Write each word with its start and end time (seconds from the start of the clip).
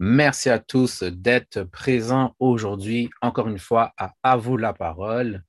Merci 0.00 0.48
à 0.48 0.60
tous 0.60 1.02
d'être 1.02 1.64
présents 1.64 2.36
aujourd'hui, 2.38 3.10
encore 3.20 3.48
une 3.48 3.58
fois, 3.58 3.92
à 4.22 4.36
vous 4.36 4.56
la 4.56 4.72
parole. 4.72 5.42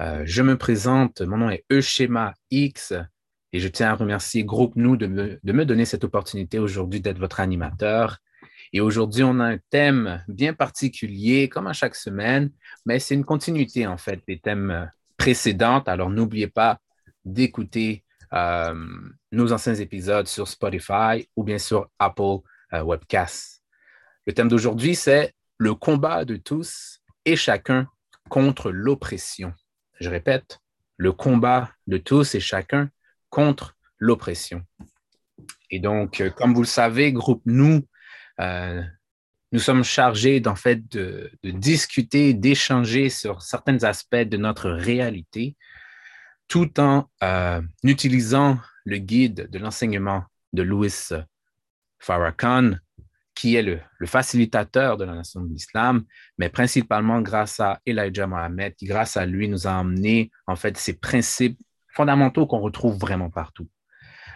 Euh, 0.00 0.22
je 0.26 0.42
me 0.42 0.58
présente, 0.58 1.22
mon 1.22 1.38
nom 1.38 1.48
est 1.48 1.64
Euschema 1.72 2.34
X 2.50 2.92
et 3.54 3.60
je 3.60 3.68
tiens 3.68 3.92
à 3.92 3.94
remercier 3.94 4.44
Groupe 4.44 4.74
Nous 4.76 4.98
de 4.98 5.06
me, 5.06 5.40
de 5.42 5.52
me 5.52 5.64
donner 5.64 5.86
cette 5.86 6.04
opportunité 6.04 6.58
aujourd'hui 6.58 7.00
d'être 7.00 7.18
votre 7.18 7.40
animateur. 7.40 8.18
Et 8.74 8.82
aujourd'hui, 8.82 9.24
on 9.24 9.40
a 9.40 9.46
un 9.46 9.58
thème 9.70 10.22
bien 10.28 10.52
particulier, 10.52 11.48
comme 11.48 11.66
à 11.66 11.72
chaque 11.72 11.94
semaine, 11.94 12.50
mais 12.84 12.98
c'est 12.98 13.14
une 13.14 13.24
continuité 13.24 13.86
en 13.86 13.96
fait 13.96 14.20
des 14.28 14.38
thèmes 14.38 14.90
précédents. 15.16 15.80
Alors 15.86 16.10
n'oubliez 16.10 16.48
pas 16.48 16.80
d'écouter 17.24 18.04
euh, 18.34 18.74
nos 19.32 19.52
anciens 19.52 19.74
épisodes 19.74 20.26
sur 20.26 20.48
Spotify 20.48 21.26
ou 21.34 21.44
bien 21.44 21.58
sur 21.58 21.88
Apple 21.98 22.40
euh, 22.74 22.82
Webcasts. 22.82 23.55
Le 24.26 24.34
thème 24.34 24.48
d'aujourd'hui, 24.48 24.96
c'est 24.96 25.34
le 25.58 25.74
combat 25.74 26.24
de 26.24 26.36
tous 26.36 27.00
et 27.24 27.36
chacun 27.36 27.88
contre 28.28 28.70
l'oppression. 28.72 29.54
Je 30.00 30.10
répète, 30.10 30.58
le 30.96 31.12
combat 31.12 31.70
de 31.86 31.96
tous 31.96 32.34
et 32.34 32.40
chacun 32.40 32.90
contre 33.30 33.76
l'oppression. 33.98 34.62
Et 35.70 35.78
donc, 35.78 36.20
euh, 36.20 36.30
comme 36.30 36.54
vous 36.54 36.62
le 36.62 36.66
savez, 36.66 37.12
groupe 37.12 37.42
Nous, 37.46 37.86
euh, 38.40 38.82
nous 39.52 39.60
sommes 39.60 39.84
chargés 39.84 40.42
fait 40.56 40.88
de, 40.88 41.30
discuter, 41.44 42.34
d'échanger 42.34 43.10
sur 43.10 43.42
certains 43.42 43.84
aspects 43.84 44.16
de 44.16 44.36
notre 44.36 44.70
réalité, 44.70 45.56
tout 46.48 46.80
en 46.80 47.08
euh, 47.22 47.62
utilisant 47.84 48.58
le 48.84 48.98
guide 48.98 49.48
de 49.50 49.58
l'enseignement 49.58 50.24
de 50.52 50.62
Louis 50.62 50.92
Farrakhan 51.98 52.72
qui 53.36 53.54
est 53.54 53.62
le, 53.62 53.78
facilitateur 54.06 54.96
de 54.96 55.04
la 55.04 55.14
nation 55.14 55.42
de 55.42 55.52
l'islam, 55.52 56.04
mais 56.38 56.48
principalement 56.48 57.20
grâce 57.20 57.60
à 57.60 57.80
Elijah 57.86 58.26
Mohammed, 58.26 58.74
qui 58.74 58.86
grâce 58.86 59.16
à 59.16 59.26
lui 59.26 59.48
nous 59.48 59.68
a 59.68 59.78
amené 59.78 60.32
en 60.48 60.56
fait 60.56 60.76
ces 60.76 60.94
principes 60.94 61.60
fondamentaux 61.94 62.46
qu'on 62.46 62.60
retrouve 62.60 62.98
vraiment 62.98 63.30
partout. 63.30 63.68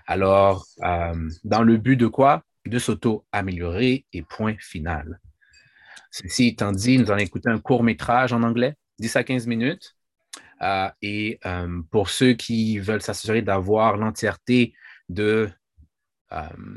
Alors, 0.06 0.66
euh, 0.82 1.30
dans 1.44 1.62
le 1.62 1.78
but 1.78 1.96
de 1.96 2.06
quoi? 2.06 2.44
De 2.66 2.78
s'auto-améliorer 2.78 4.04
et 4.12 4.22
point 4.22 4.56
final. 4.58 5.18
Ceci 6.10 6.48
étant 6.48 6.72
dit, 6.72 6.98
nous 6.98 7.10
allons 7.10 7.20
écouter 7.20 7.48
un 7.48 7.58
court 7.58 7.82
métrage 7.82 8.32
en 8.32 8.42
anglais, 8.42 8.74
10 8.98 9.16
à 9.16 9.24
15 9.24 9.46
minutes. 9.46 9.96
Euh, 10.62 10.90
et 11.00 11.38
euh, 11.46 11.80
pour 11.90 12.10
ceux 12.10 12.34
qui 12.34 12.78
veulent 12.78 13.00
s'assurer 13.00 13.40
d'avoir 13.40 13.96
l'entièreté 13.96 14.74
de, 15.08 15.50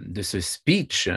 de 0.06 0.22
ce 0.22 0.40
speech, 0.40 1.09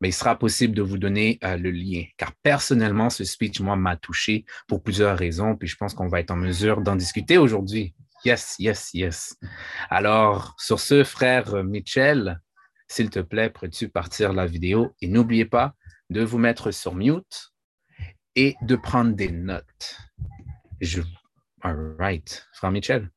mais 0.00 0.10
il 0.10 0.12
sera 0.12 0.38
possible 0.38 0.74
de 0.74 0.82
vous 0.82 0.98
donner 0.98 1.38
euh, 1.44 1.56
le 1.56 1.70
lien. 1.70 2.04
Car 2.16 2.32
personnellement, 2.42 3.10
ce 3.10 3.24
speech, 3.24 3.60
moi, 3.60 3.76
m'a 3.76 3.96
touché 3.96 4.44
pour 4.66 4.82
plusieurs 4.82 5.16
raisons, 5.16 5.56
puis 5.56 5.68
je 5.68 5.76
pense 5.76 5.94
qu'on 5.94 6.08
va 6.08 6.20
être 6.20 6.30
en 6.30 6.36
mesure 6.36 6.80
d'en 6.80 6.96
discuter 6.96 7.38
aujourd'hui. 7.38 7.94
Yes, 8.24 8.56
yes, 8.58 8.90
yes. 8.94 9.36
Alors, 9.90 10.54
sur 10.58 10.80
ce, 10.80 11.04
frère 11.04 11.62
Mitchell, 11.64 12.40
s'il 12.88 13.10
te 13.10 13.20
plaît, 13.20 13.50
pourrais-tu 13.50 13.88
partir 13.88 14.32
la 14.32 14.46
vidéo? 14.46 14.94
Et 15.00 15.08
n'oubliez 15.08 15.44
pas 15.44 15.74
de 16.10 16.22
vous 16.22 16.38
mettre 16.38 16.70
sur 16.70 16.94
mute 16.94 17.52
et 18.34 18.56
de 18.62 18.76
prendre 18.76 19.14
des 19.14 19.30
notes. 19.30 19.98
Je... 20.80 21.02
All 21.62 21.96
right. 21.98 22.46
Frère 22.52 22.70
Mitchell. 22.70 23.10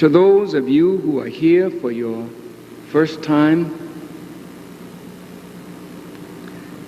To 0.00 0.08
those 0.08 0.54
of 0.54 0.66
you 0.66 0.96
who 0.96 1.18
are 1.18 1.26
here 1.26 1.68
for 1.68 1.92
your 1.92 2.26
first 2.88 3.22
time, 3.22 3.78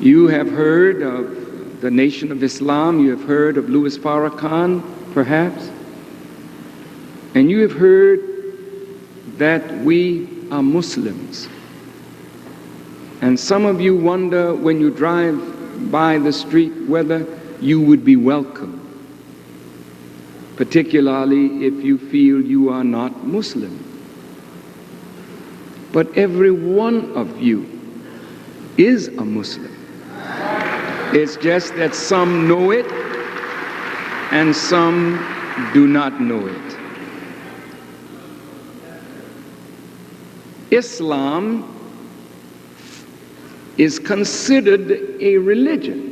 you 0.01 0.29
have 0.29 0.51
heard 0.51 1.03
of 1.03 1.83
the 1.83 1.91
Nation 1.91 2.33
of 2.33 2.43
Islam, 2.43 3.01
you 3.01 3.11
have 3.11 3.25
heard 3.25 3.59
of 3.59 3.69
Louis 3.69 3.99
Farrakhan, 3.99 4.83
perhaps, 5.13 5.71
and 7.35 7.51
you 7.51 7.61
have 7.61 7.73
heard 7.73 8.21
that 9.37 9.71
we 9.81 10.49
are 10.51 10.63
Muslims. 10.63 11.51
And 13.21 13.39
some 13.39 13.67
of 13.67 13.79
you 13.79 13.95
wonder 13.95 14.55
when 14.55 14.81
you 14.81 14.91
drive 14.91 15.91
by 15.91 16.17
the 16.17 16.33
street 16.33 16.73
whether 16.89 17.27
you 17.61 17.79
would 17.79 18.07
be 18.07 18.17
welcome 18.17 18.82
particularly 20.57 21.65
if 21.67 21.75
you 21.85 21.99
feel 21.99 22.41
you 22.41 22.69
are 22.69 22.85
not 22.85 23.25
Muslim. 23.25 23.79
But 25.93 26.17
every 26.17 26.51
one 26.51 27.13
of 27.17 27.41
you 27.41 27.69
is 28.79 29.09
a 29.09 29.25
Muslim. 29.25 29.71
It's 31.15 31.37
just 31.37 31.75
that 31.77 31.95
some 31.95 32.49
know 32.49 32.71
it 32.71 32.87
and 34.33 34.55
some 34.57 35.19
do 35.75 35.87
not 35.87 36.21
know 36.21 36.47
it. 36.47 36.77
Islam 40.71 41.69
is 43.77 43.99
considered 43.99 44.91
a 45.21 45.37
religion, 45.37 46.09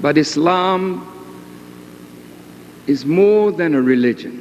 but 0.00 0.18
Islam 0.18 1.13
is 2.86 3.04
more 3.04 3.52
than 3.52 3.74
a 3.74 3.82
religion. 3.82 4.40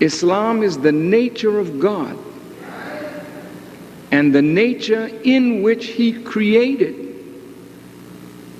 Islam 0.00 0.62
is 0.62 0.78
the 0.78 0.92
nature 0.92 1.58
of 1.58 1.78
God 1.78 2.18
and 4.10 4.34
the 4.34 4.42
nature 4.42 5.10
in 5.24 5.62
which 5.62 5.86
He 5.86 6.12
created 6.22 7.14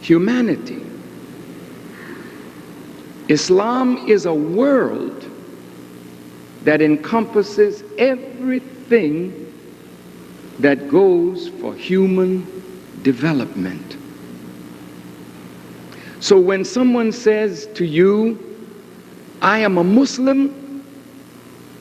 humanity. 0.01 0.85
Islam 3.29 4.09
is 4.09 4.27
a 4.27 4.35
world 4.35 5.31
that 6.65 6.83
encompasses 6.83 7.83
everything 7.99 9.53
that 10.59 10.89
goes 10.89 11.49
for 11.49 11.75
human 11.75 12.45
development. 13.03 13.97
So 16.25 16.41
when 16.41 16.65
someone 16.65 17.13
says 17.13 17.69
to 17.75 17.85
you, 17.85 18.39
I 19.43 19.59
am 19.59 19.77
a 19.77 19.85
Muslim, 19.85 20.83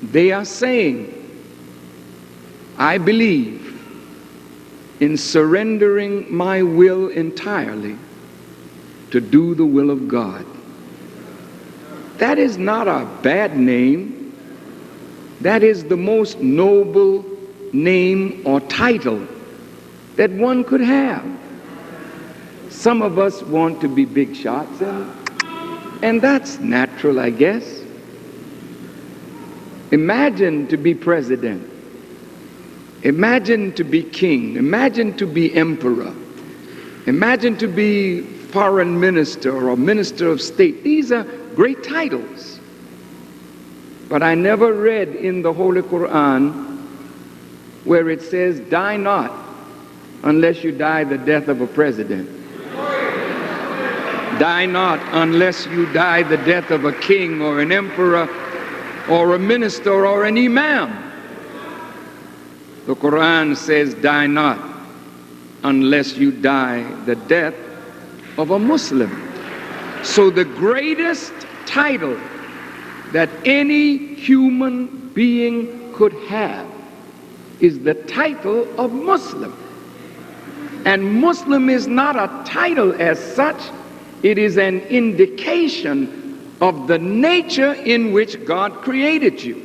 they 0.02 0.34
are 0.34 0.44
saying, 0.44 1.14
I 2.78 2.98
believe 2.98 3.62
in 5.00 5.16
surrendering 5.16 6.26
my 6.30 6.62
will 6.62 7.08
entirely 7.08 7.96
to 9.12 9.22
do 9.22 9.56
the 9.56 9.66
will 9.66 9.90
of 9.90 10.10
God. 10.10 10.46
That 12.18 12.38
is 12.38 12.58
not 12.58 12.90
a 12.90 13.08
bad 13.22 13.56
name. 13.56 14.36
That 15.40 15.64
is 15.64 15.86
the 15.86 15.96
most 15.96 16.40
noble 16.40 17.24
name 17.72 18.42
or 18.46 18.60
title 18.60 19.26
that 20.18 20.32
one 20.32 20.66
could 20.66 20.82
have. 20.82 21.43
Some 22.84 23.02
of 23.02 23.18
us 23.18 23.42
want 23.44 23.80
to 23.80 23.88
be 23.88 24.04
big 24.04 24.36
shots, 24.36 24.82
and, 24.82 25.10
and 26.04 26.22
that's 26.22 26.60
natural, 26.60 27.18
I 27.18 27.30
guess. 27.30 27.82
Imagine 29.92 30.68
to 30.68 30.76
be 30.76 30.94
president. 30.94 31.66
Imagine 33.04 33.72
to 33.76 33.86
be 33.86 34.04
king. 34.04 34.58
Imagine 34.58 35.16
to 35.16 35.26
be 35.26 35.56
emperor. 35.56 36.14
Imagine 37.06 37.56
to 37.60 37.70
be 37.70 38.20
foreign 38.20 39.00
minister 39.00 39.66
or 39.66 39.78
minister 39.78 40.28
of 40.28 40.42
state. 40.42 40.84
These 40.84 41.14
are 41.14 41.24
great 41.56 41.86
titles. 41.86 42.60
But 44.10 44.24
I 44.24 44.36
never 44.36 44.74
read 44.74 45.16
in 45.16 45.42
the 45.42 45.54
Holy 45.54 45.84
Quran 45.84 46.82
where 47.86 48.10
it 48.10 48.22
says, 48.22 48.60
Die 48.60 48.98
not 48.98 49.32
unless 50.24 50.66
you 50.66 50.74
die 50.74 51.06
the 51.06 51.18
death 51.18 51.48
of 51.48 51.62
a 51.62 51.68
president. 51.68 52.43
Die 54.40 54.66
not 54.66 55.00
unless 55.14 55.66
you 55.68 55.92
die 55.94 56.24
the 56.24 56.38
death 56.38 56.72
of 56.72 56.86
a 56.86 56.94
king 56.94 57.42
or 57.42 57.60
an 57.60 57.72
emperor 57.72 58.28
or 59.10 59.36
a 59.36 59.40
minister 59.40 60.06
or 60.06 60.26
an 60.26 60.38
imam. 60.38 61.12
The 62.86 62.96
Quran 62.96 63.56
says, 63.56 63.94
Die 63.96 64.28
not 64.28 64.60
unless 65.64 66.18
you 66.18 66.32
die 66.32 66.84
the 67.06 67.16
death 67.16 67.56
of 68.38 68.52
a 68.52 68.60
Muslim. 68.60 69.12
So, 70.04 70.30
the 70.30 70.44
greatest 70.44 71.32
title 71.66 72.20
that 73.14 73.30
any 73.46 74.16
human 74.16 75.10
being 75.14 75.94
could 75.94 76.14
have 76.28 76.68
is 77.60 77.80
the 77.80 77.94
title 77.94 78.68
of 78.80 78.92
Muslim. 78.92 79.58
And 80.86 81.22
Muslim 81.22 81.70
is 81.70 81.88
not 81.88 82.18
a 82.18 82.44
title 82.50 82.94
as 83.02 83.18
such, 83.36 83.62
it 84.24 84.38
is 84.38 84.58
an 84.58 84.80
indication 84.88 86.40
of 86.62 86.88
the 86.88 86.98
nature 86.98 87.74
in 87.74 88.14
which 88.14 88.44
God 88.46 88.82
created 88.82 89.44
you. 89.44 89.62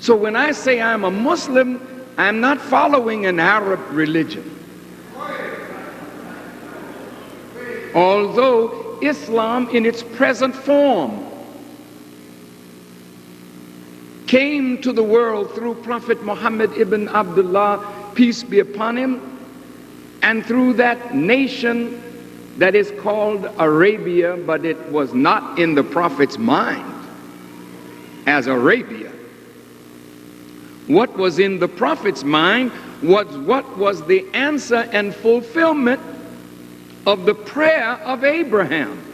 So 0.00 0.16
when 0.16 0.34
I 0.34 0.52
say 0.52 0.80
I'm 0.80 1.04
a 1.04 1.10
Muslim, 1.10 1.80
I'm 2.16 2.40
not 2.40 2.60
following 2.60 3.26
an 3.26 3.38
Arab 3.38 3.80
religion. 3.90 4.54
Although 7.94 8.98
Islam 9.02 9.68
in 9.70 9.84
its 9.84 10.02
present 10.02 10.54
form 10.54 11.24
came 14.26 14.80
to 14.82 14.92
the 14.92 15.02
world 15.02 15.54
through 15.54 15.74
Prophet 15.76 16.22
Muhammad 16.22 16.72
ibn 16.74 17.08
Abdullah, 17.08 18.12
peace 18.14 18.42
be 18.42 18.60
upon 18.60 18.96
him, 18.96 19.38
and 20.22 20.44
through 20.44 20.74
that 20.74 21.14
nation 21.14 22.02
that 22.58 22.74
is 22.74 22.92
called 23.00 23.48
Arabia, 23.58 24.36
but 24.36 24.64
it 24.64 24.90
was 24.90 25.14
not 25.14 25.58
in 25.58 25.74
the 25.74 25.84
Prophet's 25.84 26.38
mind 26.38 26.94
as 28.26 28.48
Arabia. 28.48 29.12
What 30.88 31.16
was 31.16 31.38
in 31.38 31.60
the 31.60 31.68
Prophet's 31.68 32.24
mind 32.24 32.72
was 33.02 33.26
what 33.38 33.78
was 33.78 34.04
the 34.06 34.26
answer 34.34 34.88
and 34.92 35.14
fulfillment 35.14 36.00
of 37.06 37.26
the 37.26 37.34
prayer 37.34 37.92
of 38.04 38.24
Abraham. 38.24 39.04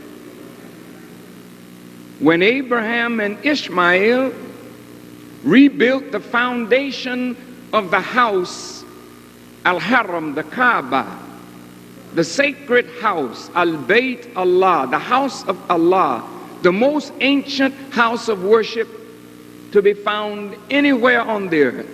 When 2.20 2.43
Abraham 2.43 3.20
and 3.20 3.44
Ishmael 3.44 4.32
rebuilt 5.43 6.12
the 6.12 6.20
foundation 6.20 7.37
of 7.75 7.91
the 7.91 8.00
house, 8.00 8.85
Al 9.67 9.79
Haram, 9.79 10.35
the 10.35 10.44
Kaaba, 10.44 11.23
the 12.14 12.25
sacred 12.25 12.88
house, 13.00 13.50
Al 13.55 13.72
Bayt 13.72 14.37
Allah, 14.37 14.87
the 14.90 14.99
house 14.99 15.44
of 15.46 15.58
Allah, 15.70 16.28
the 16.62 16.72
most 16.72 17.12
ancient 17.20 17.75
house 17.93 18.28
of 18.28 18.43
worship 18.44 18.88
to 19.72 19.82
be 19.82 19.93
found 19.93 20.56
anywhere 20.70 21.20
on 21.20 21.49
the 21.49 21.62
earth. 21.62 21.90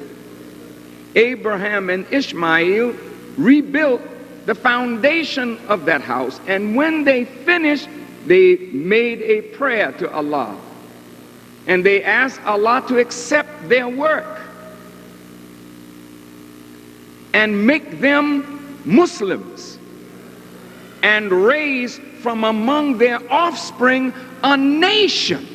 Abraham 1.17 1.91
and 1.91 2.07
Ishmael 2.13 2.95
rebuilt 3.37 4.03
the 4.47 4.55
foundation 4.55 5.59
of 5.69 5.87
that 5.87 6.03
house, 6.03 6.41
and 6.47 6.77
when 6.77 7.05
they 7.05 7.25
finished, 7.25 7.89
they 8.27 8.57
made 8.57 9.23
a 9.23 9.43
prayer 9.57 9.93
to 9.93 10.13
Allah 10.13 10.57
and 11.67 11.85
they 11.85 12.03
asked 12.03 12.41
Allah 12.45 12.83
to 12.89 12.99
accept 12.99 13.69
their 13.69 13.89
work 13.89 14.41
and 17.33 17.67
make 17.67 18.01
them 18.01 18.81
Muslims 18.85 19.70
and 21.03 21.31
raise 21.33 21.99
from 22.23 22.45
among 22.45 22.99
their 22.99 23.21
offspring 23.33 24.13
a 24.43 24.57
nation 24.57 25.47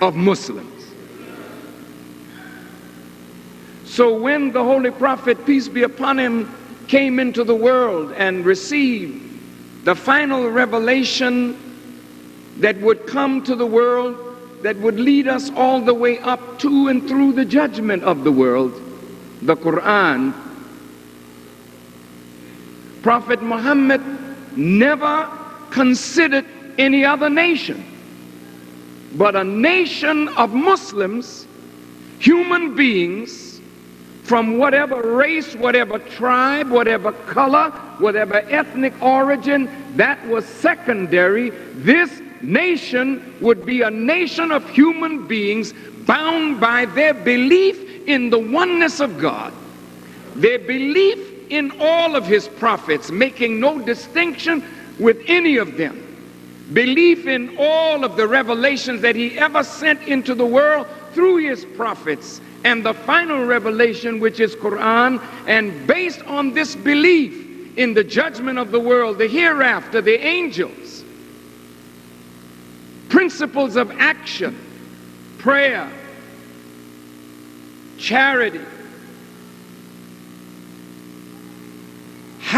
of 0.00 0.14
Muslims. 0.14 0.68
So 3.84 4.16
when 4.16 4.52
the 4.52 4.64
Holy 4.64 4.90
Prophet, 4.90 5.44
peace 5.44 5.68
be 5.68 5.82
upon 5.82 6.18
him, 6.18 6.52
came 6.88 7.18
into 7.18 7.44
the 7.44 7.54
world 7.54 8.12
and 8.12 8.44
received 8.44 9.84
the 9.84 9.94
final 9.94 10.48
revelation 10.48 11.58
that 12.58 12.78
would 12.80 13.06
come 13.06 13.42
to 13.44 13.54
the 13.54 13.66
world 13.66 14.16
that 14.62 14.76
would 14.78 14.98
lead 14.98 15.26
us 15.26 15.50
all 15.50 15.80
the 15.80 15.94
way 15.94 16.18
up 16.20 16.58
to 16.60 16.88
and 16.88 17.06
through 17.08 17.32
the 17.32 17.44
judgment 17.44 18.02
of 18.04 18.24
the 18.24 18.32
world, 18.32 18.72
the 19.42 19.56
Quran. 19.56 20.32
Prophet 23.02 23.42
Muhammad 23.42 24.00
never 24.56 25.28
considered 25.70 26.44
any 26.78 27.04
other 27.04 27.30
nation, 27.30 27.84
but 29.14 29.36
a 29.36 29.44
nation 29.44 30.28
of 30.28 30.52
Muslims, 30.52 31.46
human 32.18 32.74
beings 32.74 33.60
from 34.24 34.58
whatever 34.58 35.16
race, 35.16 35.54
whatever 35.56 35.98
tribe, 35.98 36.70
whatever 36.70 37.12
color, 37.12 37.70
whatever 37.98 38.36
ethnic 38.48 38.94
origin, 39.02 39.68
that 39.96 40.24
was 40.28 40.44
secondary. 40.46 41.50
This 41.50 42.22
nation 42.40 43.34
would 43.40 43.66
be 43.66 43.82
a 43.82 43.90
nation 43.90 44.52
of 44.52 44.68
human 44.70 45.26
beings 45.26 45.74
bound 46.06 46.60
by 46.60 46.86
their 46.86 47.14
belief 47.14 48.08
in 48.08 48.30
the 48.30 48.38
oneness 48.38 49.00
of 49.00 49.18
God, 49.18 49.52
their 50.34 50.58
belief 50.58 51.31
in 51.52 51.70
all 51.78 52.16
of 52.16 52.26
his 52.26 52.48
prophets, 52.48 53.10
making 53.10 53.60
no 53.60 53.78
distinction 53.78 54.64
with 54.98 55.18
any 55.26 55.58
of 55.58 55.76
them, 55.76 55.98
belief 56.72 57.26
in 57.26 57.54
all 57.58 58.04
of 58.04 58.16
the 58.16 58.26
revelations 58.26 59.02
that 59.02 59.14
he 59.14 59.38
ever 59.38 59.62
sent 59.62 60.00
into 60.08 60.34
the 60.34 60.46
world 60.46 60.86
through 61.12 61.36
his 61.36 61.66
prophets, 61.76 62.40
and 62.64 62.82
the 62.86 62.94
final 62.94 63.44
revelation, 63.44 64.18
which 64.18 64.40
is 64.40 64.56
Quran, 64.56 65.22
and 65.46 65.86
based 65.86 66.22
on 66.22 66.54
this 66.54 66.74
belief 66.74 67.76
in 67.76 67.92
the 67.92 68.04
judgment 68.04 68.58
of 68.58 68.70
the 68.70 68.80
world, 68.80 69.18
the 69.18 69.28
hereafter, 69.28 70.00
the 70.00 70.18
angels, 70.24 71.04
principles 73.10 73.76
of 73.76 73.90
action, 73.98 74.58
prayer, 75.36 75.92
charity, 77.98 78.64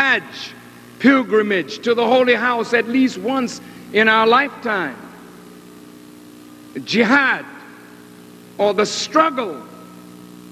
Hajj, 0.05 0.55
pilgrimage 0.99 1.79
to 1.79 1.95
the 1.95 2.07
Holy 2.07 2.35
House 2.35 2.75
at 2.75 2.87
least 2.87 3.17
once 3.17 3.63
in 3.95 4.07
our 4.07 4.27
lifetime, 4.27 4.99
jihad, 6.83 7.47
or 8.59 8.75
the 8.75 8.85
struggle 8.85 9.63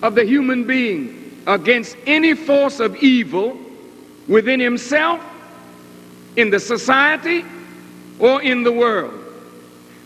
of 0.00 0.14
the 0.14 0.24
human 0.24 0.66
being 0.66 1.36
against 1.46 1.98
any 2.06 2.34
force 2.34 2.80
of 2.80 2.96
evil 2.96 3.58
within 4.26 4.58
himself, 4.58 5.20
in 6.36 6.48
the 6.48 6.58
society, 6.58 7.44
or 8.18 8.40
in 8.42 8.62
the 8.62 8.72
world. 8.72 9.20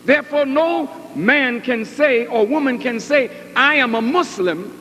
Therefore, 0.03 0.45
no 0.45 0.91
man 1.15 1.61
can 1.61 1.85
say 1.85 2.25
or 2.25 2.45
woman 2.45 2.79
can 2.79 2.99
say, 2.99 3.31
I 3.55 3.75
am 3.75 3.95
a 3.95 4.01
Muslim 4.01 4.77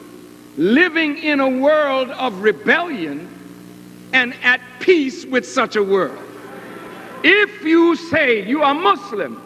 living 0.57 1.19
in 1.19 1.39
a 1.39 1.49
world 1.49 2.11
of 2.11 2.41
rebellion 2.41 3.36
and 4.17 4.33
at 4.43 4.63
peace 4.81 5.27
with 5.27 5.47
such 5.47 5.77
a 5.77 5.83
world. 5.83 6.19
If 7.23 7.63
you 7.63 7.97
say 7.97 8.49
you 8.49 8.63
are 8.63 8.75
Muslim 8.75 9.43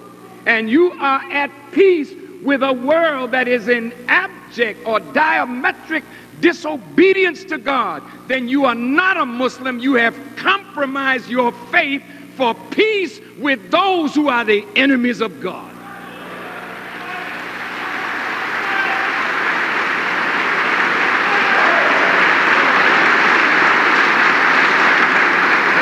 and 0.47 0.71
you 0.71 0.93
are 0.93 1.21
at 1.33 1.51
peace 1.73 2.13
with 2.45 2.63
a 2.63 2.73
world 2.73 3.33
that 3.33 3.49
is 3.49 3.67
in 3.67 3.93
abject 4.07 4.87
or 4.87 5.01
diametric 5.01 6.05
disobedience 6.41 7.43
to 7.47 7.59
God, 7.59 8.01
then 8.29 8.49
you 8.49 8.65
are 8.65 8.77
not 8.77 9.17
a 9.17 9.27
Muslim. 9.27 9.81
You 9.81 9.95
have 9.95 10.17
compromised 10.37 11.29
your 11.29 11.51
faith 11.73 12.05
for 12.37 12.55
peace 12.71 13.21
with 13.41 13.73
those 13.73 14.15
who 14.15 14.29
are 14.29 14.45
the 14.45 14.65
enemies 14.77 15.21
of 15.21 15.41
God. 15.41 15.71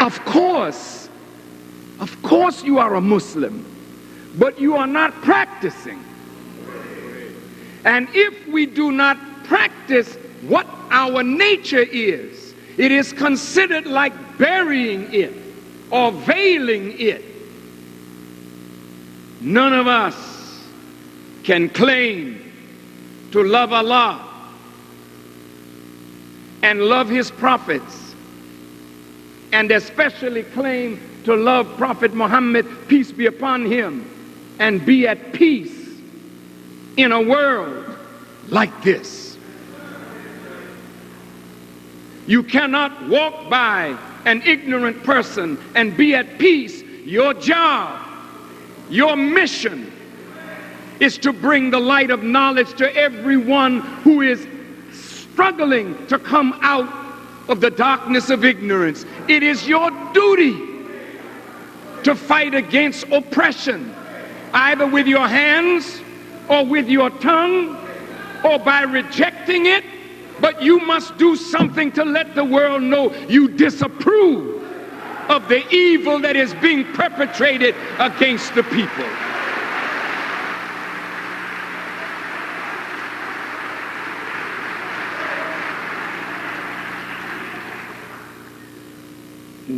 Of 0.01 0.25
course, 0.69 1.09
of 2.01 2.23
course 2.23 2.63
you 2.63 2.79
are 2.79 2.95
a 2.95 3.01
Muslim, 3.01 3.65
but 4.39 4.61
you 4.61 4.77
are 4.77 4.87
not 4.87 5.13
practicing. 5.23 6.05
And 7.85 8.09
if 8.13 8.47
we 8.49 8.67
do 8.67 8.93
not 8.93 9.17
practice 9.45 10.17
what 10.43 10.67
our 10.91 11.23
nature 11.23 11.87
is, 11.91 12.55
it 12.77 12.93
is 12.93 13.13
considered 13.13 13.87
like 13.87 14.13
burying 14.37 15.13
it 15.13 15.33
or 15.91 16.13
veiling 16.13 17.01
it. 17.01 17.25
None 19.41 19.73
of 19.73 19.87
us 19.87 20.63
can 21.45 21.71
claim 21.71 22.53
to 23.33 23.43
love 23.43 23.73
Allah 23.73 24.25
and 26.63 26.83
love 26.83 27.09
His 27.09 27.31
prophets 27.31 28.08
and 29.53 29.71
especially 29.71 30.43
claim 30.43 31.01
to 31.25 31.35
love 31.35 31.77
Prophet 31.77 32.15
Muhammad, 32.15 32.67
peace 32.89 33.13
be 33.13 33.27
upon 33.27 33.67
him, 33.67 34.11
and 34.59 34.85
be 34.85 35.07
at 35.07 35.33
peace 35.33 36.01
in 36.97 37.13
a 37.13 37.21
world 37.21 37.97
like 38.49 38.83
this. 38.83 39.39
You 42.27 42.43
cannot 42.43 43.09
walk 43.09 43.49
by 43.49 43.99
an 44.27 44.43
ignorant 44.45 45.03
person 45.03 45.59
and 45.75 45.97
be 45.97 46.15
at 46.15 46.39
peace. 46.39 46.83
Your 47.05 47.33
job, 47.33 48.07
your 48.91 49.17
mission 49.17 49.91
is 51.01 51.17
to 51.19 51.33
bring 51.33 51.71
the 51.71 51.79
light 51.79 52.11
of 52.11 52.23
knowledge 52.23 52.75
to 52.75 52.95
everyone 52.95 53.81
who 54.03 54.21
is 54.21 54.47
struggling 54.93 56.07
to 56.09 56.19
come 56.19 56.59
out 56.61 57.08
of 57.49 57.61
the 57.61 57.71
darkness 57.71 58.31
of 58.31 58.45
ignorance. 58.45 59.05
It 59.29 59.43
is 59.43 59.67
your 59.67 59.91
duty 60.13 60.57
to 62.05 62.15
fight 62.15 62.55
against 62.55 63.05
oppression, 63.09 63.95
either 64.53 64.87
with 64.87 65.07
your 65.07 65.27
hands 65.27 66.01
or 66.49 66.65
with 66.65 66.89
your 66.89 67.11
tongue 67.11 67.77
or 68.45 68.59
by 68.59 68.83
rejecting 68.83 69.67
it. 69.67 69.85
But 70.41 70.63
you 70.63 70.79
must 70.81 71.17
do 71.19 71.35
something 71.35 71.91
to 71.93 72.05
let 72.05 72.35
the 72.37 72.45
world 72.45 72.83
know 72.83 73.13
you 73.27 73.49
disapprove 73.49 74.63
of 75.29 75.49
the 75.49 75.69
evil 75.75 76.21
that 76.21 76.37
is 76.37 76.55
being 76.55 76.85
perpetrated 76.93 77.75
against 77.99 78.55
the 78.55 78.63
people. 78.63 79.05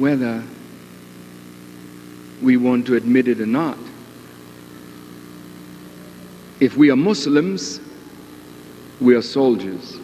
Whether 0.00 0.42
we 2.40 2.56
want 2.56 2.86
to 2.86 2.96
admit 2.96 3.28
it 3.28 3.38
or 3.38 3.44
not, 3.44 3.76
if 6.58 6.74
we 6.74 6.90
are 6.90 6.96
Muslims, 6.96 7.80
we 8.98 9.14
are 9.14 9.20
soldiers. 9.20 10.00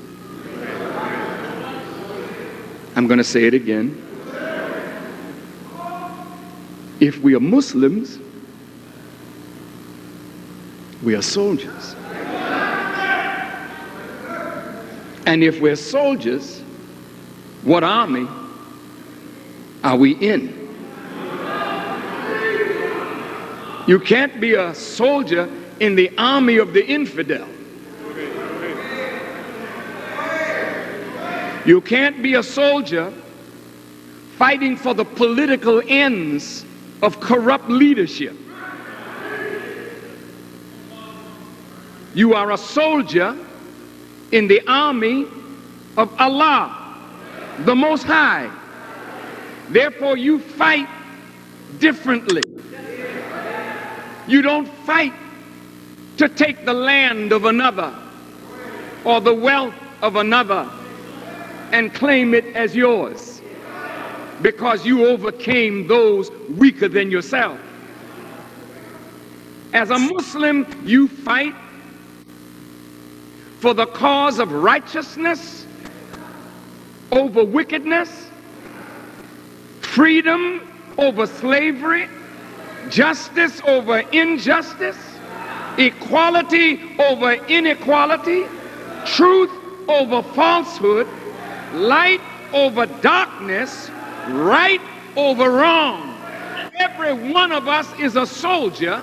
I'm 2.95 3.07
going 3.07 3.17
to 3.17 3.25
say 3.25 3.45
it 3.45 3.55
again. 3.55 3.97
If 7.01 7.21
we 7.21 7.35
are 7.35 7.41
Muslims, 7.41 8.19
we 11.03 11.15
are 11.15 11.23
soldiers. 11.23 11.97
And 15.25 15.43
if 15.43 15.59
we're 15.59 15.75
soldiers, 15.75 16.61
what 17.63 17.83
army 17.83 18.29
are 19.87 19.97
we 19.97 20.17
in? 20.17 20.53
You 23.87 24.01
can't 24.01 24.41
be 24.41 24.55
a 24.55 24.75
soldier 24.75 25.49
in 25.79 25.95
the 25.95 26.11
army 26.19 26.57
of 26.57 26.73
the 26.73 26.85
infidel. 26.85 27.47
You 31.65 31.81
can't 31.81 32.21
be 32.21 32.35
a 32.35 32.43
soldier 32.43 33.13
fighting 34.37 34.77
for 34.77 34.93
the 34.93 35.05
political 35.05 35.81
ends 35.87 36.65
of 37.01 37.21
corrupt 37.21 37.69
leadership. 37.69 38.37
You 42.13 42.35
are 42.35 42.51
a 42.51 42.59
soldier 42.59 43.37
in 44.33 44.49
the 44.49 44.67
army 44.67 45.27
of 45.97 46.13
Allah, 46.19 46.99
the 47.61 47.75
Most 47.77 48.03
High. 48.03 48.51
Therefore, 49.69 50.17
you 50.17 50.39
fight 50.39 50.89
differently. 51.79 52.47
You 54.29 54.43
don't 54.43 54.69
fight 54.69 55.13
to 56.19 56.29
take 56.29 56.65
the 56.65 56.73
land 56.73 57.33
of 57.33 57.45
another 57.45 57.95
or 59.05 59.21
the 59.21 59.35
wealth 59.35 59.75
of 60.03 60.17
another 60.17 60.69
and 61.73 61.93
claim 61.93 62.35
it 62.35 62.45
as 62.57 62.75
yours 62.75 63.41
because 64.43 64.85
you 64.87 65.07
overcame 65.07 65.87
those 65.87 66.31
weaker 66.51 66.89
than 66.89 67.11
yourself. 67.11 67.59
As 69.73 69.91
a 69.91 69.99
Muslim, 69.99 70.67
you 70.85 71.09
fight 71.09 71.55
for 73.59 73.75
the 73.75 73.87
cause 73.87 74.39
of 74.39 74.53
righteousness 74.53 75.67
over 77.13 77.45
wickedness, 77.45 78.26
freedom 79.97 80.61
over 80.99 81.27
slavery, 81.27 82.07
justice 82.91 83.63
over 83.67 84.01
injustice, 84.13 84.99
equality 85.79 86.79
over 86.99 87.33
inequality, 87.49 88.45
truth 89.07 89.51
over 89.89 90.23
falsehood, 90.35 91.07
light 91.73 92.21
over 92.53 92.85
darkness, 93.01 93.89
right 94.29 94.83
over 95.17 95.51
wrong. 95.51 96.21
Every 96.79 97.33
one 97.33 97.51
of 97.51 97.67
us 97.67 97.89
is 97.99 98.17
a 98.17 98.27
soldier. 98.27 99.03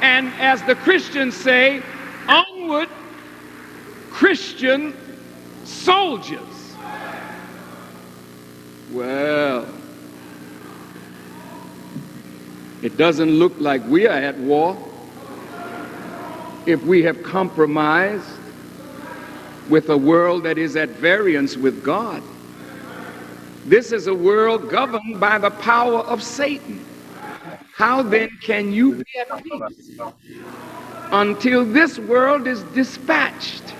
And 0.00 0.28
as 0.38 0.62
the 0.62 0.76
Christians 0.76 1.34
say, 1.34 1.82
onward, 2.28 2.88
Christian 4.10 4.94
soldiers. 5.64 6.49
Well, 8.92 9.68
it 12.82 12.96
doesn't 12.96 13.30
look 13.30 13.52
like 13.60 13.84
we 13.86 14.06
are 14.06 14.18
at 14.18 14.36
war 14.38 14.76
if 16.66 16.82
we 16.84 17.02
have 17.04 17.22
compromised 17.22 18.26
with 19.68 19.88
a 19.90 19.96
world 19.96 20.42
that 20.42 20.58
is 20.58 20.74
at 20.76 20.88
variance 20.90 21.56
with 21.56 21.84
God. 21.84 22.22
This 23.66 23.92
is 23.92 24.08
a 24.08 24.14
world 24.14 24.68
governed 24.68 25.20
by 25.20 25.38
the 25.38 25.50
power 25.50 26.00
of 26.00 26.22
Satan. 26.22 26.84
How 27.74 28.02
then 28.02 28.30
can 28.42 28.72
you 28.72 28.96
be 28.96 29.04
at 29.20 29.42
peace 29.44 29.90
until 31.12 31.64
this 31.64 31.98
world 31.98 32.46
is 32.46 32.62
dispatched, 32.74 33.74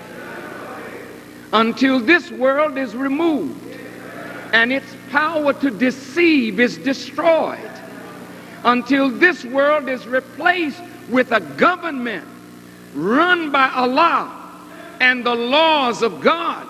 until 1.51 1.99
this 1.99 2.31
world 2.31 2.77
is 2.77 2.95
removed, 2.95 3.75
and 4.53 4.71
its 4.71 4.95
power 5.11 5.53
to 5.53 5.69
deceive 5.69 6.59
is 6.59 6.77
destroyed, 6.79 7.71
until 8.63 9.09
this 9.09 9.43
world 9.45 9.89
is 9.89 10.07
replaced 10.07 10.81
with 11.09 11.31
a 11.31 11.39
government 11.39 12.27
run 12.93 13.51
by 13.51 13.69
Allah 13.69 14.37
and 14.99 15.25
the 15.25 15.35
laws 15.35 16.01
of 16.01 16.21
God, 16.21 16.67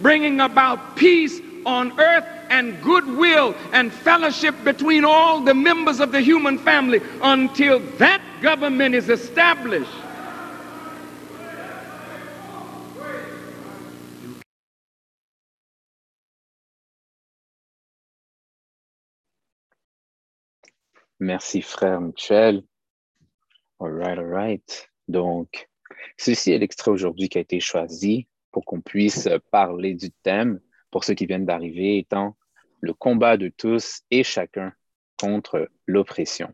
bringing 0.00 0.40
about 0.40 0.96
peace 0.96 1.40
on 1.64 1.98
earth 1.98 2.26
and 2.50 2.80
goodwill 2.82 3.54
and 3.72 3.92
fellowship 3.92 4.54
between 4.64 5.04
all 5.04 5.40
the 5.40 5.54
members 5.54 6.00
of 6.00 6.12
the 6.12 6.20
human 6.20 6.58
family 6.58 7.00
until 7.22 7.80
that 7.96 8.20
government 8.42 8.94
is 8.94 9.08
established. 9.08 9.90
Merci, 21.20 21.62
frère 21.62 22.00
Michel. 22.00 22.62
All 23.80 23.92
right, 23.92 24.18
all 24.18 24.32
right. 24.32 24.90
Donc, 25.08 25.68
ceci 26.16 26.52
est 26.52 26.58
l'extrait 26.58 26.90
aujourd'hui 26.90 27.28
qui 27.28 27.38
a 27.38 27.40
été 27.40 27.60
choisi 27.60 28.28
pour 28.50 28.64
qu'on 28.64 28.80
puisse 28.80 29.28
parler 29.50 29.94
du 29.94 30.10
thème 30.10 30.60
pour 30.90 31.04
ceux 31.04 31.14
qui 31.14 31.26
viennent 31.26 31.44
d'arriver 31.44 31.98
étant 31.98 32.36
le 32.80 32.94
combat 32.94 33.36
de 33.36 33.48
tous 33.48 34.02
et 34.10 34.22
chacun 34.22 34.72
contre 35.18 35.68
l'oppression. 35.86 36.52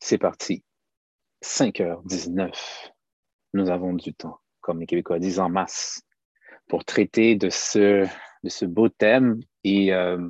C'est 0.00 0.18
parti. 0.18 0.64
5h19. 1.44 2.52
Nous 3.54 3.70
avons 3.70 3.94
du 3.94 4.14
temps, 4.14 4.38
comme 4.60 4.80
les 4.80 4.86
Québécois 4.86 5.18
disent 5.18 5.40
en 5.40 5.48
masse, 5.48 6.02
pour 6.68 6.84
traiter 6.84 7.36
de 7.36 7.48
ce, 7.48 8.06
de 8.42 8.48
ce 8.48 8.64
beau 8.64 8.88
thème. 8.88 9.40
Et 9.64 9.92
euh, 9.92 10.28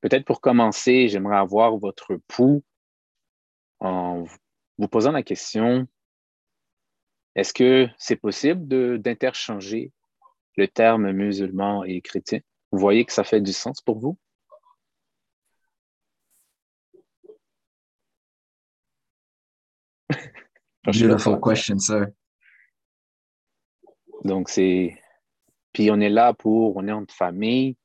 peut-être 0.00 0.24
pour 0.24 0.40
commencer, 0.40 1.08
j'aimerais 1.08 1.36
avoir 1.36 1.76
votre 1.76 2.16
pouls 2.26 2.62
en 3.80 4.24
vous 4.78 4.88
posant 4.88 5.12
la 5.12 5.22
question, 5.22 5.86
est-ce 7.34 7.52
que 7.52 7.88
c'est 7.98 8.16
possible 8.16 8.66
d'interchanger 8.98 9.92
le 10.56 10.66
terme 10.68 11.12
musulman 11.12 11.84
et 11.84 12.00
chrétien? 12.00 12.40
Vous 12.72 12.78
voyez 12.78 13.04
que 13.04 13.12
ça 13.12 13.24
fait 13.24 13.40
du 13.40 13.52
sens 13.52 13.80
pour 13.80 13.98
vous? 13.98 14.18
Beautiful 20.84 21.40
question, 21.40 21.78
sir. 21.78 22.06
Donc, 24.24 24.48
c'est. 24.48 24.98
Puis 25.72 25.90
on 25.90 26.00
est 26.00 26.10
là 26.10 26.34
pour. 26.34 26.76
On 26.76 26.88
est 26.88 26.92
en 26.92 27.04
famille. 27.06 27.76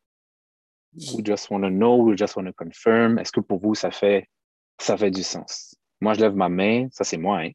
We 0.96 1.22
just 1.24 1.52
want 1.52 1.64
to 1.64 1.70
know, 1.70 1.98
we 1.98 2.16
just 2.16 2.38
want 2.38 2.46
to 2.46 2.54
confirm. 2.54 3.20
Est-ce 3.20 3.32
que 3.32 3.42
pour 3.42 3.60
vous, 3.60 3.76
ça 3.76 3.92
fait, 3.92 4.30
ça 4.80 4.98
fait 4.98 5.12
du 5.12 5.24
sens? 5.24 5.76
Moi, 6.00 6.14
je 6.14 6.22
lève 6.22 6.36
ma 6.36 6.48
main. 6.48 6.88
Ça, 6.92 7.04
c'est 7.04 7.18
moi. 7.18 7.40
Hein? 7.40 7.52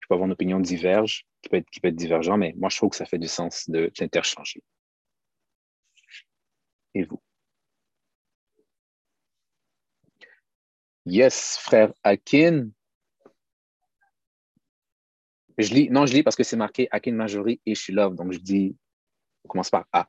Je 0.00 0.08
peux 0.08 0.14
avoir 0.14 0.26
une 0.26 0.32
opinion 0.32 0.58
diverge, 0.58 1.24
qui 1.42 1.48
peut 1.48 1.58
être, 1.58 1.70
qui 1.70 1.80
peut 1.80 1.88
être 1.88 1.96
divergent, 1.96 2.36
mais 2.36 2.54
moi, 2.56 2.68
je 2.70 2.76
trouve 2.76 2.90
que 2.90 2.96
ça 2.96 3.06
fait 3.06 3.18
du 3.18 3.28
sens 3.28 3.70
de 3.70 3.92
l'interchanger. 4.00 4.62
Et 6.94 7.04
vous? 7.04 7.22
Yes, 11.06 11.58
frère 11.58 11.92
Akin. 12.02 12.68
Je 15.58 15.74
lis, 15.74 15.88
non, 15.90 16.06
je 16.06 16.14
lis 16.14 16.22
parce 16.22 16.36
que 16.36 16.42
c'est 16.42 16.56
marqué 16.56 16.88
Akin 16.90 17.12
Majori 17.12 17.60
et 17.64 17.74
Shilov. 17.74 18.16
Donc, 18.16 18.32
je 18.32 18.38
dis, 18.38 18.76
on 19.44 19.48
commence 19.48 19.70
par 19.70 19.86
A. 19.92 20.08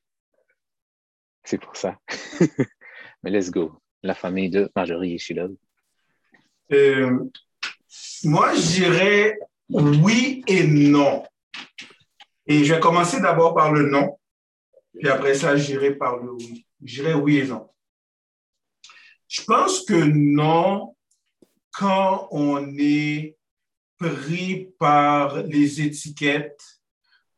C'est 1.43 1.57
pour 1.57 1.75
ça. 1.75 1.97
Mais 3.23 3.31
let's 3.31 3.49
go. 3.49 3.81
La 4.01 4.15
famille 4.15 4.49
de 4.49 4.69
Marjorie 4.75 5.17
Shilov. 5.19 5.55
Euh, 6.71 7.19
moi, 8.23 8.53
je 8.53 8.61
dirais 8.61 9.37
oui 9.69 10.43
et 10.47 10.65
non. 10.65 11.23
Et 12.45 12.63
je 12.63 12.73
vais 12.73 12.79
commencer 12.79 13.21
d'abord 13.21 13.55
par 13.55 13.71
le 13.71 13.89
non, 13.89 14.19
puis 14.99 15.09
après 15.09 15.33
ça, 15.33 15.55
j'irai 15.55 15.95
par 15.95 16.17
le 16.17 16.31
oui. 16.31 16.65
J'irai 16.81 17.13
oui 17.13 17.37
et 17.37 17.47
non. 17.47 17.69
Je 19.27 19.43
pense 19.43 19.85
que 19.85 19.93
non, 19.93 20.95
quand 21.71 22.27
on 22.31 22.77
est 22.77 23.37
pris 23.97 24.69
par 24.77 25.43
les 25.43 25.81
étiquettes, 25.81 26.61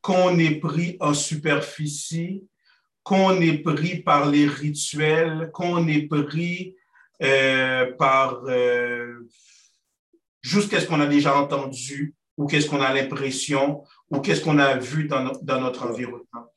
qu'on 0.02 0.38
est 0.40 0.60
pris 0.60 0.98
en 1.00 1.14
superficie, 1.14 2.48
qu'on 3.06 3.40
est 3.40 3.60
pris 3.60 3.98
par 3.98 4.26
les 4.32 4.48
rituels, 4.48 5.52
qu'on 5.54 5.88
est 5.88 6.08
pris 6.08 6.76
euh, 7.22 7.94
par 7.94 8.42
euh, 8.48 9.30
juste 10.42 10.72
qu'est-ce 10.72 10.88
qu'on 10.88 11.00
a 11.00 11.06
déjà 11.06 11.38
entendu 11.38 12.16
ou 12.36 12.48
qu'est-ce 12.48 12.68
qu'on 12.68 12.82
a 12.82 12.92
l'impression 12.92 13.84
ou 14.10 14.20
qu'est-ce 14.22 14.42
qu'on 14.42 14.58
a 14.58 14.78
vu 14.78 15.08
dans, 15.08 15.32
dans, 15.44 15.62
notre 15.62 15.86
environnement. 15.86 16.52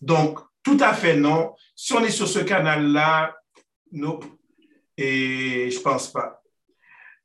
Donc, 0.00 0.40
tout 0.62 0.78
à 0.80 0.94
fait 0.94 1.14
non. 1.14 1.54
Si 1.74 1.92
on 1.92 2.02
est 2.02 2.10
sur 2.10 2.26
ce 2.26 2.38
canal-là, 2.38 3.36
non. 3.92 4.18
Et 4.96 5.70
je 5.70 5.78
pense 5.80 6.10
pas. 6.10 6.42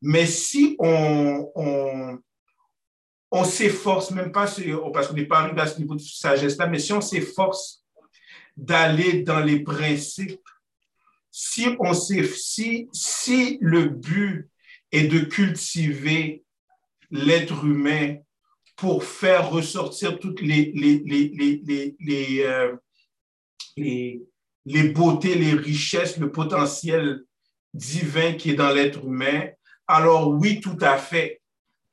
Mais 0.02 0.26
si 0.26 0.76
on, 0.78 1.50
on, 1.56 2.20
on 3.32 3.44
s'efforce, 3.46 4.12
même 4.12 4.34
pas 4.34 4.46
parce 4.94 5.08
qu'on 5.08 5.14
n'est 5.14 5.26
pas 5.26 5.40
arrivé 5.40 5.62
à 5.62 5.68
ce 5.68 5.80
niveau 5.80 5.96
de 5.96 6.02
sagesse-là, 6.02 6.68
mais 6.68 6.80
si 6.80 6.92
on 6.92 7.00
s'efforce 7.00 7.81
d'aller 8.58 9.24
dans 9.24 9.40
les 9.40 9.62
principes, 9.62 10.40
si, 11.32 11.68
on 11.80 11.94
si, 11.94 12.90
si 12.92 13.58
le 13.62 13.86
but 13.86 14.50
est 14.92 15.08
de 15.08 15.20
cultiver 15.22 16.44
l'être 17.10 17.64
humain 17.64 18.18
pour 18.76 19.04
faire 19.04 19.50
ressortir 19.50 20.20
toutes 20.20 20.42
euh, 20.42 20.46
les, 23.78 24.22
les 24.66 24.90
beautés, 24.90 25.36
les 25.36 25.54
richesses, 25.54 26.18
le 26.18 26.32
potentiel 26.32 27.24
divin 27.74 28.34
qui 28.34 28.52
est 28.52 28.56
dans 28.56 28.72
l'être 28.72 29.06
humain, 29.06 29.50
alors 29.88 30.30
oui, 30.30 30.60
tout 30.60 30.78
à 30.82 30.98
fait. 30.98 31.41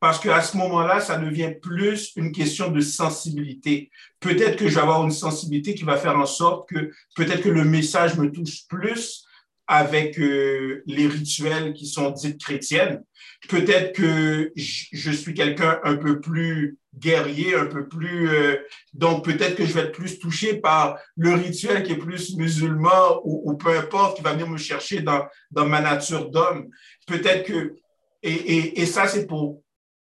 Parce 0.00 0.21
qu'à 0.21 0.40
ce 0.43 0.57
moment-là, 0.57 1.00
ça 1.00 1.17
devient 1.17 1.55
plus 1.61 2.12
une 2.14 2.31
question 2.31 2.71
de 2.71 2.81
sensibilité. 2.81 3.90
Peut-être 4.21 4.57
que 4.57 4.69
je 4.69 4.75
vais 4.76 4.81
avoir 4.81 5.05
une 5.05 5.11
sensibilité 5.11 5.75
qui 5.75 5.83
va 5.85 5.97
faire 5.97 6.17
en 6.17 6.26
sorte 6.26 6.69
que 6.69 6.90
peut-être 7.17 7.43
que 7.43 7.49
le 7.49 7.64
message 7.64 8.17
me 8.17 8.31
touche 8.31 8.67
plus 8.69 9.25
avec 9.67 10.19
euh, 10.19 10.83
les 10.87 11.07
rituels 11.09 11.75
qui 11.75 11.87
sont 11.87 12.11
dites 12.11 12.40
chrétiennes. 12.40 13.02
Peut-être 13.49 13.93
que 13.93 14.52
je 14.57 15.11
suis 15.11 15.35
quelqu'un 15.35 15.78
un 15.85 15.97
peu 15.97 16.21
plus 16.21 16.78
guerrier, 16.97 17.55
un 17.55 17.67
peu 17.67 17.87
plus... 17.87 18.31
Euh, 18.31 18.57
donc 18.95 19.25
peut-être 19.25 19.57
que 19.57 19.67
je 19.67 19.73
vais 19.73 19.83
être 19.83 19.93
plus 19.93 20.19
touché 20.19 20.55
par 20.55 20.97
le 21.17 21.35
rituel 21.35 21.83
qui 21.83 21.93
est 21.93 21.99
plus 21.99 22.37
musulman 22.37 23.21
ou, 23.25 23.50
ou 23.50 23.57
peu 23.57 23.76
importe, 23.76 24.17
qui 24.17 24.23
va 24.23 24.33
venir 24.33 24.49
me 24.49 24.59
chercher 24.59 25.00
dans, 25.02 25.26
dans 25.50 25.67
ma 25.67 25.81
nature 25.81 26.31
d'homme. 26.31 26.69
Peut-être 27.07 27.45
que... 27.47 27.75
Et, 28.23 28.33
et, 28.33 28.81
et 28.81 28.87
ça, 28.87 29.07
c'est 29.07 29.26
pour 29.26 29.62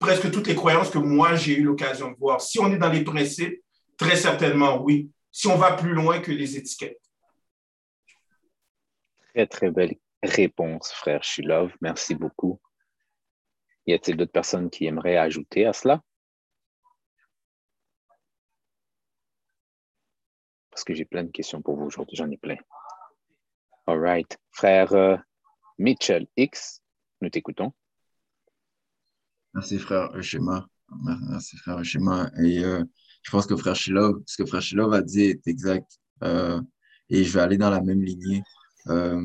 presque 0.05 0.31
toutes 0.31 0.49
les 0.49 0.55
croyances 0.55 0.91
que 0.91 0.99
moi, 0.99 1.35
j'ai 1.35 1.57
eu 1.57 1.63
l'occasion 1.63 2.11
de 2.11 2.17
voir. 2.19 2.39
Si 2.39 2.59
on 2.61 2.71
est 2.71 2.77
dans 2.77 2.91
les 2.91 3.05
principes, 3.05 3.65
très 3.97 4.17
certainement, 4.17 4.83
oui. 4.83 5.11
Si 5.33 5.47
on 5.47 5.57
va 5.57 5.73
plus 5.73 5.95
loin 5.95 6.21
que 6.21 6.31
les 6.31 6.59
étiquettes. 6.59 7.01
Très, 9.33 9.47
très 9.47 9.71
belle 9.71 9.95
réponse, 10.23 10.93
frère 10.93 11.25
Shilov. 11.25 11.73
Merci 11.81 12.15
beaucoup. 12.15 12.61
Y 13.87 13.95
a-t-il 13.95 14.19
d'autres 14.19 14.31
personnes 14.31 14.69
qui 14.69 14.85
aimeraient 14.85 15.17
ajouter 15.17 15.65
à 15.65 15.73
cela? 15.73 16.03
Parce 20.71 20.85
que 20.85 20.93
j'ai 20.93 21.07
plein 21.07 21.25
de 21.25 21.31
questions 21.31 21.63
pour 21.63 21.77
vous 21.77 21.87
aujourd'hui, 21.87 22.17
j'en 22.17 22.31
ai 22.31 22.37
plein. 22.37 22.59
All 23.87 23.99
right. 23.99 24.39
Frère 24.51 24.93
euh, 24.93 25.17
Mitchell 25.79 26.27
X, 26.37 26.83
nous 27.23 27.31
t'écoutons. 27.31 27.73
Merci, 29.55 29.79
frère 29.79 30.11
Eushema. 30.17 30.67
Merci, 31.29 31.57
frère 31.59 31.79
Eushema. 31.79 32.29
Et 32.43 32.65
euh, 32.65 32.83
je 33.23 33.31
pense 33.31 33.47
que 33.47 33.55
frère 33.55 33.77
Shilov, 33.77 34.21
ce 34.27 34.43
que 34.43 34.47
frère 34.49 34.63
Shilov 34.63 34.93
a 34.93 35.01
dit 35.01 35.23
est 35.23 35.47
exact. 35.47 36.01
Euh, 36.25 36.61
et 37.09 37.23
je 37.23 37.33
vais 37.33 37.41
aller 37.41 37.57
dans 37.57 37.71
la 37.71 37.81
même 37.81 38.03
lignée. 38.03 38.43
Euh, 38.89 39.23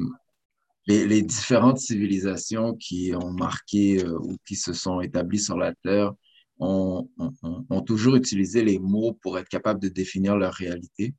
les, 0.86 1.08
les, 1.08 1.24
différentes 1.24 1.80
civilisations 1.80 2.76
qui 2.76 3.12
ont 3.16 3.32
marqué 3.32 4.06
ou 4.08 4.38
qui 4.46 4.56
se 4.56 4.72
sont 4.72 5.02
établies 5.02 5.40
sur 5.40 5.58
la 5.58 5.74
Terre 5.84 6.14
ont, 6.60 7.10
ont, 7.18 7.66
ont, 7.68 7.82
toujours 7.82 8.16
utilisé 8.16 8.64
les 8.64 8.78
mots 8.78 9.14
pour 9.22 9.40
être 9.40 9.50
capables 9.50 9.80
de 9.80 9.90
définir 9.90 10.38
leur 10.38 10.54
réalité. 10.54 11.16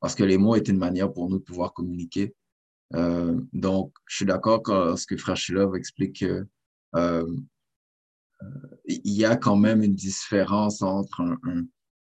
Parce 0.00 0.16
que 0.16 0.24
les 0.24 0.38
mots 0.38 0.56
étaient 0.56 0.72
une 0.72 0.78
manière 0.78 1.12
pour 1.12 1.30
nous 1.30 1.38
de 1.38 1.44
pouvoir 1.44 1.72
communiquer. 1.72 2.34
donc, 3.52 3.92
je 4.06 4.16
suis 4.16 4.26
d'accord 4.26 4.62
quand 4.62 4.96
ce 4.96 5.06
que 5.06 5.16
frère 5.16 5.36
Shilov 5.36 5.76
explique 5.76 6.20
que 6.20 6.46
il 8.86 9.12
y 9.12 9.24
a 9.24 9.36
quand 9.36 9.56
même 9.56 9.82
une 9.82 9.94
différence 9.94 10.82
entre 10.82 11.22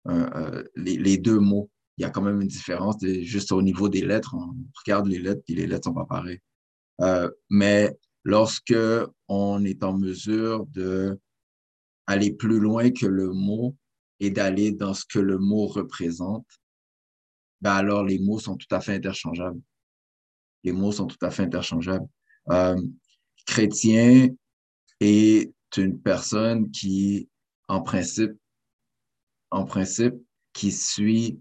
euh, 0.08 0.64
les, 0.76 1.18
deux 1.18 1.40
mots. 1.40 1.70
Il 1.98 2.04
y 2.04 2.06
a 2.06 2.10
quand 2.10 2.22
même 2.22 2.42
une 2.42 2.48
différence 2.48 3.04
juste 3.04 3.52
au 3.52 3.62
niveau 3.62 3.90
des 3.90 4.06
lettres. 4.06 4.36
On 4.36 4.56
regarde 4.86 5.08
les 5.08 5.20
lettres 5.20 5.42
et 5.48 5.56
les 5.56 5.68
lettres 5.68 5.86
sont 5.86 5.94
pas 5.94 6.06
pareilles. 6.06 6.40
Euh, 7.02 7.30
mais 7.50 7.98
lorsque 8.24 8.76
on 9.28 9.64
est 9.64 9.84
en 9.84 9.98
mesure 9.98 10.66
de 10.68 11.20
aller 12.08 12.32
plus 12.32 12.60
loin 12.60 12.90
que 12.92 13.06
le 13.06 13.32
mot 13.32 13.76
et 14.20 14.32
d'aller 14.32 14.72
dans 14.72 14.94
ce 14.94 15.06
que 15.08 15.20
le 15.20 15.38
mot 15.38 15.68
représente, 15.68 16.48
ben 17.62 17.74
alors 17.74 18.04
les 18.04 18.20
mots 18.20 18.40
sont 18.40 18.56
tout 18.56 18.74
à 18.74 18.82
fait 18.82 18.96
interchangeables. 18.96 19.62
Les 20.64 20.72
mots 20.72 20.92
sont 20.92 21.08
tout 21.08 21.18
à 21.22 21.30
fait 21.30 21.44
interchangeables. 21.44 22.08
Euh, 22.50 22.82
chrétien 23.46 24.30
et 25.00 25.54
une 25.78 26.02
personne 26.02 26.72
qui, 26.72 27.30
en 27.68 27.82
principe, 27.82 28.34
en 29.52 29.66
principe, 29.66 30.16
qui 30.54 30.72
suit 30.72 31.40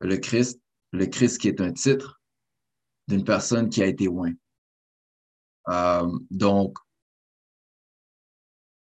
le 0.00 0.16
Christ, 0.16 0.60
le 0.92 1.06
Christ 1.06 1.40
qui 1.40 1.48
est 1.48 1.60
un 1.60 1.72
titre 1.72 2.20
d'une 3.08 3.24
personne 3.24 3.68
qui 3.68 3.82
a 3.82 3.86
été 3.86 4.04
loin. 4.04 4.32
Euh, 5.68 6.18
donc, 6.30 6.78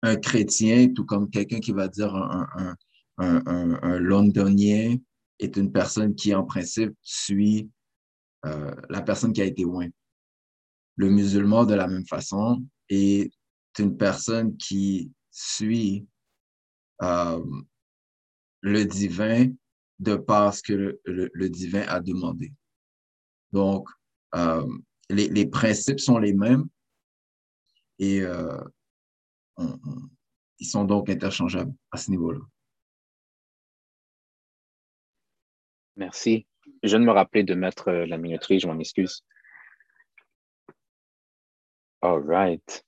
un 0.02 0.16
chrétien, 0.16 0.92
tout 0.94 1.04
comme 1.04 1.30
quelqu'un 1.30 1.60
qui 1.60 1.72
va 1.72 1.88
dire 1.88 2.14
un, 2.14 2.74
un, 3.18 3.42
un, 3.46 3.98
londonien, 3.98 4.96
est 5.38 5.56
une 5.56 5.72
personne 5.72 6.14
qui, 6.14 6.34
en 6.34 6.44
principe, 6.44 6.94
suit 7.02 7.70
euh, 8.46 8.74
la 8.88 9.02
personne 9.02 9.32
qui 9.32 9.42
a 9.42 9.44
été 9.44 9.62
loin. 9.62 9.88
Le 10.96 11.10
musulman, 11.10 11.64
de 11.64 11.74
la 11.74 11.86
même 11.86 12.06
façon, 12.06 12.64
est 12.88 13.30
une 13.78 13.96
personne 13.96 14.56
qui 14.56 15.12
suit 15.30 16.06
euh, 17.02 17.44
le 18.60 18.84
divin 18.84 19.48
de 19.98 20.16
par 20.16 20.54
ce 20.54 20.62
que 20.62 21.00
le, 21.04 21.48
divin 21.48 21.82
a 21.82 22.00
demandé. 22.00 22.52
Donc, 23.52 23.88
euh, 24.34 24.66
les, 25.08 25.46
principes 25.46 26.00
sont 26.00 26.18
les 26.18 26.32
mêmes 26.32 26.68
et 27.98 28.22
euh, 28.22 28.60
ils 30.58 30.66
sont 30.66 30.84
donc 30.84 31.10
interchangeables 31.10 31.74
à 31.90 31.96
ce 31.96 32.10
niveau-là. 32.10 32.40
Merci. 35.96 36.46
Je 36.82 36.88
viens 36.88 37.00
de 37.00 37.04
me 37.04 37.12
rappeler 37.12 37.42
de 37.42 37.54
mettre 37.54 37.90
la 37.90 38.16
minuterie, 38.16 38.58
je 38.58 38.66
m'en 38.66 38.78
excuse. 38.78 39.22
All 42.02 42.22
right. 42.22 42.82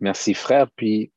Merci, 0.00 0.32
frère. 0.32 0.70
Puis, 0.70 1.12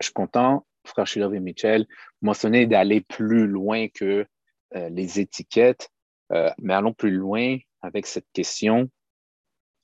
je 0.00 0.06
suis 0.06 0.12
content, 0.14 0.66
frère 0.84 1.06
Shilov 1.06 1.34
et 1.34 1.40
Michel, 1.40 1.86
mentionner 2.22 2.66
d'aller 2.66 3.02
plus 3.02 3.46
loin 3.46 3.88
que 3.88 4.26
euh, 4.74 4.88
les 4.88 5.20
étiquettes, 5.20 5.90
euh, 6.32 6.50
mais 6.58 6.74
allons 6.74 6.94
plus 6.94 7.10
loin 7.10 7.58
avec 7.82 8.06
cette 8.06 8.26
question. 8.32 8.90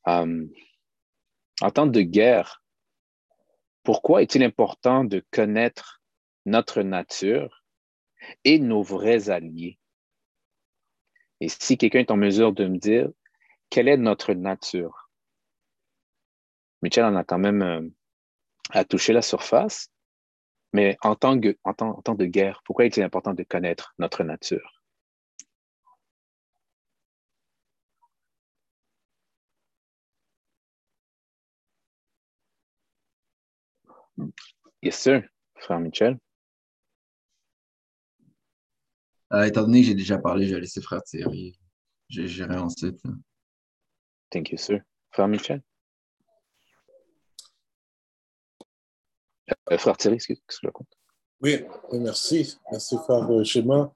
Euh, 0.08 0.46
en 1.60 1.70
temps 1.70 1.86
de 1.86 2.00
guerre, 2.00 2.62
pourquoi 3.82 4.22
est-il 4.22 4.42
important 4.42 5.04
de 5.04 5.24
connaître 5.30 6.02
notre 6.46 6.82
nature 6.82 7.64
et 8.44 8.58
nos 8.58 8.82
vrais 8.82 9.28
alliés? 9.30 9.78
Et 11.40 11.48
si 11.48 11.76
quelqu'un 11.76 12.00
est 12.00 12.10
en 12.10 12.16
mesure 12.16 12.52
de 12.52 12.66
me 12.66 12.78
dire 12.78 13.10
quelle 13.68 13.88
est 13.88 13.96
notre 13.96 14.32
nature, 14.32 15.01
Mitchell 16.82 17.04
en 17.04 17.16
a 17.16 17.24
quand 17.24 17.38
même 17.38 17.62
euh, 17.62 17.88
à 18.70 18.84
toucher 18.84 19.12
la 19.12 19.22
surface. 19.22 19.88
Mais 20.72 20.96
en 21.02 21.14
temps, 21.14 21.38
que, 21.38 21.56
de 22.14 22.24
guerre, 22.24 22.62
pourquoi 22.64 22.86
est-il 22.86 23.02
important 23.02 23.34
de 23.34 23.42
connaître 23.42 23.94
notre 23.98 24.24
nature? 24.24 24.82
Yes, 34.82 34.98
sir, 34.98 35.22
frère 35.56 35.80
Michel. 35.80 36.18
Euh, 39.32 39.44
étant 39.44 39.62
donné 39.62 39.80
que 39.80 39.88
j'ai 39.88 39.94
déjà 39.94 40.18
parlé, 40.18 40.46
je 40.46 40.54
vais 40.54 40.60
laisser 40.60 40.82
frère 40.82 41.02
Thierry. 41.02 41.58
J'irai 42.08 42.56
ensuite. 42.56 43.00
Thank 44.30 44.50
you, 44.50 44.58
sir. 44.58 44.80
Frère 45.10 45.28
Michel. 45.28 45.62
Euh, 49.70 49.78
frère 49.78 49.96
Thierry, 49.96 50.16
excuse, 50.16 50.40
moi 50.62 50.68
le 50.68 50.72
compte. 50.72 50.88
Oui, 51.40 51.64
merci. 51.92 52.56
Merci, 52.70 52.96
frère 53.04 53.26
Schéma. 53.44 53.92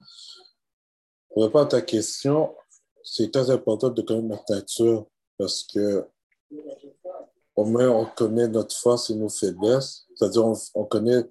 Pour 1.31 1.45
répondre 1.45 1.67
à 1.67 1.69
ta 1.69 1.83
question, 1.83 2.55
c'est 3.03 3.31
très 3.31 3.51
important 3.51 3.91
de 3.91 4.03
connaître 4.03 4.27
notre 4.27 4.53
nature 4.53 5.07
parce 5.39 5.63
que 5.63 6.07
au 7.55 7.65
moins 7.65 7.89
on 7.89 8.07
connaît 8.07 8.49
notre 8.49 8.77
force 8.77 9.11
et 9.11 9.15
nos 9.15 9.29
faiblesses. 9.29 10.07
C'est-à-dire 10.15 10.45
on, 10.45 10.55
on, 10.75 10.85
connaît, 10.85 11.25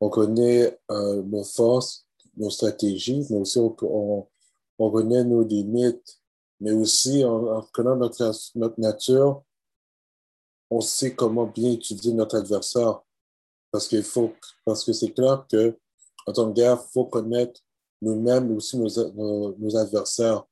on 0.00 0.08
connaît 0.08 0.78
euh, 0.90 1.22
nos 1.22 1.44
forces, 1.44 2.06
nos 2.36 2.50
stratégies, 2.50 3.26
mais 3.30 3.36
aussi 3.36 3.58
on, 3.58 3.76
on, 3.82 4.26
on 4.78 4.90
connaît 4.90 5.24
nos 5.24 5.42
limites. 5.42 6.20
Mais 6.60 6.72
aussi, 6.72 7.24
en, 7.24 7.46
en 7.46 7.62
connaissant 7.72 7.96
notre, 7.96 8.34
notre 8.56 8.80
nature, 8.80 9.42
on 10.68 10.80
sait 10.80 11.14
comment 11.14 11.46
bien 11.46 11.72
utiliser 11.72 12.12
notre 12.12 12.36
adversaire. 12.36 13.00
Parce 13.70 13.86
qu'il 13.86 14.02
faut, 14.02 14.34
parce 14.64 14.84
que 14.84 14.92
c'est 14.92 15.12
clair 15.12 15.46
que 15.50 15.76
en 16.26 16.32
tant 16.32 16.50
que 16.50 16.54
guerre, 16.54 16.78
il 16.80 16.92
faut 16.92 17.04
connaître 17.04 17.60
nous-mêmes, 18.02 18.48
mais 18.48 18.56
aussi 18.56 18.76
nos, 18.78 19.76
adversaires, 19.76 20.44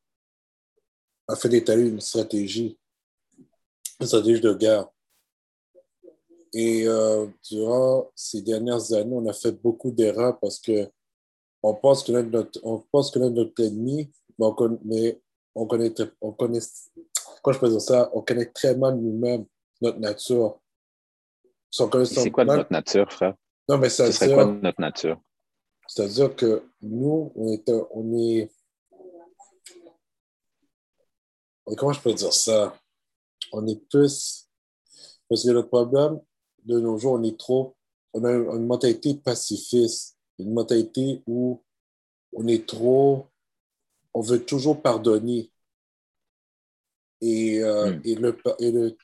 afin 1.27 1.49
d'étaler 1.49 1.89
une 1.89 2.01
stratégie, 2.01 2.79
une 4.01 4.07
stratégie 4.07 4.41
de 4.41 4.55
guerre. 4.55 4.89
Et 6.53 6.89
euh, 6.89 7.27
durant 7.51 8.11
ces 8.15 8.41
dernières 8.43 8.93
années, 8.93 9.15
on 9.15 9.27
a 9.27 9.33
fait 9.33 9.53
beaucoup 9.53 9.91
d'erreurs 9.91 10.39
parce 10.41 10.59
que 10.59 10.89
on 11.63 11.75
pense 11.75 12.03
que 12.05 12.13
notre, 12.13 12.61
on 12.63 12.79
pense 12.91 13.11
que 13.11 13.19
notre 13.19 13.63
ennemi, 13.63 14.11
mais 14.39 14.47
on 14.47 14.55
connaît, 14.55 15.21
on 15.55 15.67
connaît, 15.67 15.93
on 16.21 16.33
connaît, 16.33 16.61
quand 17.43 17.53
je 17.53 17.67
dire 17.67 17.81
ça, 17.81 18.11
on 18.15 18.23
connaît 18.23 18.47
très 18.47 18.77
mal 18.77 18.97
nous-mêmes, 18.97 19.45
notre 19.81 19.99
nature. 19.99 20.61
C'est 21.71 22.31
quoi 22.31 22.45
notre 22.45 22.73
nature, 22.73 23.13
frère? 23.13 23.35
Non, 23.69 23.79
mais 23.79 23.89
ça 23.89 24.07
Ce 24.07 24.13
serait 24.13 24.33
quoi 24.33 24.47
notre 24.47 24.81
nature? 24.81 25.21
C'est-à-dire 25.87 26.35
que 26.35 26.65
nous, 26.83 27.33
on 27.35 27.53
est, 27.53 27.71
on 27.91 28.19
est. 28.19 28.51
Comment 31.77 31.93
je 31.93 32.01
peux 32.01 32.15
dire 32.15 32.33
ça? 32.33 32.75
On 33.53 33.67
est 33.67 33.81
plus. 33.89 34.49
Parce 35.29 35.45
que 35.45 35.51
le 35.51 35.67
problème 35.67 36.21
de 36.65 36.81
nos 36.81 36.99
jours, 36.99 37.15
on 37.15 37.23
est 37.23 37.39
trop. 37.39 37.77
On 38.15 38.25
a 38.25 38.33
une 38.33 38.67
mentalité 38.67 39.15
pacifiste, 39.15 40.17
une 40.39 40.53
mentalité 40.53 41.23
où 41.27 41.63
on 42.33 42.47
est 42.47 42.67
trop. 42.67 43.29
On 44.15 44.23
veut 44.23 44.45
toujours 44.45 44.81
pardonner. 44.81 45.51
Et, 47.21 47.63
euh, 47.63 47.93
mm. 47.93 48.01
et, 48.05 48.15
le, 48.15 48.39
et, 48.61 48.71
le, 48.71 48.97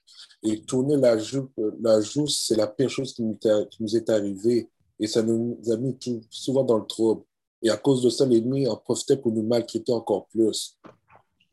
et 0.43 0.63
tourner 0.63 0.97
la 0.97 1.19
joue, 1.19 1.51
la 1.81 2.01
joue 2.01 2.27
c'est 2.27 2.57
la 2.57 2.67
pire 2.67 2.91
chose 2.91 3.13
qui 3.13 3.23
nous, 3.23 3.37
qui 3.37 3.83
nous 3.83 3.97
est 3.97 4.09
arrivée. 4.11 4.69
Et 5.01 5.07
ça 5.07 5.23
nous 5.23 5.59
a 5.71 5.77
mis 5.77 5.97
tout, 5.97 6.23
souvent 6.31 6.65
dans 6.65 6.79
le 6.79 6.87
trouble. 6.87 7.23
Et 7.63 7.71
à 7.71 7.77
cause 7.77 8.03
de 8.03 8.11
ça, 8.11 8.27
l'ennemi 8.27 8.69
en 8.69 8.77
profitait 8.77 9.17
pour 9.17 9.33
nous 9.33 9.43
maltraiter 9.43 9.93
encore 9.93 10.27
plus. 10.27 10.79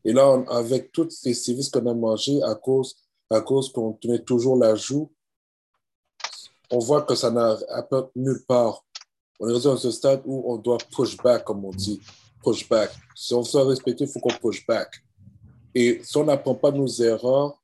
Et 0.03 0.13
là, 0.13 0.29
on, 0.29 0.45
avec 0.47 0.91
tous 0.91 1.23
les 1.23 1.33
services 1.33 1.69
qu'on 1.69 1.85
a 1.87 1.93
mangés, 1.93 2.41
à 2.43 2.55
cause, 2.55 2.95
à 3.29 3.41
cause 3.41 3.71
qu'on 3.71 3.93
tenait 3.93 4.19
toujours 4.19 4.57
la 4.57 4.75
joue, 4.75 5.09
on 6.69 6.79
voit 6.79 7.03
que 7.03 7.15
ça 7.15 7.31
n'a 7.31 7.57
nulle 8.15 8.43
part. 8.47 8.83
On 9.39 9.49
est 9.49 9.63
dans 9.63 9.77
ce 9.77 9.91
stade 9.91 10.21
où 10.25 10.43
on 10.51 10.57
doit 10.57 10.77
push 10.95 11.17
back, 11.17 11.43
comme 11.43 11.65
on 11.65 11.71
dit. 11.71 11.99
Push 12.43 12.67
back. 12.69 12.91
Si 13.15 13.33
on 13.33 13.41
veut 13.41 13.45
se 13.45 13.57
respecter, 13.57 14.05
il 14.05 14.09
faut 14.09 14.19
qu'on 14.19 14.29
push 14.29 14.65
back. 14.65 14.89
Et 15.73 16.01
si 16.03 16.17
on 16.17 16.25
n'apprend 16.25 16.55
pas 16.55 16.71
nos 16.71 16.87
erreurs, 16.87 17.61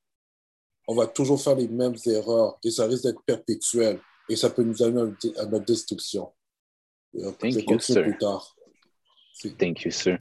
on 0.86 0.94
va 0.94 1.06
toujours 1.06 1.40
faire 1.40 1.54
les 1.54 1.68
mêmes 1.68 1.96
erreurs 2.06 2.58
et 2.64 2.70
ça 2.70 2.86
risque 2.86 3.04
d'être 3.04 3.22
perpétuel 3.24 4.00
et 4.28 4.36
ça 4.36 4.50
peut 4.50 4.62
nous 4.62 4.82
amener 4.82 5.12
à 5.36 5.44
notre 5.46 5.64
destruction. 5.66 6.32
Thank 7.38 7.70
you, 7.70 7.78
sir. 7.78 8.02
Plus 8.02 8.18
tard. 8.18 8.56
Thank 9.58 9.84
you, 9.84 9.90
sir. 9.90 10.18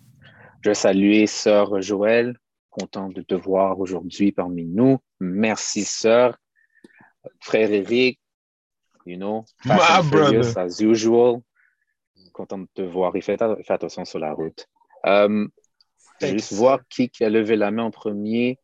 Je 0.62 0.73
salue 0.73 1.26
Sœur 1.26 1.82
Joël, 1.82 2.38
content 2.69 3.10
de 3.10 3.21
te 3.21 3.36
voir 3.36 3.80
aujourd'hui 3.80 4.32
parmi 4.32 4.65
nous. 4.65 4.97
Merci, 5.19 5.84
Sœur. 5.84 6.38
Frère 7.41 7.71
Eric, 7.71 8.19
you 9.06 9.17
know, 9.17 9.45
My 9.65 10.02
brother. 10.10 10.58
as 10.58 10.80
usual. 10.82 11.41
Content 12.34 12.60
de 12.60 12.67
te 12.73 12.82
voir. 12.82 13.15
Et 13.15 13.21
fais, 13.21 13.38
fais 13.38 13.73
attention 13.73 14.06
sur 14.06 14.19
la 14.19 14.34
route. 14.34 14.67
Um, 15.04 15.50
juste 16.21 16.53
voir 16.53 16.80
qui, 16.89 17.10
qui 17.10 17.23
a 17.23 17.30
levé 17.30 17.56
la 17.56 17.71
main 17.71 17.84
en 17.84 17.91
premier. 17.91 18.60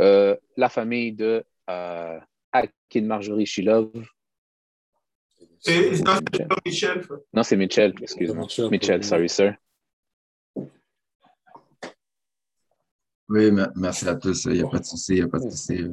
Euh, 0.00 0.36
la 0.56 0.68
famille 0.68 1.12
de 1.12 1.44
euh, 1.70 2.18
Akin 2.52 3.02
Marjorie 3.02 3.46
Shilov. 3.46 3.90
Non, 5.66 6.18
c'est 6.32 6.60
Michel. 6.66 7.02
Non, 7.32 7.42
c'est 7.42 7.56
Michel, 7.56 7.94
excuse-moi. 8.00 8.44
Michel, 8.44 8.70
Michel 8.70 9.04
sorry, 9.04 9.28
sir. 9.28 9.56
Oui, 13.28 13.50
merci 13.74 14.08
à 14.08 14.14
tous. 14.14 14.44
Il 14.44 14.52
n'y 14.52 14.60
a 14.60 14.68
pas 14.68 14.78
de 14.78 14.84
souci, 14.84 15.12
il 15.14 15.16
n'y 15.16 15.22
a 15.22 15.28
pas 15.28 15.38
de 15.38 15.50
souci. 15.50 15.84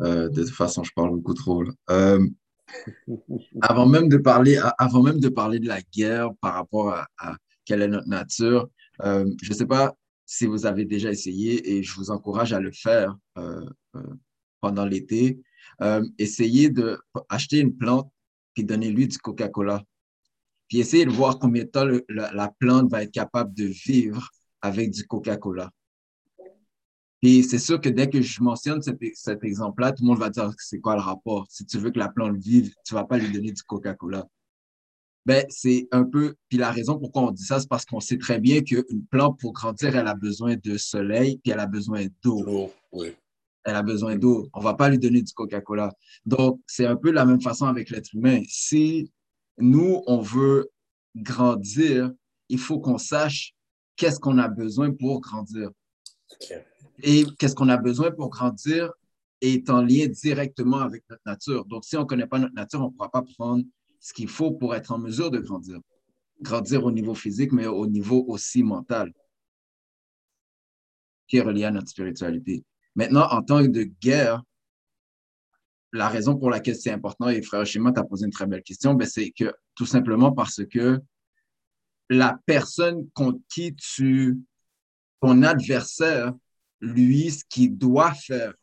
Euh, 0.00 0.28
de 0.28 0.42
toute 0.44 0.54
façon, 0.54 0.84
je 0.84 0.92
parle 0.94 1.10
beaucoup 1.10 1.34
trop. 1.34 1.64
Euh, 1.90 2.26
avant, 3.62 3.86
même 3.86 4.08
de 4.08 4.18
parler, 4.18 4.60
avant 4.78 5.02
même 5.02 5.20
de 5.20 5.28
parler 5.28 5.58
de 5.58 5.68
la 5.68 5.80
guerre 5.80 6.30
par 6.40 6.54
rapport 6.54 6.90
à, 6.90 7.06
à 7.18 7.36
quelle 7.64 7.82
est 7.82 7.88
notre 7.88 8.08
nature, 8.08 8.68
euh, 9.02 9.24
je 9.42 9.50
ne 9.50 9.54
sais 9.54 9.66
pas 9.66 9.94
si 10.30 10.44
vous 10.44 10.66
avez 10.66 10.84
déjà 10.84 11.10
essayé 11.10 11.72
et 11.72 11.82
je 11.82 11.94
vous 11.94 12.10
encourage 12.10 12.52
à 12.52 12.60
le 12.60 12.70
faire 12.70 13.16
euh, 13.38 13.64
euh, 13.96 14.14
pendant 14.60 14.84
l'été. 14.84 15.40
essayez 16.18 16.68
d'acheter 16.68 17.60
une 17.60 17.74
plante 17.74 18.12
puis 18.52 18.62
donnez-lui 18.62 19.08
du 19.08 19.16
Coca-Cola. 19.18 19.82
Puis 20.68 20.80
essayez 20.80 21.06
de 21.06 21.10
voir 21.10 21.38
combien 21.38 21.64
de 21.64 21.70
temps 21.70 21.86
la, 22.10 22.32
la, 22.32 22.52
plante 22.58 22.90
va 22.90 23.04
être 23.04 23.12
capable 23.12 23.54
de 23.54 23.64
vivre 23.64 24.28
avec 24.60 24.90
du 24.90 25.06
Coca-Cola. 25.06 25.70
Puis 27.22 27.42
c'est 27.42 27.58
sûr 27.58 27.80
que 27.80 27.88
dès 27.88 28.10
que 28.10 28.20
je 28.20 28.42
mentionne 28.42 28.82
cet, 28.82 28.98
cet 29.14 29.42
exemple-là, 29.44 29.92
tout 29.92 30.02
le 30.02 30.08
monde 30.08 30.18
va 30.18 30.28
dire 30.28 30.52
c'est 30.58 30.80
quoi 30.80 30.94
le 30.94 31.00
rapport? 31.00 31.46
Si 31.48 31.64
tu 31.64 31.78
veux 31.78 31.90
que 31.90 31.98
la 31.98 32.10
plante 32.10 32.36
vive, 32.36 32.70
tu 32.84 32.92
vas 32.92 33.04
pas 33.04 33.16
lui 33.16 33.32
donner 33.32 33.52
du 33.52 33.62
Coca-Cola. 33.62 34.26
Ben, 35.26 35.44
c'est 35.50 35.88
un 35.92 36.04
peu. 36.04 36.34
Puis 36.48 36.58
la 36.58 36.70
raison 36.70 36.98
pourquoi 36.98 37.22
on 37.22 37.30
dit 37.30 37.44
ça, 37.44 37.60
c'est 37.60 37.68
parce 37.68 37.84
qu'on 37.84 38.00
sait 38.00 38.18
très 38.18 38.38
bien 38.40 38.62
qu'une 38.62 39.04
plante, 39.10 39.38
pour 39.40 39.52
grandir, 39.52 39.94
elle 39.94 40.06
a 40.06 40.14
besoin 40.14 40.56
de 40.56 40.76
soleil, 40.78 41.38
puis 41.42 41.52
elle 41.52 41.60
a 41.60 41.66
besoin 41.66 42.06
d'eau. 42.22 42.72
Oui. 42.92 43.14
Elle 43.64 43.74
a 43.74 43.82
besoin 43.82 44.16
d'eau. 44.16 44.48
On 44.54 44.60
va 44.60 44.74
pas 44.74 44.88
lui 44.88 44.98
donner 44.98 45.20
du 45.20 45.32
Coca-Cola. 45.32 45.92
Donc, 46.24 46.60
c'est 46.66 46.86
un 46.86 46.96
peu 46.96 47.10
la 47.10 47.26
même 47.26 47.42
façon 47.42 47.66
avec 47.66 47.90
l'être 47.90 48.14
humain. 48.14 48.40
Si 48.48 49.12
nous, 49.58 50.02
on 50.06 50.20
veut 50.20 50.70
grandir, 51.14 52.10
il 52.48 52.58
faut 52.58 52.78
qu'on 52.78 52.98
sache 52.98 53.52
qu'est-ce 53.96 54.18
qu'on 54.18 54.38
a 54.38 54.48
besoin 54.48 54.92
pour 54.92 55.20
grandir. 55.20 55.70
Okay. 56.32 56.62
Et 57.02 57.24
qu'est-ce 57.38 57.54
qu'on 57.54 57.68
a 57.68 57.76
besoin 57.76 58.10
pour 58.10 58.30
grandir 58.30 58.90
est 59.40 59.68
en 59.70 59.82
lien 59.82 60.06
directement 60.06 60.78
avec 60.78 61.04
notre 61.08 61.22
nature. 61.26 61.64
Donc, 61.66 61.84
si 61.84 61.96
on 61.96 62.00
ne 62.00 62.06
connaît 62.06 62.26
pas 62.26 62.38
notre 62.38 62.54
nature, 62.54 62.80
on 62.80 62.86
ne 62.86 62.90
pourra 62.90 63.10
pas 63.10 63.22
prendre 63.22 63.64
ce 64.00 64.12
qu'il 64.12 64.28
faut 64.28 64.52
pour 64.52 64.74
être 64.74 64.92
en 64.92 64.98
mesure 64.98 65.30
de 65.30 65.38
grandir. 65.38 65.80
Grandir 66.40 66.84
au 66.84 66.92
niveau 66.92 67.14
physique, 67.14 67.52
mais 67.52 67.66
au 67.66 67.86
niveau 67.86 68.24
aussi 68.28 68.62
mental, 68.62 69.12
qui 71.26 71.38
est 71.38 71.42
relié 71.42 71.64
à 71.64 71.70
notre 71.70 71.88
spiritualité. 71.88 72.64
Maintenant, 72.94 73.28
en 73.30 73.42
temps 73.42 73.60
de 73.60 73.82
guerre, 73.82 74.42
la 75.92 76.08
raison 76.08 76.36
pour 76.36 76.50
laquelle 76.50 76.76
c'est 76.76 76.90
important, 76.90 77.28
et 77.28 77.42
frère 77.42 77.64
Shima 77.64 77.92
t'a 77.92 78.04
posé 78.04 78.26
une 78.26 78.32
très 78.32 78.46
belle 78.46 78.62
question, 78.62 78.94
ben 78.94 79.06
c'est 79.06 79.30
que 79.30 79.52
tout 79.74 79.86
simplement 79.86 80.32
parce 80.32 80.64
que 80.64 81.00
la 82.10 82.38
personne 82.46 83.08
contre 83.10 83.40
qui 83.48 83.74
tu, 83.74 84.38
ton 85.20 85.42
adversaire, 85.42 86.32
lui, 86.80 87.30
ce 87.30 87.44
qu'il 87.48 87.76
doit 87.76 88.14
faire 88.14 88.54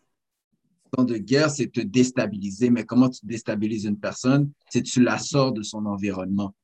de 1.03 1.17
guerre, 1.17 1.49
c'est 1.49 1.71
te 1.71 1.81
déstabiliser. 1.81 2.69
Mais 2.69 2.85
comment 2.85 3.09
tu 3.09 3.25
déstabilises 3.25 3.85
une 3.85 3.99
personne? 3.99 4.51
C'est 4.69 4.83
tu 4.83 5.01
la 5.01 5.17
sors 5.17 5.51
de 5.51 5.61
son 5.61 5.85
environnement. 5.85 6.55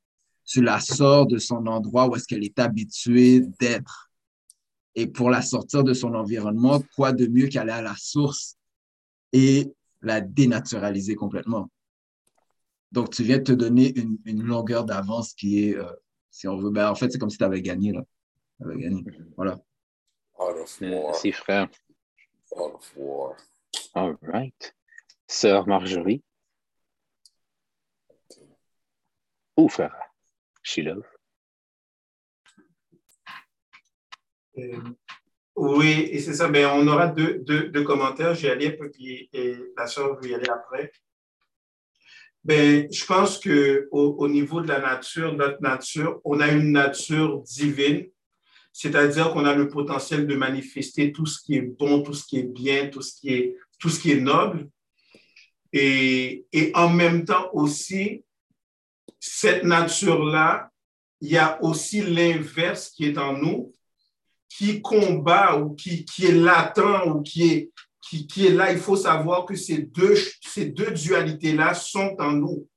Tu 0.44 0.62
la 0.62 0.80
sors 0.80 1.26
de 1.26 1.38
son 1.38 1.66
endroit 1.66 2.08
où 2.08 2.16
est-ce 2.16 2.26
qu'elle 2.26 2.44
est 2.44 2.58
habituée 2.58 3.40
d'être. 3.60 4.10
Et 4.94 5.06
pour 5.06 5.30
la 5.30 5.40
sortir 5.40 5.84
de 5.84 5.94
son 5.94 6.14
environnement, 6.14 6.82
quoi 6.94 7.12
de 7.12 7.26
mieux 7.26 7.48
qu'aller 7.48 7.72
à 7.72 7.82
la 7.82 7.94
source 7.96 8.56
et 9.32 9.72
la 10.02 10.20
dénaturaliser 10.20 11.14
complètement? 11.14 11.70
Donc, 12.90 13.10
tu 13.10 13.22
viens 13.22 13.38
de 13.38 13.44
te 13.44 13.52
donner 13.52 13.98
une, 13.98 14.18
une 14.26 14.42
longueur 14.42 14.84
d'avance 14.84 15.32
qui 15.32 15.64
est, 15.64 15.76
euh, 15.76 15.90
si 16.30 16.46
on 16.46 16.56
veut, 16.58 16.70
ben, 16.70 16.90
en 16.90 16.94
fait, 16.94 17.10
c'est 17.10 17.18
comme 17.18 17.30
si 17.30 17.38
tu 17.38 17.44
avais 17.44 17.62
gagné. 17.62 17.92
Là. 17.92 18.04
Avais 18.62 18.78
gagné. 18.78 19.02
Voilà. 19.36 19.58
Merci, 20.80 21.32
frère. 21.32 21.68
Out 22.54 22.74
of 22.74 22.92
war. 22.96 23.36
All 23.94 24.16
right. 24.22 24.74
Sœur 25.26 25.66
Marjorie. 25.66 26.22
ou 29.56 29.68
frère 29.68 29.94
Shilov. 30.62 31.04
Euh, 34.58 34.78
oui, 35.56 36.08
et 36.10 36.18
c'est 36.20 36.34
ça. 36.34 36.48
Mais 36.48 36.64
on 36.66 36.86
aura 36.86 37.08
deux, 37.08 37.82
commentaires. 37.84 38.34
Vais 38.34 38.50
aller, 38.50 38.78
et 39.32 39.56
la 39.76 39.86
soeur 39.86 40.20
veut 40.20 40.30
y 40.30 40.34
aller 40.34 40.48
après. 40.48 40.92
Ben, 42.44 42.88
je 42.92 43.04
pense 43.04 43.38
que 43.38 43.88
au, 43.92 44.28
niveau 44.28 44.60
de 44.60 44.68
la 44.68 44.80
nature, 44.80 45.32
notre 45.34 45.62
nature, 45.62 46.20
on 46.24 46.40
a 46.40 46.48
une 46.48 46.72
nature 46.72 47.40
divine, 47.42 48.08
c'est-à-dire 48.72 49.32
qu'on 49.32 49.44
a 49.44 49.54
le 49.54 49.68
potentiel 49.68 50.26
de 50.26 50.34
manifester 50.34 51.12
tout 51.12 51.26
ce 51.26 51.40
qui 51.42 51.56
est 51.56 51.62
bon, 51.62 52.02
tout 52.02 52.14
ce 52.14 52.24
qui 52.24 52.38
est 52.38 52.50
bien, 52.52 52.88
tout 52.88 53.02
ce 53.02 53.14
qui 53.14 53.28
est, 53.30 53.56
tout 53.78 53.90
ce 53.90 54.00
qui 54.00 54.12
est 54.12 54.20
noble. 54.20 54.68
Et, 55.72 56.46
et 56.52 56.72
en 56.74 56.88
même 56.88 57.24
temps 57.24 57.50
aussi, 57.52 58.24
cette 59.20 59.64
nature-là, 59.64 60.70
il 61.20 61.30
y 61.30 61.38
a 61.38 61.62
aussi 61.62 62.02
l'inverse 62.02 62.90
qui 62.90 63.04
est 63.06 63.18
en 63.18 63.34
nous, 63.34 63.72
qui 64.48 64.82
combat 64.82 65.56
ou 65.56 65.74
qui, 65.74 66.04
qui 66.04 66.26
est 66.26 66.32
latent 66.32 67.06
ou 67.06 67.22
qui 67.22 67.52
est, 67.52 67.70
qui, 68.02 68.26
qui, 68.26 68.46
est 68.46 68.50
là. 68.50 68.72
Il 68.72 68.78
faut 68.78 68.96
savoir 68.96 69.44
que 69.44 69.54
ces 69.54 69.78
deux, 69.78 70.14
ces 70.40 70.66
deux 70.66 70.90
dualités-là 70.90 71.74
sont 71.74 72.16
en 72.18 72.32
nous. 72.32 72.68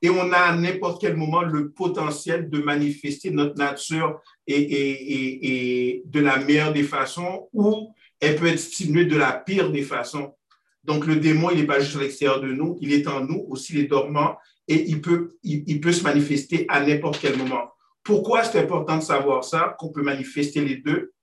Et 0.00 0.08
on 0.08 0.32
a 0.32 0.38
à 0.38 0.56
n'importe 0.56 1.00
quel 1.00 1.16
moment 1.16 1.42
le 1.42 1.70
potentiel 1.70 2.48
de 2.48 2.58
manifester 2.60 3.30
notre 3.30 3.56
nature 3.56 4.20
et, 4.46 4.56
et, 4.56 5.96
et, 5.96 6.02
de 6.06 6.20
la 6.20 6.38
meilleure 6.38 6.72
des 6.72 6.82
façons 6.82 7.48
ou 7.52 7.94
elle 8.20 8.36
peut 8.36 8.46
être 8.46 8.58
stimulée 8.58 9.06
de 9.06 9.16
la 9.16 9.32
pire 9.32 9.70
des 9.70 9.82
façons. 9.82 10.34
Donc, 10.82 11.06
le 11.06 11.16
démon, 11.16 11.50
il 11.50 11.58
n'est 11.58 11.66
pas 11.66 11.80
juste 11.80 11.96
à 11.96 12.00
l'extérieur 12.00 12.40
de 12.40 12.52
nous, 12.52 12.78
il 12.80 12.92
est 12.92 13.06
en 13.06 13.20
nous, 13.24 13.46
aussi 13.48 13.72
les 13.72 13.84
dormants, 13.84 14.36
et 14.68 14.84
il 14.88 15.00
peut, 15.00 15.36
il, 15.42 15.64
il 15.66 15.80
peut 15.80 15.92
se 15.92 16.02
manifester 16.02 16.66
à 16.68 16.84
n'importe 16.84 17.18
quel 17.20 17.36
moment. 17.36 17.70
Pourquoi 18.02 18.44
c'est 18.44 18.60
important 18.60 18.98
de 18.98 19.02
savoir 19.02 19.44
ça, 19.44 19.76
qu'on 19.78 19.90
peut 19.90 20.02
manifester 20.02 20.60
les 20.60 20.76
deux? 20.76 21.14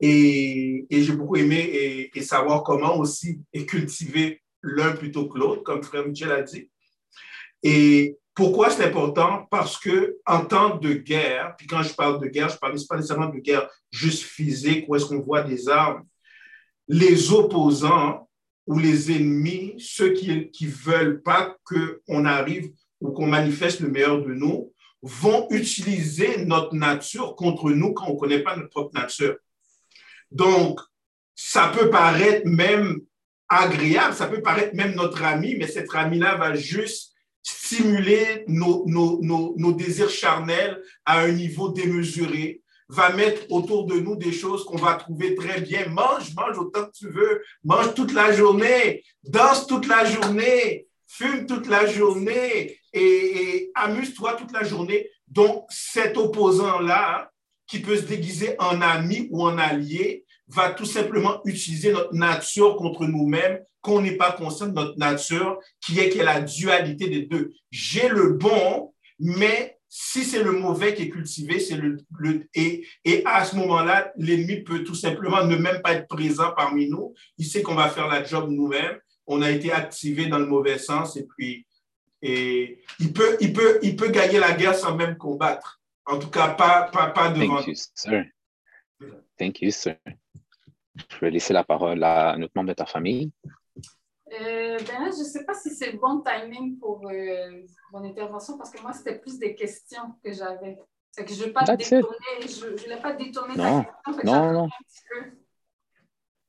Et, 0.00 0.86
j'ai 0.90 1.12
beaucoup 1.12 1.36
aimé 1.36 2.10
et, 2.14 2.22
savoir 2.22 2.62
comment 2.62 2.98
aussi 2.98 3.40
cultiver 3.66 4.42
l'un 4.62 4.92
plutôt 4.92 5.28
que 5.28 5.38
l'autre, 5.38 5.62
comme 5.62 5.82
Frère 5.82 6.06
Michel 6.06 6.30
a 6.30 6.42
dit. 6.42 6.70
Et 7.62 8.16
pourquoi 8.38 8.70
c'est 8.70 8.84
important? 8.84 9.48
Parce 9.50 9.76
que 9.76 10.16
en 10.24 10.44
temps 10.44 10.76
de 10.76 10.92
guerre, 10.92 11.56
puis 11.58 11.66
quand 11.66 11.82
je 11.82 11.92
parle 11.92 12.20
de 12.20 12.28
guerre, 12.28 12.48
je 12.48 12.54
ne 12.54 12.58
parle 12.60 12.76
pas 12.88 12.94
nécessairement 12.94 13.30
de 13.30 13.40
guerre 13.40 13.68
juste 13.90 14.22
physique, 14.22 14.84
où 14.86 14.94
est-ce 14.94 15.06
qu'on 15.06 15.18
voit 15.18 15.42
des 15.42 15.68
armes. 15.68 16.04
Les 16.86 17.32
opposants 17.32 18.28
ou 18.64 18.78
les 18.78 19.10
ennemis, 19.10 19.74
ceux 19.80 20.12
qui 20.12 20.28
ne 20.28 20.70
veulent 20.70 21.20
pas 21.20 21.56
qu'on 21.64 22.24
arrive 22.24 22.70
ou 23.00 23.10
qu'on 23.10 23.26
manifeste 23.26 23.80
le 23.80 23.88
meilleur 23.88 24.22
de 24.22 24.32
nous, 24.32 24.72
vont 25.02 25.48
utiliser 25.50 26.44
notre 26.44 26.76
nature 26.76 27.34
contre 27.34 27.72
nous 27.72 27.92
quand 27.92 28.06
on 28.06 28.14
ne 28.14 28.20
connaît 28.20 28.44
pas 28.44 28.54
notre 28.54 28.70
propre 28.70 28.94
nature. 28.94 29.34
Donc, 30.30 30.78
ça 31.34 31.72
peut 31.76 31.90
paraître 31.90 32.46
même 32.46 33.00
agréable, 33.48 34.14
ça 34.14 34.28
peut 34.28 34.42
paraître 34.42 34.76
même 34.76 34.94
notre 34.94 35.24
ami, 35.24 35.56
mais 35.56 35.66
cet 35.66 35.92
ami-là 35.92 36.36
va 36.36 36.54
juste 36.54 37.16
stimuler 37.48 38.44
nos, 38.46 39.72
désirs 39.72 40.10
charnels 40.10 40.82
à 41.04 41.20
un 41.20 41.32
niveau 41.32 41.70
démesuré, 41.70 42.62
va 42.88 43.12
mettre 43.12 43.50
autour 43.50 43.86
de 43.86 43.98
nous 43.98 44.16
des 44.16 44.32
choses 44.32 44.64
qu'on 44.64 44.78
va 44.78 44.94
trouver 44.94 45.34
très 45.34 45.60
bien. 45.60 45.88
Mange, 45.88 46.34
mange 46.34 46.58
autant 46.58 46.86
que 46.86 46.92
tu 46.92 47.10
veux, 47.10 47.42
mange 47.64 47.94
toute 47.94 48.12
la 48.12 48.32
journée, 48.32 49.02
danse 49.24 49.66
toute 49.66 49.86
la 49.86 50.04
journée, 50.04 50.86
fume 51.06 51.46
toute 51.46 51.66
la 51.66 51.86
journée, 51.86 52.78
et, 52.92 53.70
amuse-toi 53.74 54.34
toute 54.34 54.52
la 54.52 54.64
journée. 54.64 55.10
Donc, 55.26 55.66
cet 55.68 56.16
opposant-là, 56.16 57.30
qui 57.66 57.80
peut 57.80 57.96
se 57.96 58.06
déguiser 58.06 58.56
en 58.58 58.80
ami 58.80 59.28
ou 59.30 59.42
en 59.44 59.58
allié, 59.58 60.24
va 60.48 60.70
tout 60.70 60.84
simplement 60.84 61.40
utiliser 61.44 61.92
notre 61.92 62.14
nature 62.14 62.76
contre 62.76 63.06
nous-mêmes, 63.06 63.60
qu'on 63.80 64.00
n'est 64.00 64.16
pas 64.16 64.32
conscient 64.32 64.66
de 64.66 64.72
notre 64.72 64.98
nature, 64.98 65.58
qui 65.80 66.00
est, 66.00 66.08
qui 66.08 66.18
est 66.18 66.24
la 66.24 66.40
dualité 66.40 67.08
des 67.08 67.22
deux. 67.22 67.52
J'ai 67.70 68.08
le 68.08 68.32
bon, 68.32 68.92
mais 69.18 69.78
si 69.88 70.24
c'est 70.24 70.42
le 70.42 70.52
mauvais 70.52 70.94
qui 70.94 71.02
est 71.02 71.10
cultivé, 71.10 71.60
c'est 71.60 71.76
le, 71.76 71.96
le, 72.18 72.46
et, 72.54 72.86
et 73.04 73.22
à 73.24 73.44
ce 73.44 73.56
moment-là, 73.56 74.12
l'ennemi 74.16 74.62
peut 74.62 74.84
tout 74.84 74.94
simplement 74.94 75.44
ne 75.44 75.56
même 75.56 75.80
pas 75.82 75.94
être 75.94 76.08
présent 76.08 76.52
parmi 76.56 76.88
nous. 76.88 77.14
Il 77.38 77.46
sait 77.46 77.62
qu'on 77.62 77.74
va 77.74 77.88
faire 77.88 78.08
la 78.08 78.24
job 78.24 78.50
nous-mêmes. 78.50 78.98
On 79.26 79.42
a 79.42 79.50
été 79.50 79.72
activé 79.72 80.26
dans 80.26 80.38
le 80.38 80.46
mauvais 80.46 80.78
sens 80.78 81.16
et 81.16 81.26
puis 81.26 81.66
et 82.20 82.80
il 82.98 83.12
peut, 83.12 83.36
il, 83.40 83.52
peut, 83.52 83.78
il 83.82 83.94
peut 83.94 84.08
gagner 84.08 84.38
la 84.38 84.52
guerre 84.52 84.74
sans 84.74 84.96
même 84.96 85.16
combattre. 85.16 85.80
En 86.04 86.18
tout 86.18 86.30
cas, 86.30 86.48
pas, 86.48 86.90
pas, 86.92 87.10
pas 87.10 87.30
devant. 87.30 87.62
Thank 87.62 87.68
you, 87.68 87.74
sir. 87.94 88.24
Thank 89.38 89.60
you, 89.60 89.70
sir. 89.70 89.96
Je 91.08 91.18
vais 91.20 91.30
laisser 91.30 91.52
la 91.52 91.64
parole 91.64 92.02
à 92.02 92.32
un 92.32 92.42
autre 92.42 92.52
membre 92.54 92.68
de 92.68 92.74
ta 92.74 92.86
famille. 92.86 93.30
Euh, 94.32 94.78
ben 94.78 95.10
je 95.10 95.20
ne 95.20 95.24
sais 95.24 95.44
pas 95.44 95.54
si 95.54 95.70
c'est 95.70 95.92
le 95.92 95.98
bon 95.98 96.22
timing 96.22 96.78
pour 96.78 97.08
euh, 97.08 97.62
mon 97.92 98.04
intervention 98.04 98.58
parce 98.58 98.70
que 98.70 98.82
moi, 98.82 98.92
c'était 98.92 99.18
plus 99.18 99.38
des 99.38 99.54
questions 99.54 100.14
que 100.22 100.32
j'avais. 100.32 100.78
je 101.16 101.22
ne 101.22 101.46
veux 101.46 101.52
pas 101.52 101.64
détourner, 101.64 102.16
je, 102.42 102.82
voulais 102.82 103.00
pas 103.00 103.14
détourner 103.14 103.56
non. 103.56 103.84
ta 104.04 104.12
question. 104.12 104.24
Non, 104.24 104.52
non. 104.52 104.68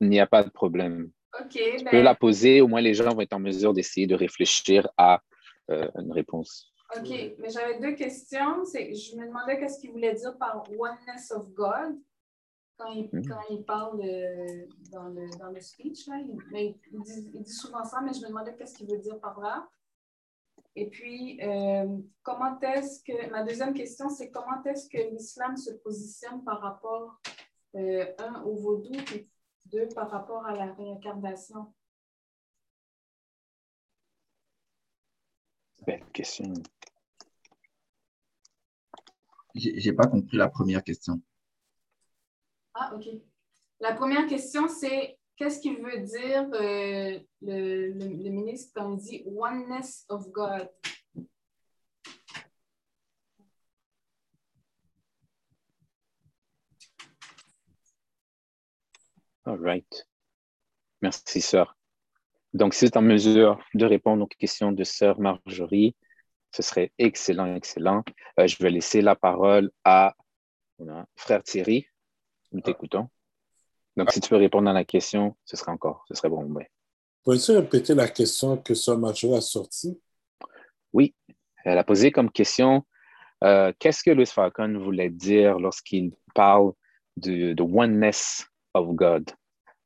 Il 0.00 0.10
n'y 0.10 0.20
a 0.20 0.26
pas 0.26 0.42
de 0.42 0.50
problème. 0.50 1.10
OK. 1.40 1.52
Tu 1.52 1.84
ben... 1.84 1.90
peux 1.90 2.02
la 2.02 2.14
poser, 2.14 2.60
au 2.60 2.68
moins 2.68 2.80
les 2.80 2.94
gens 2.94 3.14
vont 3.14 3.22
être 3.22 3.32
en 3.32 3.40
mesure 3.40 3.72
d'essayer 3.72 4.06
de 4.06 4.14
réfléchir 4.14 4.88
à 4.98 5.22
euh, 5.70 5.88
une 5.96 6.12
réponse. 6.12 6.72
OK, 6.96 7.08
mais 7.38 7.48
j'avais 7.48 7.78
deux 7.78 7.94
questions. 7.94 8.64
Je 8.74 9.16
me 9.16 9.26
demandais 9.26 9.58
qu'est-ce 9.58 9.80
qu'il 9.80 9.92
voulait 9.92 10.14
dire 10.14 10.36
par 10.38 10.64
oneness 10.70 11.30
of 11.30 11.48
God 11.54 11.96
quand 12.80 12.92
il, 12.92 13.08
hmm. 13.12 13.28
quand 13.28 13.40
il 13.50 13.64
parle 13.64 14.00
euh, 14.00 14.66
dans, 14.90 15.08
le, 15.08 15.28
dans, 15.38 15.50
le, 15.50 15.60
speech. 15.60 16.06
Là, 16.06 16.18
il, 16.18 16.36
mais 16.50 16.76
il, 16.92 17.00
dit, 17.02 17.30
il, 17.34 17.42
dit, 17.42 17.52
souvent 17.52 17.84
ça, 17.84 18.00
mais 18.00 18.12
je 18.12 18.20
me 18.20 18.28
demandais 18.28 18.56
qu'est-ce 18.56 18.74
qu'il 18.74 18.88
veut 18.88 18.98
dire 18.98 19.20
par 19.20 19.38
là. 19.40 19.68
Et 20.76 20.88
puis, 20.88 21.40
euh, 21.42 21.98
comment 22.22 22.58
est-ce 22.60 23.02
que, 23.02 23.30
ma 23.30 23.42
deuxième 23.42 23.74
question, 23.74 24.08
c'est 24.08 24.30
comment 24.30 24.62
est-ce 24.64 24.88
que 24.88 25.12
l'islam 25.12 25.56
se 25.56 25.72
positionne 25.72 26.42
par 26.44 26.60
rapport, 26.60 27.20
un, 27.74 28.42
au 28.44 28.56
vaudou, 28.56 28.92
et 29.14 29.28
deux, 29.66 29.88
par 29.88 30.10
rapport 30.10 30.46
à 30.46 30.54
la 30.54 30.72
réincarnation? 30.72 31.74
Belle 35.86 36.04
question. 36.12 36.52
J'ai 39.54 39.92
pas 39.92 40.06
compris 40.06 40.36
la 40.36 40.48
première 40.48 40.84
question. 40.84 41.20
Ah, 42.74 42.92
OK. 42.94 43.08
La 43.80 43.94
première 43.94 44.26
question, 44.26 44.68
c'est 44.68 45.18
qu'est-ce 45.36 45.60
qu'il 45.60 45.78
veut 45.82 46.00
dire 46.00 46.48
euh, 46.54 47.18
le, 47.42 47.92
le, 47.92 48.30
ministre 48.30 48.72
quand 48.74 48.92
il 48.92 48.98
dit 48.98 49.24
oneness 49.26 50.04
of 50.08 50.30
God? 50.30 50.68
All 59.46 59.58
right. 59.58 60.06
Merci, 61.00 61.40
sœur. 61.40 61.76
Donc, 62.52 62.74
si 62.74 62.84
vous 62.84 62.88
êtes 62.88 62.96
en 62.96 63.02
mesure 63.02 63.58
de 63.74 63.86
répondre 63.86 64.24
aux 64.24 64.26
questions 64.26 64.72
de 64.72 64.84
sœur 64.84 65.18
Marjorie, 65.20 65.96
ce 66.52 66.62
serait 66.62 66.92
excellent, 66.98 67.54
excellent. 67.54 68.04
Euh, 68.38 68.46
je 68.46 68.56
vais 68.62 68.70
laisser 68.70 69.00
la 69.00 69.16
parole 69.16 69.70
à 69.84 70.14
frère 71.16 71.42
Thierry. 71.42 71.86
Nous 72.52 72.60
t'écoutons. 72.60 73.08
Donc, 73.96 74.10
si 74.12 74.20
tu 74.20 74.28
peux 74.28 74.36
répondre 74.36 74.70
à 74.70 74.72
la 74.72 74.84
question, 74.84 75.36
ce 75.44 75.56
serait 75.56 75.72
encore, 75.72 76.04
ce 76.08 76.14
serait 76.14 76.28
bon. 76.28 76.44
Ouais. 76.44 76.70
Pouvez-vous 77.24 77.60
répéter 77.60 77.94
la 77.94 78.08
question 78.08 78.56
que 78.56 78.94
Marjorie 78.96 79.36
a 79.36 79.40
sortie? 79.40 80.00
Oui, 80.92 81.14
elle 81.64 81.78
a 81.78 81.84
posé 81.84 82.10
comme 82.10 82.30
question 82.30 82.84
euh, 83.42 83.72
qu'est-ce 83.78 84.02
que 84.02 84.10
Louis 84.10 84.26
Falcon 84.26 84.78
voulait 84.78 85.08
dire 85.08 85.58
lorsqu'il 85.58 86.12
parle 86.34 86.72
de, 87.16 87.54
oneness 87.60 88.46
of 88.74 88.94
God? 88.94 89.30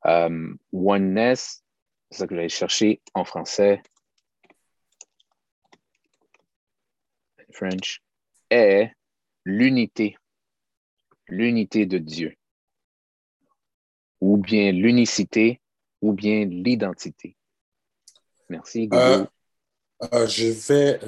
Um, 0.03 0.57
oneness, 0.71 1.63
c'est 2.11 2.19
ça 2.19 2.27
que 2.27 2.35
je 2.35 2.41
vais 2.41 2.49
chercher 2.49 3.01
en 3.13 3.23
français. 3.23 3.81
French, 7.51 8.01
est 8.49 8.91
l'unité, 9.45 10.17
l'unité 11.29 11.85
de 11.85 11.97
Dieu, 11.97 12.35
ou 14.25 14.37
bien 14.37 14.71
l'unicité, 14.71 15.61
ou 16.01 16.13
bien 16.13 16.45
l'identité. 16.45 17.37
Merci. 18.49 18.89
Euh, 18.91 19.23
euh, 20.13 20.27
je, 20.27 20.47
vais, 20.67 20.99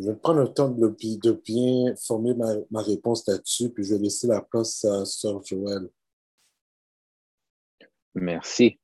je 0.00 0.06
vais 0.06 0.16
prendre 0.16 0.40
le 0.40 0.48
temps 0.52 0.68
de, 0.68 0.88
de 0.88 1.32
bien 1.32 1.94
former 1.94 2.34
ma, 2.34 2.52
ma 2.72 2.82
réponse 2.82 3.26
là-dessus, 3.28 3.70
puis 3.70 3.84
je 3.84 3.94
vais 3.94 4.00
laisser 4.00 4.26
la 4.26 4.40
place 4.40 4.84
à 4.84 5.04
Sœur 5.04 5.40
Joël. 5.44 5.88
Merci. 8.16 8.76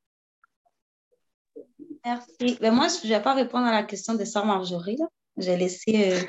Merci. 2.05 2.59
Mais 2.61 2.70
moi, 2.70 2.87
je 2.87 3.09
ne 3.09 3.12
vais 3.12 3.22
pas 3.22 3.35
répondre 3.35 3.66
à 3.66 3.72
la 3.72 3.83
question 3.83 4.14
de 4.14 4.24
Sœur 4.24 4.46
Marjorie. 4.46 4.98
J'ai 5.37 5.57
laissé 5.57 6.12
euh, 6.12 6.20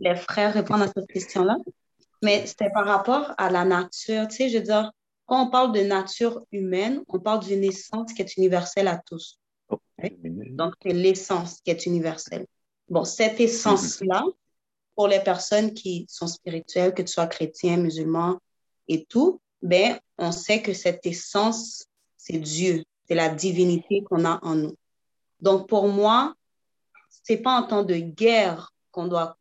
les 0.00 0.16
frères 0.16 0.52
répondre 0.52 0.82
à 0.82 0.88
cette 0.88 1.08
question-là. 1.08 1.56
Mais 2.22 2.46
c'était 2.46 2.70
par 2.74 2.84
rapport 2.84 3.32
à 3.38 3.50
la 3.50 3.64
nature. 3.64 4.28
Tu 4.28 4.36
sais, 4.36 4.48
je 4.50 4.58
veux 4.58 4.64
dire, 4.64 4.92
quand 5.28 5.46
on 5.46 5.50
parle 5.50 5.72
de 5.72 5.80
nature 5.80 6.40
humaine, 6.52 7.04
on 7.06 7.20
parle 7.20 7.40
d'une 7.40 7.62
essence 7.62 8.14
qui 8.14 8.22
est 8.22 8.36
universelle 8.38 8.88
à 8.88 8.96
tous. 8.96 9.38
Oh, 9.68 9.78
Donc, 10.22 10.72
c'est 10.82 10.94
l'essence 10.94 11.60
qui 11.60 11.70
est 11.70 11.84
universelle. 11.84 12.46
Bon, 12.88 13.04
cette 13.04 13.38
essence-là, 13.38 14.24
pour 14.96 15.06
les 15.06 15.20
personnes 15.20 15.74
qui 15.74 16.06
sont 16.08 16.28
spirituelles, 16.28 16.94
que 16.94 17.02
tu 17.02 17.12
sois 17.12 17.26
chrétien, 17.26 17.76
musulman 17.76 18.38
et 18.88 19.04
tout, 19.04 19.38
ben, 19.60 19.98
on 20.16 20.32
sait 20.32 20.62
que 20.62 20.72
cette 20.72 21.04
essence, 21.04 21.84
c'est 22.16 22.38
Dieu, 22.38 22.82
c'est 23.06 23.14
la 23.14 23.28
divinité 23.28 24.02
qu'on 24.04 24.24
a 24.24 24.40
en 24.42 24.54
nous. 24.54 24.76
Donc, 25.40 25.68
pour 25.68 25.88
moi, 25.88 26.32
c'est 27.10 27.36
pas 27.36 27.60
en 27.60 27.64
temps 27.64 27.84
de 27.84 27.96
guerre 27.96 28.72
qu'on 28.92 29.08
doit 29.08 29.36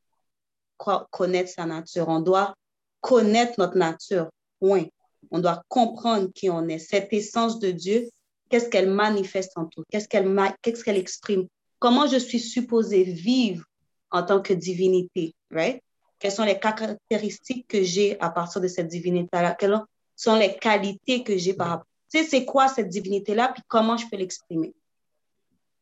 connaître 0.76 1.50
sa 1.50 1.66
nature. 1.66 2.10
On 2.10 2.20
doit 2.20 2.56
connaître 3.00 3.54
notre 3.58 3.78
nature. 3.78 4.30
Oui. 4.60 4.92
On 5.32 5.40
doit 5.40 5.64
comprendre 5.68 6.30
qui 6.34 6.50
on 6.50 6.68
est. 6.68 6.80
Cette 6.80 7.12
essence 7.14 7.60
de 7.60 7.72
Dieu, 7.72 8.10
qu'est-ce 8.50 8.70
qu'elle 8.70 8.90
manifeste 8.90 9.52
en 9.58 9.66
tout? 9.66 9.84
Qu'est-ce 9.92 10.08
qu'elle 10.08 10.34
qu'est-ce 10.62 10.84
qu'elle 10.84 10.98
exprime? 10.98 11.48
Comment 11.80 12.08
je 12.08 12.18
suis 12.18 12.40
supposée 12.40 13.04
vivre 13.04 13.66
en 14.12 14.24
tant 14.24 14.42
que 14.42 14.54
divinité, 14.54 15.34
right? 15.52 15.82
Quelles 16.20 16.32
sont 16.32 16.46
les 16.46 16.60
caractéristiques 16.60 17.68
que 17.68 17.84
j'ai 17.84 18.20
à 18.20 18.30
partir 18.30 18.62
de 18.62 18.68
cette 18.68 18.88
divinité-là? 18.88 19.56
Quelles 19.56 19.80
sont 20.16 20.36
les 20.36 20.56
qualités 20.56 21.24
que 21.24 21.38
j'ai 21.38 21.54
par 21.54 21.68
rapport? 21.70 21.88
Tu 22.12 22.20
sais, 22.20 22.26
c'est 22.26 22.46
quoi 22.46 22.68
cette 22.68 22.90
divinité-là, 22.90 23.52
puis 23.54 23.62
comment 23.68 23.98
je 23.98 24.08
peux 24.08 24.18
l'exprimer? 24.18 24.74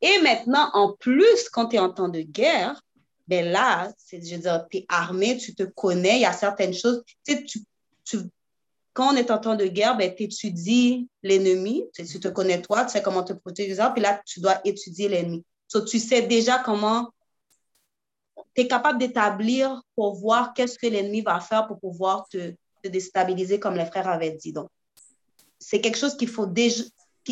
Et 0.01 0.19
maintenant, 0.21 0.69
en 0.73 0.93
plus, 0.93 1.49
quand 1.49 1.67
tu 1.67 1.77
es 1.77 1.79
en 1.79 1.89
temps 1.89 2.09
de 2.09 2.21
guerre, 2.21 2.81
ben 3.27 3.49
là, 3.49 3.91
je 4.11 4.17
veux 4.17 4.41
dire, 4.41 4.65
tu 4.69 4.77
es 4.77 4.85
armé, 4.89 5.37
tu 5.37 5.55
te 5.55 5.63
connais, 5.63 6.17
il 6.17 6.21
y 6.21 6.25
a 6.25 6.33
certaines 6.33 6.73
choses. 6.73 7.03
Tu 7.25 7.33
sais, 7.33 7.43
tu, 8.03 8.19
quand 8.95 9.13
on 9.13 9.17
est 9.17 9.29
en 9.29 9.37
temps 9.37 9.55
de 9.55 9.65
guerre, 9.65 9.97
ben, 9.97 10.15
tu 10.15 10.23
étudies 10.23 11.09
l'ennemi, 11.21 11.83
tu, 11.93 12.05
te 12.05 12.29
connais 12.29 12.61
toi, 12.61 12.85
tu 12.85 12.91
sais 12.91 13.01
comment 13.01 13.23
te 13.23 13.33
protéger, 13.33 13.75
puis 13.93 14.01
là, 14.01 14.21
tu 14.25 14.39
dois 14.39 14.61
étudier 14.63 15.09
l'ennemi. 15.09 15.43
Donc, 15.73 15.85
tu 15.85 15.99
sais 15.99 16.21
déjà 16.21 16.59
comment 16.59 17.11
tu 18.55 18.61
es 18.61 18.67
capable 18.69 18.97
d'établir 18.97 19.81
pour 19.97 20.15
voir 20.15 20.53
qu'est-ce 20.53 20.79
que 20.79 20.87
l'ennemi 20.87 21.19
va 21.19 21.41
faire 21.41 21.67
pour 21.67 21.77
pouvoir 21.77 22.25
te, 22.29 22.55
déstabiliser, 22.85 23.59
comme 23.59 23.75
les 23.75 23.85
frères 23.85 24.07
avaient 24.07 24.31
dit. 24.31 24.53
Donc, 24.53 24.69
c'est 25.59 25.81
quelque 25.81 25.97
chose 25.97 26.15
qu'il 26.15 26.29
faut 26.29 26.45
déjà, 26.45 26.83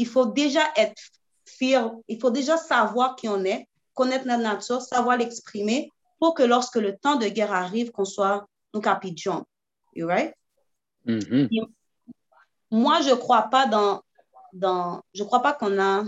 faut 0.08 0.26
déjà 0.26 0.64
être 0.76 1.02
fier, 1.46 1.92
il 2.10 2.20
faut 2.20 2.32
déjà 2.32 2.58
savoir 2.58 3.16
qui 3.16 3.30
on 3.30 3.46
est, 3.46 3.70
connaître 3.94 4.28
notre 4.28 4.44
nature, 4.44 4.82
savoir 4.82 5.16
l'exprimer 5.16 5.90
pour 6.20 6.34
que 6.34 6.44
lorsque 6.44 6.76
le 6.76 6.98
temps 6.98 7.16
de 7.16 7.28
guerre 7.28 7.54
arrive, 7.54 7.92
qu'on 7.92 8.04
soit 8.04 8.46
nous 8.74 8.82
capitions. 8.82 9.46
You 9.96 10.08
right? 10.08 10.34
Mm-hmm. 11.08 11.68
Moi, 12.72 13.02
je 13.02 13.14
crois 13.14 13.44
pas 13.44 13.68
dans, 13.68 14.02
dans 14.54 15.02
je 15.14 15.24
crois 15.24 15.42
pas 15.42 15.54
qu'on 15.54 15.80
a, 15.80 16.04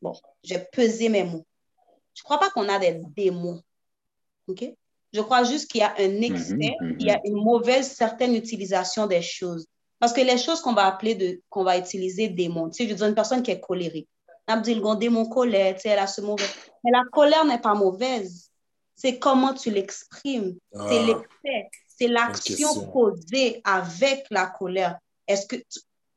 bon, 0.00 0.14
j'ai 0.42 0.58
pesé 0.72 1.08
mes 1.08 1.24
mots. 1.24 1.46
Je 2.14 2.22
crois 2.22 2.38
pas 2.38 2.50
qu'on 2.50 2.68
a 2.68 2.78
des 2.78 3.00
démons. 3.16 3.62
OK? 4.48 4.64
Je 5.12 5.20
crois 5.20 5.44
juste 5.44 5.70
qu'il 5.70 5.80
y 5.80 5.84
a 5.84 5.94
un 5.98 6.08
mm-hmm, 6.08 6.24
excès, 6.24 6.54
mm-hmm. 6.54 6.96
il 6.98 7.06
y 7.06 7.10
a 7.10 7.20
une 7.24 7.42
mauvaise 7.42 7.90
certaine 7.90 8.34
utilisation 8.34 9.06
des 9.06 9.22
choses. 9.22 9.66
Parce 9.98 10.12
que 10.12 10.20
les 10.20 10.38
choses 10.38 10.60
qu'on 10.60 10.72
va 10.72 10.86
appeler, 10.86 11.14
de, 11.14 11.40
qu'on 11.48 11.64
va 11.64 11.78
utiliser 11.78 12.28
démons, 12.28 12.70
tu 12.70 12.82
sais, 12.82 12.90
je 12.90 12.94
dis 12.94 13.02
une 13.04 13.14
personne 13.14 13.42
qui 13.42 13.52
est 13.52 13.60
colérique. 13.60 14.08
Abdil 14.46 14.82
démon 14.98 15.26
colère, 15.26 15.74
tu 15.74 15.82
sais, 15.82 15.90
elle 15.90 15.98
a 15.98 16.06
ce 16.06 16.20
mauvais. 16.20 16.44
Mais 16.84 16.90
la 16.90 17.04
colère 17.12 17.44
n'est 17.44 17.60
pas 17.60 17.74
mauvaise. 17.74 18.50
C'est 18.96 19.18
comment 19.18 19.54
tu 19.54 19.70
l'exprimes. 19.70 20.56
C'est 20.72 21.04
ah. 21.12 21.22
C'est 21.98 22.08
l'action 22.08 22.90
posée 22.90 23.60
avec 23.64 24.26
la 24.30 24.46
colère. 24.46 24.98
Est-ce 25.26 25.46
que 25.46 25.56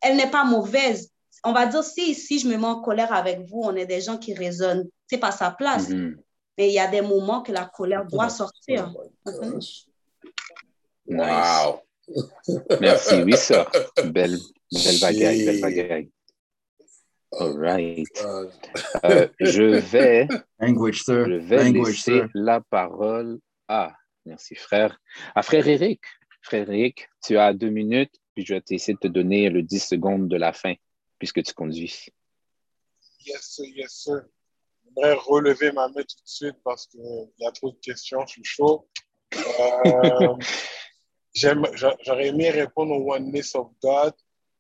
elle 0.02 0.18
n'est 0.18 0.30
pas 0.30 0.44
mauvaise? 0.44 1.10
On 1.44 1.54
va 1.54 1.66
dire 1.66 1.84
si 1.84 2.12
ici 2.12 2.40
je 2.40 2.48
me 2.48 2.58
mets 2.58 2.66
en 2.66 2.82
colère 2.82 3.14
avec 3.14 3.42
vous, 3.42 3.62
on 3.64 3.76
est 3.76 3.86
des 3.86 4.02
gens 4.02 4.18
qui 4.18 4.34
raisonnent. 4.34 4.88
C'est 5.08 5.18
pas 5.18 5.32
sa 5.32 5.52
place. 5.52 5.90
Mm-hmm. 5.90 6.16
Mais 6.58 6.70
il 6.70 6.74
y 6.74 6.80
a 6.80 6.88
des 6.88 7.02
moments 7.02 7.42
que 7.42 7.52
la 7.52 7.66
colère 7.66 8.06
doit 8.06 8.30
sortir. 8.30 8.94
wow. 11.08 11.82
Merci, 12.80 13.24
oui, 13.24 13.36
ça. 13.36 13.68
Belle, 14.06 14.38
belle 14.72 15.00
bagaille, 15.02 15.46
belle 15.46 15.62
bagaille. 15.62 16.10
All 17.38 17.58
right. 17.58 18.08
Euh, 19.04 19.28
je 19.40 19.64
vais, 19.64 20.28
je 20.62 21.38
vais 21.38 21.72
laisser 21.72 22.22
la 22.34 22.62
parole 22.62 23.40
à, 23.68 23.92
merci 24.26 24.56
frère, 24.56 25.00
à 25.36 25.42
frère 25.42 25.68
Eric. 25.68 26.02
Frère 26.42 26.70
Eric, 26.70 27.10
tu 27.24 27.38
as 27.38 27.54
deux 27.54 27.70
minutes, 27.70 28.22
puis 28.36 28.46
je 28.46 28.54
vais 28.54 28.64
essayer 28.70 28.94
de 28.94 29.00
te 29.00 29.08
donner 29.08 29.50
le 29.50 29.64
10 29.64 29.80
secondes 29.80 30.28
de 30.28 30.38
la 30.38 30.54
fin, 30.54 30.76
puisque 31.18 31.42
tu 31.42 31.54
conduis. 31.54 32.08
Yes, 33.26 33.42
sir, 33.42 33.66
yes, 33.66 33.92
sir. 33.92 34.22
J'aimerais 34.84 35.14
relever 35.14 35.72
ma 35.72 35.88
main 35.88 36.04
tout 36.04 36.24
de 36.24 36.30
suite 36.30 36.58
parce 36.64 36.86
qu'il 36.86 37.02
y 37.40 37.46
a 37.46 37.52
trop 37.52 37.72
de 37.72 37.78
questions, 37.78 38.24
je 38.28 38.34
suis 38.34 38.44
chaud. 38.44 38.88
Euh, 39.34 40.36
J'aurais 41.34 42.28
aimé 42.28 42.50
répondre 42.52 42.94
au 42.94 43.14
Oneness 43.14 43.56
of 43.56 43.72
God, 43.82 44.14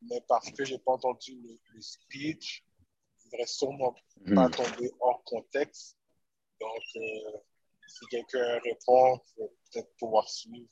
mais 0.09 0.21
parce 0.27 0.51
que 0.51 0.65
je 0.65 0.73
n'ai 0.73 0.79
pas 0.79 0.93
entendu 0.93 1.39
le, 1.41 1.81
speech, 1.81 2.65
je 3.17 3.25
ne 3.25 3.29
voudrais 3.29 3.47
sûrement 3.47 3.95
pas 4.33 4.47
hmm. 4.47 4.51
tomber 4.51 4.91
hors 4.99 5.23
contexte. 5.23 5.97
Donc, 6.59 6.81
euh, 6.95 7.37
si 7.87 8.05
quelqu'un 8.09 8.59
répond, 8.63 9.19
je 9.25 9.43
vais 9.43 9.49
peut-être 9.71 9.89
pouvoir 9.97 10.29
suivre. 10.29 10.67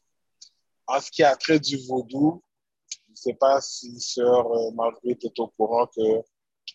En 0.88 0.99
ce 0.99 1.12
qui 1.12 1.23
a 1.23 1.36
trait 1.36 1.60
du 1.60 1.78
vaudou, 1.88 2.43
je 2.89 3.12
ne 3.12 3.15
sais 3.15 3.34
pas 3.34 3.62
si 3.62 3.99
Sœur 3.99 4.52
euh, 4.52 4.71
Marguerite 4.71 5.23
est 5.23 5.39
au 5.39 5.47
courant 5.47 5.88
que 5.88 6.21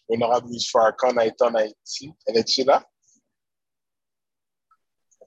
Honorable 0.08 0.48
Miss 0.48 0.70
Farrakhan 0.70 1.16
a 1.16 1.26
été 1.26 1.44
en 1.44 1.54
Haïti. 1.54 2.12
Elle 2.26 2.38
est-elle 2.38 2.66
là? 2.66 2.88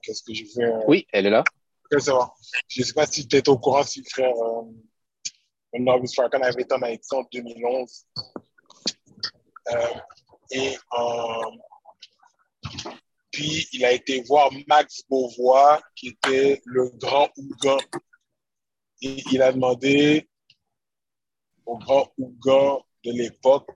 Qu'est-ce 0.02 0.22
que 0.22 0.34
je? 0.34 0.44
Euh, 0.60 0.84
oui, 0.88 1.06
elle 1.12 1.26
est 1.26 1.30
là. 1.30 1.44
Je 1.90 1.96
ne 1.96 2.84
sais 2.84 2.92
pas 2.94 3.06
si 3.06 3.28
tu 3.28 3.36
es 3.36 3.48
au 3.48 3.58
courant 3.58 3.84
si 3.84 4.02
frère 4.04 4.34
euh, 4.34 4.62
Honorable 5.72 6.02
Miss 6.02 6.14
Farrakhan 6.14 6.42
avait 6.42 6.62
été 6.62 6.74
en 6.74 6.82
Haïti 6.82 7.14
en 7.14 7.22
2011. 7.30 8.06
Euh, 9.70 9.86
et 10.50 10.76
puis, 13.32 13.66
il 13.72 13.84
a 13.84 13.92
été 13.92 14.22
voir 14.22 14.50
Max 14.66 15.02
Beauvois, 15.08 15.80
qui 15.96 16.08
était 16.08 16.60
le 16.66 16.90
grand 16.90 17.30
Ougan. 17.36 17.78
Et 19.00 19.22
il 19.32 19.42
a 19.42 19.52
demandé 19.52 20.28
au 21.64 21.78
grand 21.78 22.12
Ougan 22.18 22.84
de 23.04 23.12
l'époque 23.12 23.68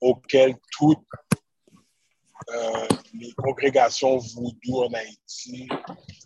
auquel 0.00 0.54
toutes 0.72 0.98
euh, 2.50 2.86
les 3.14 3.32
congrégations 3.32 4.18
voodoo 4.18 4.84
en 4.84 4.92
Haïti 4.92 5.68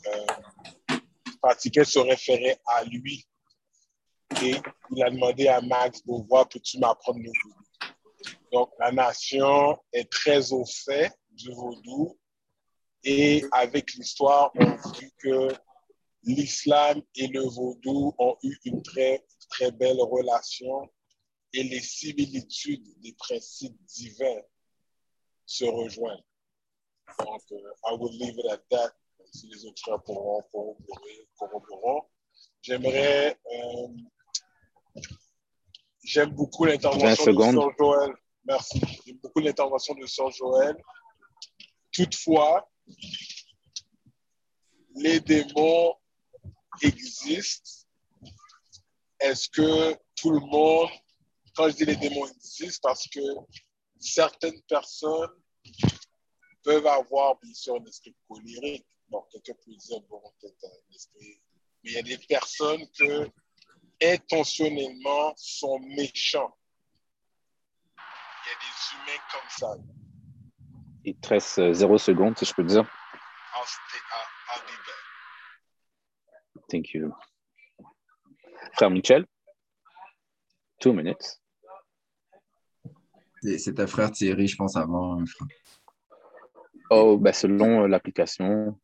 euh, 0.06 0.96
pratiquaient 1.40 1.84
se 1.84 2.00
référaient 2.00 2.58
à 2.66 2.84
lui. 2.84 3.24
Et 4.42 4.56
il 4.90 5.02
a 5.04 5.10
demandé 5.10 5.46
à 5.46 5.60
Max 5.60 6.04
Beauvoir, 6.04 6.48
peux-tu 6.48 6.78
m'apprendre 6.78 7.20
le 7.20 7.30
voodoo? 7.42 7.60
Donc, 8.52 8.70
la 8.80 8.90
nation 8.90 9.78
est 9.92 10.10
très 10.10 10.52
au 10.52 10.64
fait 10.64 11.12
du 11.30 11.52
vaudou. 11.52 12.18
Et 13.04 13.44
avec 13.52 13.94
l'histoire, 13.94 14.50
on 14.56 14.76
vu 14.98 15.10
que 15.18 15.48
l'islam 16.24 17.02
et 17.14 17.26
le 17.28 17.42
vaudou 17.42 18.14
ont 18.18 18.36
eu 18.42 18.58
une 18.64 18.82
très, 18.82 19.24
très 19.48 19.70
belle 19.72 20.00
relation 20.00 20.88
et 21.52 21.62
les 21.64 21.80
similitudes 21.80 22.86
des 23.00 23.14
principes 23.14 23.78
divins 23.86 24.42
se 25.46 25.64
rejoignent. 25.64 26.24
Donc, 27.18 27.42
uh, 27.50 27.56
I 27.84 27.94
would 27.98 28.12
leave 28.14 28.38
it 28.38 28.46
at 28.52 28.62
that. 28.70 28.92
Si 29.32 29.46
les 29.48 29.64
autres 29.64 29.80
frères 29.82 30.02
pourront 30.02 30.42
corroborer, 30.50 32.06
J'aimerais. 32.62 33.38
Euh, 33.46 33.88
J'aime 36.02 36.30
beaucoup 36.30 36.64
l'intervention 36.64 37.32
de 37.32 37.38
Sœur 37.38 37.70
Joël. 37.78 38.12
Merci. 38.44 38.80
J'aime 39.06 39.18
beaucoup 39.18 39.40
l'intervention 39.40 39.94
de 39.94 40.06
Sœur 40.06 40.30
Joël. 40.30 40.76
Toutefois, 41.92 42.68
les 44.96 45.20
démons 45.20 45.94
existent. 46.82 47.70
Est-ce 49.20 49.48
que 49.48 49.96
tout 50.16 50.30
le 50.30 50.40
monde 50.40 50.90
quand 51.54 51.68
je 51.68 51.76
dis 51.76 51.84
les 51.84 51.96
démons 51.96 52.26
existent, 52.26 52.88
parce 52.88 53.06
que 53.08 53.20
certaines 53.98 54.60
personnes 54.62 55.30
peuvent 56.62 56.86
avoir, 56.86 57.38
bien 57.40 57.54
sûr, 57.54 57.74
un 57.74 57.84
esprit 57.84 58.14
colérique. 58.28 58.86
Donc, 59.08 59.28
quelqu'un 59.30 59.54
peut 59.64 59.74
dire, 59.74 60.00
bon, 60.08 60.22
peut-être 60.40 60.64
un 60.64 60.94
esprit. 60.94 61.40
Mais 61.82 61.90
il 61.90 61.92
y 61.92 61.98
a 61.98 62.02
des 62.02 62.18
personnes 62.18 62.86
qui, 62.92 63.04
intentionnellement, 64.02 65.34
sont 65.36 65.78
méchants. 65.80 66.56
Il 67.96 68.48
y 68.48 68.54
a 68.54 68.58
des 68.58 69.12
humains 69.12 69.22
comme 69.32 69.50
ça. 69.50 69.76
Il 71.04 71.16
te 71.16 71.28
reste 71.28 71.58
euh, 71.58 71.72
zéro 71.72 71.98
seconde, 71.98 72.36
si 72.38 72.44
je 72.44 72.54
peux 72.54 72.64
dire. 72.64 72.82
I'll, 72.82 73.66
stay, 73.66 73.98
I'll, 74.12 74.26
I'll 74.52 74.62
be 74.66 74.76
back. 76.56 76.68
Thank 76.70 76.94
you. 76.94 77.12
Frère 78.74 78.90
Michel, 78.90 79.26
two 80.78 80.92
minutes. 80.92 81.40
C'est 83.42 83.74
ta 83.74 83.86
frère 83.86 84.10
Thierry, 84.10 84.46
je 84.46 84.56
pense, 84.56 84.76
avant. 84.76 85.22
Oh, 86.90 87.16
ben 87.16 87.32
selon 87.32 87.86
l'application. 87.86 88.78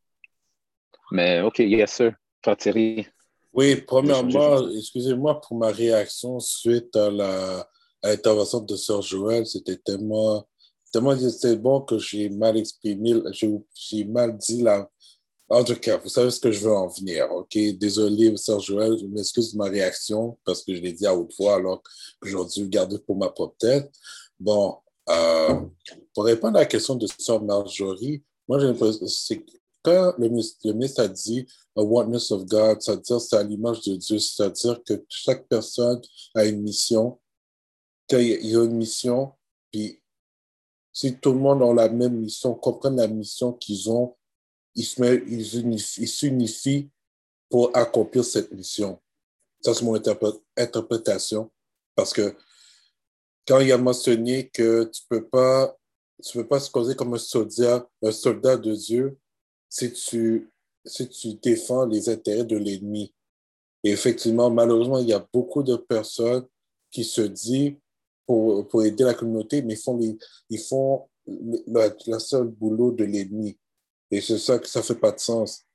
Mais 1.11 1.41
OK, 1.41 1.59
yes, 1.59 1.93
sir. 1.93 2.13
Frère 2.41 2.57
Thierry. 2.57 3.07
Oui, 3.53 3.75
premièrement, 3.81 4.67
excusez-moi 4.69 5.39
pour 5.41 5.57
ma 5.57 5.69
réaction 5.69 6.39
suite 6.39 6.95
à 6.95 7.09
la 7.09 7.67
l'intervention 8.03 8.61
de 8.61 8.75
Sœur 8.75 9.01
Joël. 9.01 9.45
C'était 9.45 9.77
tellement, 9.77 10.47
tellement 10.91 11.15
bon 11.57 11.81
que 11.81 11.97
j'ai 11.97 12.29
mal 12.29 12.57
exprimé, 12.57 13.13
j'ai 13.31 14.05
mal 14.05 14.37
dit 14.37 14.61
la. 14.61 14.89
En 15.49 15.63
tout 15.63 15.75
cas, 15.75 15.97
vous 15.97 16.09
savez 16.09 16.29
ce 16.29 16.41
que 16.41 16.51
je 16.51 16.59
veux 16.59 16.73
en 16.73 16.87
venir, 16.87 17.31
OK? 17.31 17.57
Désolé, 17.77 18.35
Sœur 18.35 18.59
Joël, 18.59 18.97
je 18.99 19.05
m'excuse 19.05 19.53
de 19.53 19.57
ma 19.57 19.69
réaction 19.69 20.37
parce 20.43 20.61
que 20.61 20.75
je 20.75 20.81
l'ai 20.81 20.91
dit 20.91 21.05
à 21.05 21.15
haute 21.15 21.33
voix 21.39 21.55
alors 21.55 21.81
dû 22.53 22.67
garder 22.67 22.99
pour 22.99 23.15
ma 23.15 23.29
propre 23.29 23.55
tête. 23.57 23.89
Bon, 24.37 24.77
euh, 25.09 25.61
pour 26.13 26.25
répondre 26.25 26.57
à 26.57 26.61
la 26.61 26.65
question 26.65 26.95
de 26.95 27.07
Sœur 27.17 27.41
Marjorie, 27.41 28.23
moi, 28.47 28.59
j'ai 28.59 28.67
l'impression 28.67 29.05
que 29.05 29.51
quand 29.83 30.13
le, 30.17 30.27
ministre 30.73 31.01
a 31.01 31.07
dit 31.07 31.45
a 31.75 31.81
oneness 31.81 32.31
of 32.31 32.45
God, 32.45 32.81
c'est-à-dire 32.81 33.21
c'est 33.21 33.35
à 33.35 33.43
l'image 33.43 33.81
de 33.81 33.95
Dieu, 33.95 34.19
c'est-à-dire 34.19 34.81
que 34.83 35.05
chaque 35.07 35.47
personne 35.47 36.01
a 36.35 36.45
une 36.45 36.61
mission, 36.61 37.19
qu'il 38.07 38.45
y 38.45 38.55
a 38.55 38.63
une 38.63 38.75
mission, 38.75 39.31
puis 39.71 40.01
si 40.97 41.15
tout 41.15 41.31
le 41.31 41.37
monde 41.37 41.61
a 41.61 41.71
la 41.75 41.89
même 41.89 42.21
mission, 42.21 42.55
comprennent 42.55 42.95
la 42.95 43.07
mission 43.07 43.53
qu'ils 43.53 43.87
ont, 43.91 44.15
ils 44.73 44.83
s'unifient 46.07 46.75
ils 46.75 46.89
pour 47.51 47.69
accomplir 47.77 48.25
cette 48.25 48.51
mission. 48.51 48.99
Ça, 49.61 49.75
c'est 49.75 49.85
mon 49.85 49.93
interprétation. 50.57 51.51
Parce 51.93 52.13
que 52.13 52.35
quand 53.47 53.59
il 53.59 53.71
a 53.71 53.77
mentionné 53.77 54.49
que 54.49 54.85
tu 54.85 55.03
ne 55.03 55.19
peux 55.19 55.27
pas, 55.27 55.77
peux 56.33 56.47
pas 56.47 56.59
se 56.59 56.71
poser 56.71 56.95
comme 56.95 57.13
un 57.13 57.19
soldat, 57.19 57.87
un 58.01 58.11
soldat 58.11 58.57
de 58.57 58.73
Dieu 58.73 59.19
si 59.69 59.93
tu, 59.93 60.49
si 60.83 61.07
tu 61.09 61.35
défends 61.35 61.85
les 61.85 62.09
intérêts 62.09 62.43
de 62.43 62.57
l'ennemi. 62.57 63.13
Et 63.83 63.91
effectivement, 63.91 64.49
malheureusement, 64.49 64.97
il 64.97 65.09
y 65.09 65.13
a 65.13 65.27
beaucoup 65.31 65.61
de 65.61 65.75
personnes 65.75 66.47
qui 66.89 67.03
se 67.03 67.21
disent 67.21 67.75
pour, 68.27 68.83
aider 68.83 69.05
la 69.05 69.13
communauté, 69.13 69.61
mais 69.61 69.73
ils 69.73 69.79
font, 69.79 69.97
les, 69.97 70.17
ils 70.49 70.59
font 70.59 71.07
la, 71.67 72.19
seule 72.19 72.49
boulot 72.49 72.91
de 72.91 73.05
l'ennemi. 73.05 73.57
Et 74.11 74.21
c'est 74.21 74.37
ça 74.37 74.59
que 74.59 74.67
ça 74.67 74.83
fait 74.83 74.95
pas 74.95 75.11
de 75.11 75.19
sens. 75.19 75.65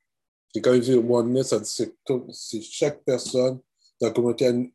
Et 0.55 0.61
quand 0.61 0.75
il 0.75 0.81
dit 0.81 0.95
oneness, 0.95 1.49
ça 1.49 1.61
que 2.07 2.15
chaque 2.61 3.03
personne 3.05 3.59
dans 4.01 4.09
la 4.09 4.13
communauté 4.13 4.73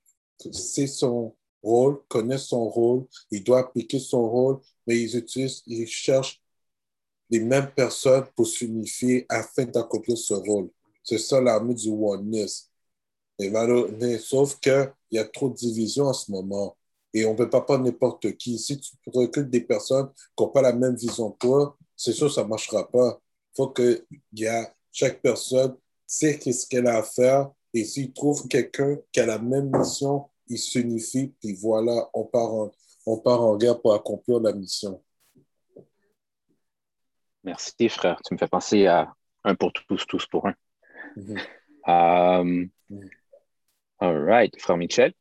sait 0.51 0.87
son 0.87 1.35
rôle, 1.63 2.01
connaît 2.07 2.37
son 2.37 2.67
rôle, 2.69 3.05
il 3.31 3.43
doit 3.43 3.59
appliquer 3.59 3.99
son 3.99 4.27
rôle, 4.27 4.59
mais 4.85 4.99
ils 4.99 5.15
utilisent, 5.17 5.61
ils 5.67 5.87
cherchent 5.87 6.41
les 7.29 7.39
mêmes 7.39 7.71
personnes 7.75 8.25
pour 8.35 8.47
s'unifier 8.47 9.25
afin 9.29 9.65
d'accomplir 9.65 10.17
ce 10.17 10.33
rôle. 10.33 10.69
C'est 11.03 11.17
ça 11.17 11.41
l'armée 11.41 11.75
du 11.75 11.89
oneness. 11.89 12.71
Et 13.39 13.49
mais, 13.49 14.17
sauf 14.17 14.59
qu'il 14.59 14.91
y 15.11 15.19
a 15.19 15.25
trop 15.25 15.49
de 15.49 15.55
divisions 15.55 16.05
en 16.05 16.13
ce 16.13 16.31
moment. 16.31 16.75
Et 17.17 17.25
on 17.25 17.31
ne 17.31 17.37
peut 17.37 17.49
pas 17.49 17.61
prendre 17.61 17.83
n'importe 17.83 18.37
qui. 18.37 18.59
Si 18.59 18.79
tu 18.79 18.91
recrutes 19.07 19.49
des 19.49 19.61
personnes 19.61 20.11
qui 20.13 20.43
n'ont 20.43 20.49
pas 20.49 20.61
la 20.61 20.71
même 20.71 20.95
vision 20.95 21.31
que 21.31 21.47
toi, 21.47 21.75
c'est 21.95 22.11
sûr 22.13 22.31
ça 22.31 22.43
ne 22.43 22.47
marchera 22.47 22.87
pas. 22.87 23.19
Il 23.53 23.55
faut 23.55 23.69
que 23.69 24.05
y 24.33 24.45
a, 24.45 24.71
chaque 24.91 25.19
personne 25.19 25.75
sait 26.05 26.39
ce 26.39 26.67
qu'elle 26.67 26.85
a 26.85 26.97
à 26.97 27.03
faire. 27.03 27.49
Et 27.73 27.85
s'il 27.85 28.13
trouve 28.13 28.47
quelqu'un 28.47 28.97
qui 29.11 29.19
a 29.19 29.25
la 29.25 29.39
même 29.39 29.75
mission, 29.75 30.29
il 30.45 30.59
s'unifie. 30.59 31.33
Puis 31.41 31.55
voilà, 31.55 32.07
on 32.13 32.25
part, 32.25 32.53
en, 32.53 32.71
on 33.07 33.17
part 33.17 33.41
en 33.41 33.57
guerre 33.57 33.81
pour 33.81 33.95
accomplir 33.95 34.39
la 34.39 34.53
mission. 34.53 35.01
Merci, 37.43 37.89
frère. 37.89 38.21
Tu 38.23 38.35
me 38.35 38.37
fais 38.37 38.47
penser 38.47 38.85
à 38.85 39.11
un 39.43 39.55
pour 39.55 39.73
tous, 39.73 40.05
tous 40.05 40.27
pour 40.27 40.47
un. 40.47 40.53
Um, 41.87 42.69
mm-hmm. 42.91 43.09
all 44.01 44.17
right. 44.23 44.61
Frère 44.61 44.77
Michel. 44.77 45.13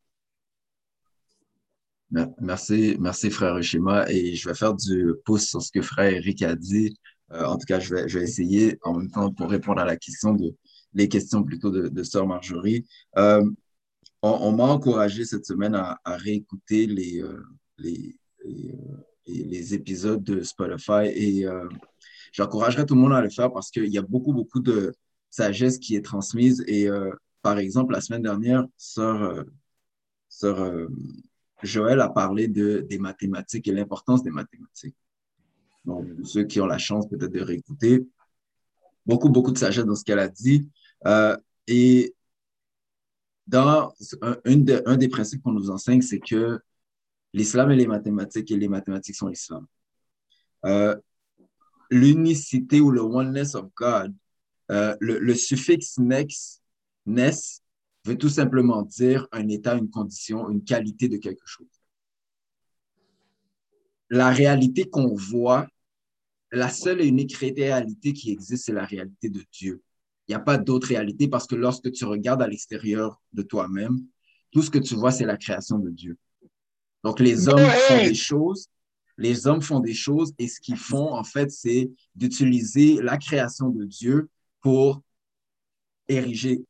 Merci, 2.10 2.96
merci 3.00 3.30
frère 3.30 3.60
Schéma. 3.62 4.10
Et 4.10 4.36
je 4.36 4.48
vais 4.48 4.54
faire 4.54 4.74
du 4.74 5.12
pouce 5.24 5.46
sur 5.48 5.62
ce 5.62 5.72
que 5.72 5.82
frère 5.82 6.12
Eric 6.12 6.42
a 6.42 6.54
dit. 6.54 6.96
Euh, 7.32 7.44
en 7.44 7.56
tout 7.58 7.66
cas, 7.66 7.80
je 7.80 7.94
vais, 7.94 8.22
essayer 8.22 8.78
en 8.82 8.98
même 8.98 9.10
temps 9.10 9.32
pour 9.32 9.50
répondre 9.50 9.80
à 9.80 9.84
la 9.84 9.96
question 9.96 10.32
de 10.34 10.54
les 10.94 11.08
questions 11.08 11.42
plutôt 11.42 11.70
de, 11.70 11.88
de 11.88 12.02
sœur 12.04 12.26
Marjorie. 12.26 12.86
Euh, 13.18 13.44
on, 14.22 14.52
m'a 14.52 14.64
encouragé 14.64 15.24
cette 15.24 15.46
semaine 15.46 15.74
à, 15.74 16.00
réécouter 16.04 16.86
les, 16.86 17.20
euh, 17.20 17.42
les, 17.78 18.16
les, 19.26 19.74
épisodes 19.74 20.22
de 20.22 20.42
Spotify 20.42 21.06
et 21.06 21.46
j'encouragerais 22.32 22.86
tout 22.86 22.94
le 22.94 23.00
monde 23.00 23.12
à 23.12 23.20
le 23.20 23.30
faire 23.30 23.52
parce 23.52 23.70
qu'il 23.70 23.92
y 23.92 23.98
a 23.98 24.02
beaucoup, 24.02 24.32
beaucoup 24.32 24.60
de 24.60 24.94
sagesse 25.30 25.78
qui 25.78 25.96
est 25.96 26.04
transmise. 26.04 26.64
Et 26.66 26.88
par 27.42 27.58
exemple, 27.58 27.92
la 27.92 28.00
semaine 28.00 28.22
dernière, 28.22 28.64
sœur, 28.76 29.44
sœur 30.28 30.88
Joël 31.62 32.00
a 32.00 32.08
parlé 32.08 32.48
de, 32.48 32.80
des 32.88 32.98
mathématiques 32.98 33.68
et 33.68 33.72
l'importance 33.72 34.22
des 34.22 34.30
mathématiques. 34.30 34.96
Donc, 35.84 36.06
ceux 36.24 36.44
qui 36.44 36.60
ont 36.60 36.66
la 36.66 36.78
chance 36.78 37.08
peut-être 37.08 37.32
de 37.32 37.40
réécouter, 37.40 38.06
beaucoup, 39.06 39.28
beaucoup 39.28 39.52
de 39.52 39.58
sagesse 39.58 39.84
dans 39.84 39.94
ce 39.94 40.04
qu'elle 40.04 40.18
a 40.18 40.28
dit. 40.28 40.68
Euh, 41.06 41.36
et 41.66 42.14
dans 43.46 43.92
un, 44.22 44.96
des 44.96 45.08
principes 45.08 45.42
qu'on 45.42 45.52
nous 45.52 45.70
enseigne, 45.70 46.02
c'est 46.02 46.18
que 46.18 46.58
l'islam 47.32 47.70
est 47.70 47.76
les 47.76 47.86
mathématiques 47.86 48.50
et 48.50 48.56
les 48.56 48.68
mathématiques 48.68 49.14
sont 49.14 49.28
l'islam. 49.28 49.66
Euh, 50.64 50.96
l'unicité 51.90 52.80
ou 52.80 52.90
le 52.90 53.00
oneness 53.00 53.54
of 53.54 53.66
God, 53.76 54.12
euh, 54.72 54.96
le, 54.98 55.20
le, 55.20 55.34
suffixe 55.34 55.96
nex, 55.98 56.60
ness 57.06 57.62
veut 58.06 58.16
tout 58.16 58.28
simplement 58.28 58.82
dire 58.82 59.26
un 59.32 59.48
état, 59.48 59.74
une 59.74 59.90
condition, 59.90 60.48
une 60.48 60.62
qualité 60.62 61.08
de 61.08 61.16
quelque 61.16 61.46
chose. 61.46 61.66
La 64.08 64.30
réalité 64.30 64.88
qu'on 64.88 65.14
voit, 65.14 65.66
la 66.52 66.68
seule 66.68 67.00
et 67.00 67.06
unique 67.06 67.36
réalité 67.36 68.12
qui 68.12 68.30
existe, 68.30 68.66
c'est 68.66 68.72
la 68.72 68.84
réalité 68.84 69.28
de 69.28 69.42
Dieu. 69.50 69.82
Il 70.26 70.32
n'y 70.32 70.36
a 70.36 70.40
pas 70.40 70.58
d'autre 70.58 70.88
réalité 70.88 71.28
parce 71.28 71.46
que 71.46 71.56
lorsque 71.56 71.90
tu 71.90 72.04
regardes 72.04 72.42
à 72.42 72.46
l'extérieur 72.46 73.20
de 73.32 73.42
toi-même, 73.42 74.00
tout 74.52 74.62
ce 74.62 74.70
que 74.70 74.78
tu 74.78 74.94
vois, 74.94 75.10
c'est 75.10 75.26
la 75.26 75.36
création 75.36 75.78
de 75.78 75.90
Dieu. 75.90 76.16
Donc, 77.02 77.20
les 77.20 77.48
hommes 77.48 77.68
font 77.88 78.04
des 78.04 78.14
choses, 78.14 78.68
les 79.18 79.46
hommes 79.46 79.62
font 79.62 79.80
des 79.80 79.94
choses 79.94 80.32
et 80.38 80.48
ce 80.48 80.60
qu'ils 80.60 80.76
font, 80.76 81.12
en 81.12 81.24
fait, 81.24 81.50
c'est 81.50 81.90
d'utiliser 82.14 83.00
la 83.02 83.16
création 83.18 83.70
de 83.70 83.84
Dieu 83.84 84.28
pour 84.60 85.02
ériger 86.08 86.64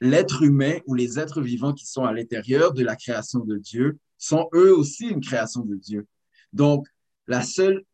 l'être 0.00 0.42
humain 0.42 0.78
ou 0.86 0.94
les 0.94 1.18
êtres 1.18 1.40
vivants 1.40 1.72
qui 1.72 1.86
sont 1.86 2.04
à 2.04 2.12
l'intérieur 2.12 2.72
de 2.72 2.82
la 2.84 2.96
création 2.96 3.40
de 3.40 3.56
Dieu 3.56 3.98
sont 4.16 4.48
eux 4.54 4.76
aussi 4.76 5.08
une 5.08 5.20
création 5.20 5.62
de 5.62 5.76
Dieu. 5.76 6.06
Donc, 6.52 6.86
la 7.26 7.42
seule 7.42 7.84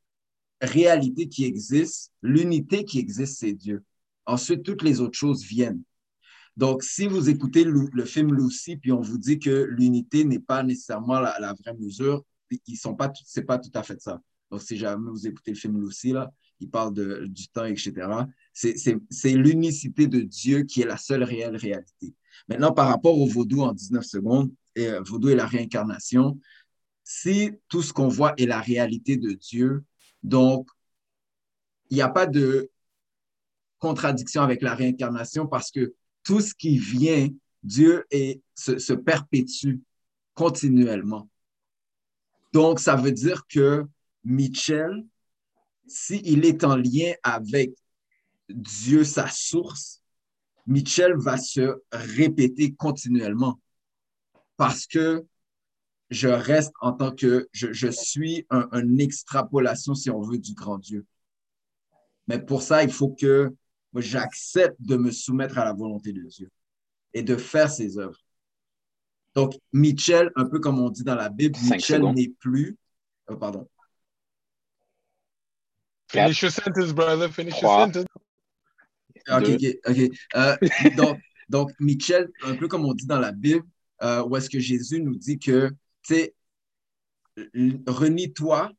réalité 0.61 1.29
qui 1.29 1.45
existe, 1.45 2.13
l'unité 2.23 2.85
qui 2.85 2.99
existe, 2.99 3.39
c'est 3.39 3.53
Dieu. 3.53 3.83
Ensuite, 4.27 4.63
toutes 4.63 4.83
les 4.83 5.01
autres 5.01 5.19
choses 5.19 5.45
viennent. 5.45 5.83
Donc, 6.57 6.85
si 6.85 7.07
vous 7.07 7.29
écoutez 7.29 7.65
le, 7.65 8.05
film 8.05 8.33
Lucy, 8.33 8.77
puis 8.77 8.93
on 8.93 9.01
vous 9.01 9.19
dit 9.19 9.39
que 9.39 9.65
l'unité 9.71 10.25
n'est 10.25 10.39
pas 10.39 10.63
nécessairement 10.63 11.21
la, 11.21 11.55
vraie 11.55 11.75
mesure, 11.75 12.25
ils 12.67 12.77
sont 12.77 12.95
pas, 12.95 13.13
c'est 13.25 13.43
pas 13.43 13.59
tout 13.59 13.73
à 13.75 13.83
fait 13.83 14.01
ça. 14.01 14.21
Donc, 14.51 14.63
si 14.63 14.77
jamais 14.77 15.11
vous 15.11 15.27
écoutez 15.27 15.51
le 15.51 15.57
film 15.57 15.81
Lucy, 15.81 16.13
là, 16.13 16.31
il 16.61 16.71
parle 16.71 16.95
de, 16.95 17.27
du 17.27 17.49
temps, 17.49 17.65
etc. 17.65 17.93
C'est 18.53 19.33
l'unicité 19.33 20.07
de 20.07 20.21
Dieu 20.21 20.63
qui 20.63 20.83
est 20.83 20.87
la 20.87 20.97
seule 20.97 21.25
réelle 21.25 21.57
réalité. 21.57 22.15
Maintenant, 22.49 22.73
par 22.73 22.89
rapport 22.89 23.19
au 23.19 23.27
vaudou 23.27 23.63
en 23.63 23.73
19 23.73 24.05
secondes, 24.05 24.53
et, 24.77 24.89
euh, 24.89 25.01
vaudou 25.03 25.29
et 25.29 25.35
la 25.35 25.47
réincarnation, 25.47 26.39
si 27.05 27.53
tout 27.69 27.83
ce 27.83 27.93
qu'on 27.93 28.09
voit 28.09 28.35
est 28.39 28.47
la 28.47 28.61
réalité 28.61 29.17
de 29.17 29.33
Dieu, 29.33 29.85
donc 30.23 30.69
il 31.91 31.97
n'y 31.97 32.03
a 32.03 32.09
pas 32.09 32.27
de 32.27 32.71
contradiction 33.79 34.43
avec 34.43 34.63
la 34.63 34.75
réincarnation 34.75 35.47
parce 35.47 35.71
que 35.71 35.95
tout 36.23 36.41
ce 36.41 36.55
qui 36.55 36.79
vient, 36.79 37.29
Dieu 37.63 38.05
est, 38.11 38.41
se, 38.55 38.79
se 38.79 38.95
perpétue 38.95 39.77
continuellement. 40.35 41.29
Donc, 42.53 42.81
ça 42.81 42.97
veut 42.97 43.13
dire 43.13 43.47
que 43.49 43.85
Michel, 44.25 45.05
s'il 45.87 46.45
est 46.45 46.65
en 46.65 46.77
lien 46.77 47.13
avec 47.23 47.75
Dieu, 48.49 49.05
sa 49.05 49.29
source, 49.29 50.03
Michel 50.67 51.15
va 51.17 51.37
se 51.37 51.83
répéter 51.93 52.75
continuellement 52.75 53.61
parce 54.57 54.87
que 54.87 55.27
je 56.11 56.29
reste 56.29 56.73
en 56.81 56.93
tant 56.93 57.15
que, 57.15 57.49
je, 57.53 57.91
suis 57.91 58.47
une 58.51 58.69
un 58.71 58.99
extrapolation, 58.99 59.95
si 59.95 60.11
on 60.11 60.21
veut, 60.21 60.39
du 60.39 60.55
grand 60.55 60.79
Dieu. 60.79 61.07
Mais 62.29 62.39
pour 62.39 62.63
ça, 62.63 62.83
il 62.83 62.93
faut 62.93 63.11
que 63.11 63.53
j'accepte 63.95 64.81
de 64.81 64.97
me 64.97 65.11
soumettre 65.11 65.59
à 65.59 65.65
la 65.65 65.73
volonté 65.73 66.13
de 66.13 66.23
Dieu 66.23 66.51
et 67.13 67.23
de 67.23 67.37
faire 67.37 67.71
ses 67.71 67.99
œuvres. 67.99 68.21
Donc, 69.35 69.55
Michel, 69.73 70.31
un 70.37 70.45
peu 70.45 70.61
comme 70.61 70.81
on 70.81 70.91
dit 70.91 71.03
dans 71.03 71.17
la 71.17 71.29
Bible, 71.29 71.59
Michel 71.71 72.03
n'est 72.13 72.33
plus. 72.39 72.77
Oh, 73.29 73.37
pardon. 73.37 73.69
Finish 76.15 76.43
your 76.43 76.51
sentence, 76.53 76.93
brother. 76.93 77.29
Finish 77.29 77.61
your 77.61 77.71
sentence. 77.71 78.07
OK, 79.31 79.49
OK. 79.49 79.65
ok. 79.87 80.11
Euh, 80.37 80.57
donc, 80.97 81.19
donc, 81.49 81.71
Michel, 81.81 82.31
un 82.43 82.57
peu 82.57 82.69
comme 82.69 82.85
on 82.85 82.95
dit 82.95 83.07
dans 83.07 83.21
la 83.21 83.33
Bible, 83.33 83.65
euh, 84.03 84.23
où 84.25 84.37
est-ce 84.37 84.49
que 84.51 84.61
Jésus 84.61 85.01
nous 85.01 85.17
dit 85.17 85.39
que, 85.39 85.71
tu 86.03 86.15
sais, 86.15 86.35
renie-toi 87.87 88.73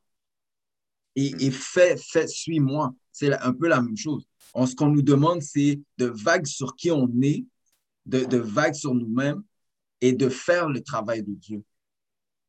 et, 1.15 1.33
et 1.45 1.51
fais, 1.51 1.97
fais 1.97 2.27
suis-moi. 2.27 2.93
C'est 3.11 3.33
un 3.33 3.53
peu 3.53 3.67
la 3.67 3.81
même 3.81 3.97
chose. 3.97 4.27
On, 4.53 4.65
ce 4.65 4.75
qu'on 4.75 4.89
nous 4.89 5.01
demande, 5.01 5.41
c'est 5.41 5.81
de 5.97 6.05
vagues 6.05 6.45
sur 6.45 6.75
qui 6.75 6.91
on 6.91 7.09
est, 7.21 7.45
de, 8.05 8.25
de 8.25 8.37
vagues 8.37 8.73
sur 8.73 8.93
nous-mêmes 8.93 9.43
et 10.01 10.13
de 10.13 10.29
faire 10.29 10.69
le 10.69 10.81
travail 10.81 11.23
de 11.23 11.33
Dieu. 11.33 11.63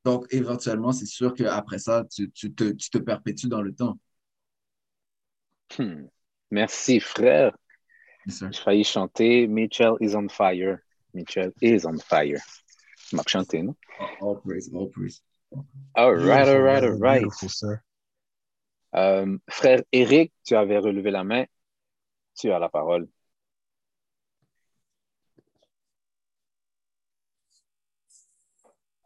Donc, 0.05 0.27
éventuellement, 0.31 0.93
c'est 0.93 1.07
sûr 1.07 1.35
qu'après 1.35 1.79
ça, 1.79 2.05
tu, 2.11 2.31
tu, 2.31 2.53
te, 2.53 2.71
tu, 2.71 2.91
te, 2.91 2.99
perpétues 2.99 3.49
dans 3.49 3.63
le 3.63 3.75
temps. 3.75 3.99
Hmm. 5.77 6.07
Merci, 6.51 7.01
frère. 7.01 7.57
J'ai 8.27 8.53
failli 8.53 8.85
chanter 8.85 9.47
Mitchell 9.47 9.97
is 10.01 10.15
on 10.15 10.29
fire. 10.29 10.83
Mitchell 11.15 11.53
is 11.61 11.85
on 11.85 11.99
fire. 11.99 12.41
Tu 13.09 13.17
m'as 13.17 13.25
chanté, 13.27 13.63
non? 13.63 13.75
All 14.21 14.41
praise, 14.41 14.71
all 14.75 14.89
praise. 14.91 15.23
All 15.95 16.15
right, 16.15 16.49
all 16.49 16.61
right, 16.61 16.85
all 16.85 16.99
right. 16.99 17.25
Euh, 18.95 19.39
frère 19.49 19.83
Eric, 19.93 20.33
tu 20.45 20.55
avais 20.57 20.79
relevé 20.79 21.11
la 21.11 21.25
main. 21.25 21.47
Tu 22.35 22.51
as 22.51 22.59
la 22.59 22.69
parole. 22.69 23.09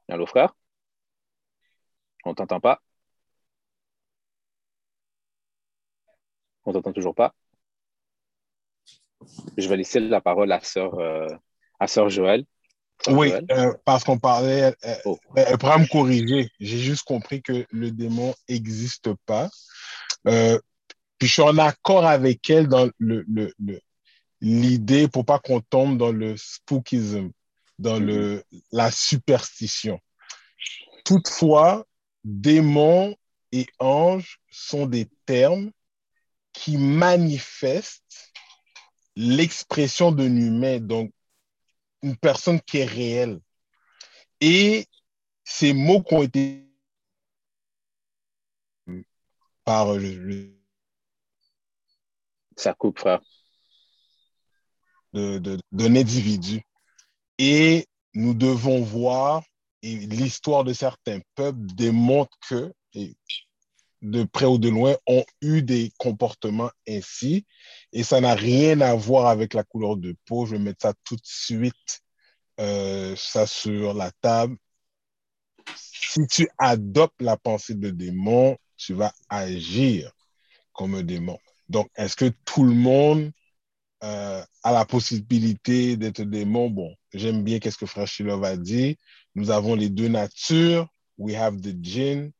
Allô, 0.09 0.27
frère? 0.27 0.55
On 2.25 2.35
t'entend 2.35 2.61
pas? 2.61 2.81
On 6.71 6.73
t'entend 6.73 6.93
toujours 6.93 7.17
pas? 7.17 7.35
Je 9.59 9.69
vais 9.69 9.77
laisser 9.77 9.99
la 9.99 10.21
parole 10.21 10.53
à 10.53 10.61
sœur, 10.61 10.95
euh, 11.01 11.27
à 11.81 11.89
sœur 11.89 12.09
Joël. 12.09 12.45
oui, 13.09 13.33
euh, 13.51 13.75
parce 13.85 14.05
qu'on 14.05 14.21
parlait, 14.21 14.73
euh, 14.85 14.95
oh. 15.05 15.19
elle 15.35 15.59
pourra 15.59 15.79
me 15.79 15.87
corriger. 15.87 16.49
J'ai 16.61 16.79
juste 16.79 17.03
compris 17.03 17.43
que 17.43 17.67
le 17.71 17.91
démon 17.91 18.35
n'existe 18.49 19.11
pas. 19.27 19.51
puis 20.25 21.27
je 21.27 21.33
suis 21.33 21.43
en 21.43 21.59
accord 21.59 22.07
avec 22.07 22.49
elle 22.49 22.69
dans 22.69 22.89
le, 22.99 23.25
l'idée 24.41 25.09
pour 25.09 25.25
pas 25.25 25.41
qu'on 25.41 25.61
tombe 25.61 25.99
dans 25.99 26.13
le 26.13 26.37
spookism, 26.37 27.33
dans 27.81 27.99
le, 27.99 28.45
mm-hmm. 28.53 28.63
la 28.71 28.93
superstition. 28.93 29.99
Toutefois, 31.05 31.85
démon 32.23 33.17
et 33.51 33.67
ange 33.81 34.39
sont 34.53 34.87
des 34.87 35.09
termes 35.27 35.73
qui 36.53 36.77
manifestent 36.77 38.33
l'expression 39.17 40.13
d'un 40.13 40.35
humain, 40.35 40.79
donc 40.79 41.13
une 42.03 42.17
personne 42.17 42.61
qui 42.61 42.79
est 42.79 42.85
réelle. 42.85 43.41
Et 44.41 44.87
ces 45.45 45.73
mots 45.73 46.03
qui 46.03 46.15
ont 46.15 46.23
été 46.23 46.67
par 49.65 49.95
le, 49.95 50.61
ça 52.57 52.75
coupe, 52.75 52.99
frère. 52.99 53.21
D'un 55.13 55.39
de, 55.39 55.61
individu. 55.73 56.63
Et 57.39 57.87
nous 58.15 58.35
devons 58.35 58.83
voir, 58.83 59.43
et 59.83 59.97
l'histoire 59.97 60.65
de 60.65 60.73
certains 60.73 61.21
peuples 61.35 61.67
démontre 61.75 62.37
que, 62.49 62.73
de 64.03 64.25
près 64.25 64.47
ou 64.47 64.59
de 64.59 64.69
loin, 64.69 64.97
ont 65.07 65.25
eu 65.43 65.63
des 65.63 65.93
comportements 65.99 66.71
ainsi. 66.89 67.47
Et 67.93 68.03
ça 68.03 68.21
n'a 68.21 68.35
rien 68.35 68.81
à 68.81 68.95
voir 68.95 69.27
avec 69.27 69.55
la 69.55 69.65
couleur 69.65 69.97
de 69.97 70.17
peau. 70.27 70.47
Je 70.47 70.53
vais 70.53 70.63
mettre 70.63 70.83
ça 70.83 70.95
tout 71.05 71.17
de 71.17 71.25
suite, 71.25 72.01
euh, 72.61 73.15
ça 73.17 73.47
sur 73.47 73.95
la 73.95 74.11
table. 74.21 74.57
Si 75.75 76.27
tu 76.27 76.49
adoptes 76.59 77.21
la 77.21 77.37
pensée 77.37 77.75
de 77.75 77.91
démon, 77.91 78.57
tu 78.77 78.95
vas 78.95 79.13
agir 79.29 80.11
comme 80.73 80.95
un 80.95 81.03
démon. 81.03 81.39
Donc, 81.69 81.89
est-ce 81.95 82.17
que 82.17 82.33
tout 82.45 82.65
le 82.65 82.75
monde 82.75 83.31
euh, 84.03 84.43
a 84.63 84.73
la 84.73 84.85
possibilité 84.85 85.97
d'être 85.97 86.23
démon? 86.23 86.71
Bon, 86.71 86.95
j'aime 87.13 87.45
bien 87.45 87.59
qu'est-ce 87.59 87.79
que 87.79 87.87
Frère 87.87 88.09
Shilov 88.09 88.43
a 88.45 88.57
dit. 88.57 88.99
Nous 89.35 89.51
avons 89.51 89.75
les 89.75 89.89
deux 89.89 90.09
natures. 90.09 90.89
We 91.19 91.37
have 91.37 91.61
the 91.61 91.77
jinn 91.81 92.33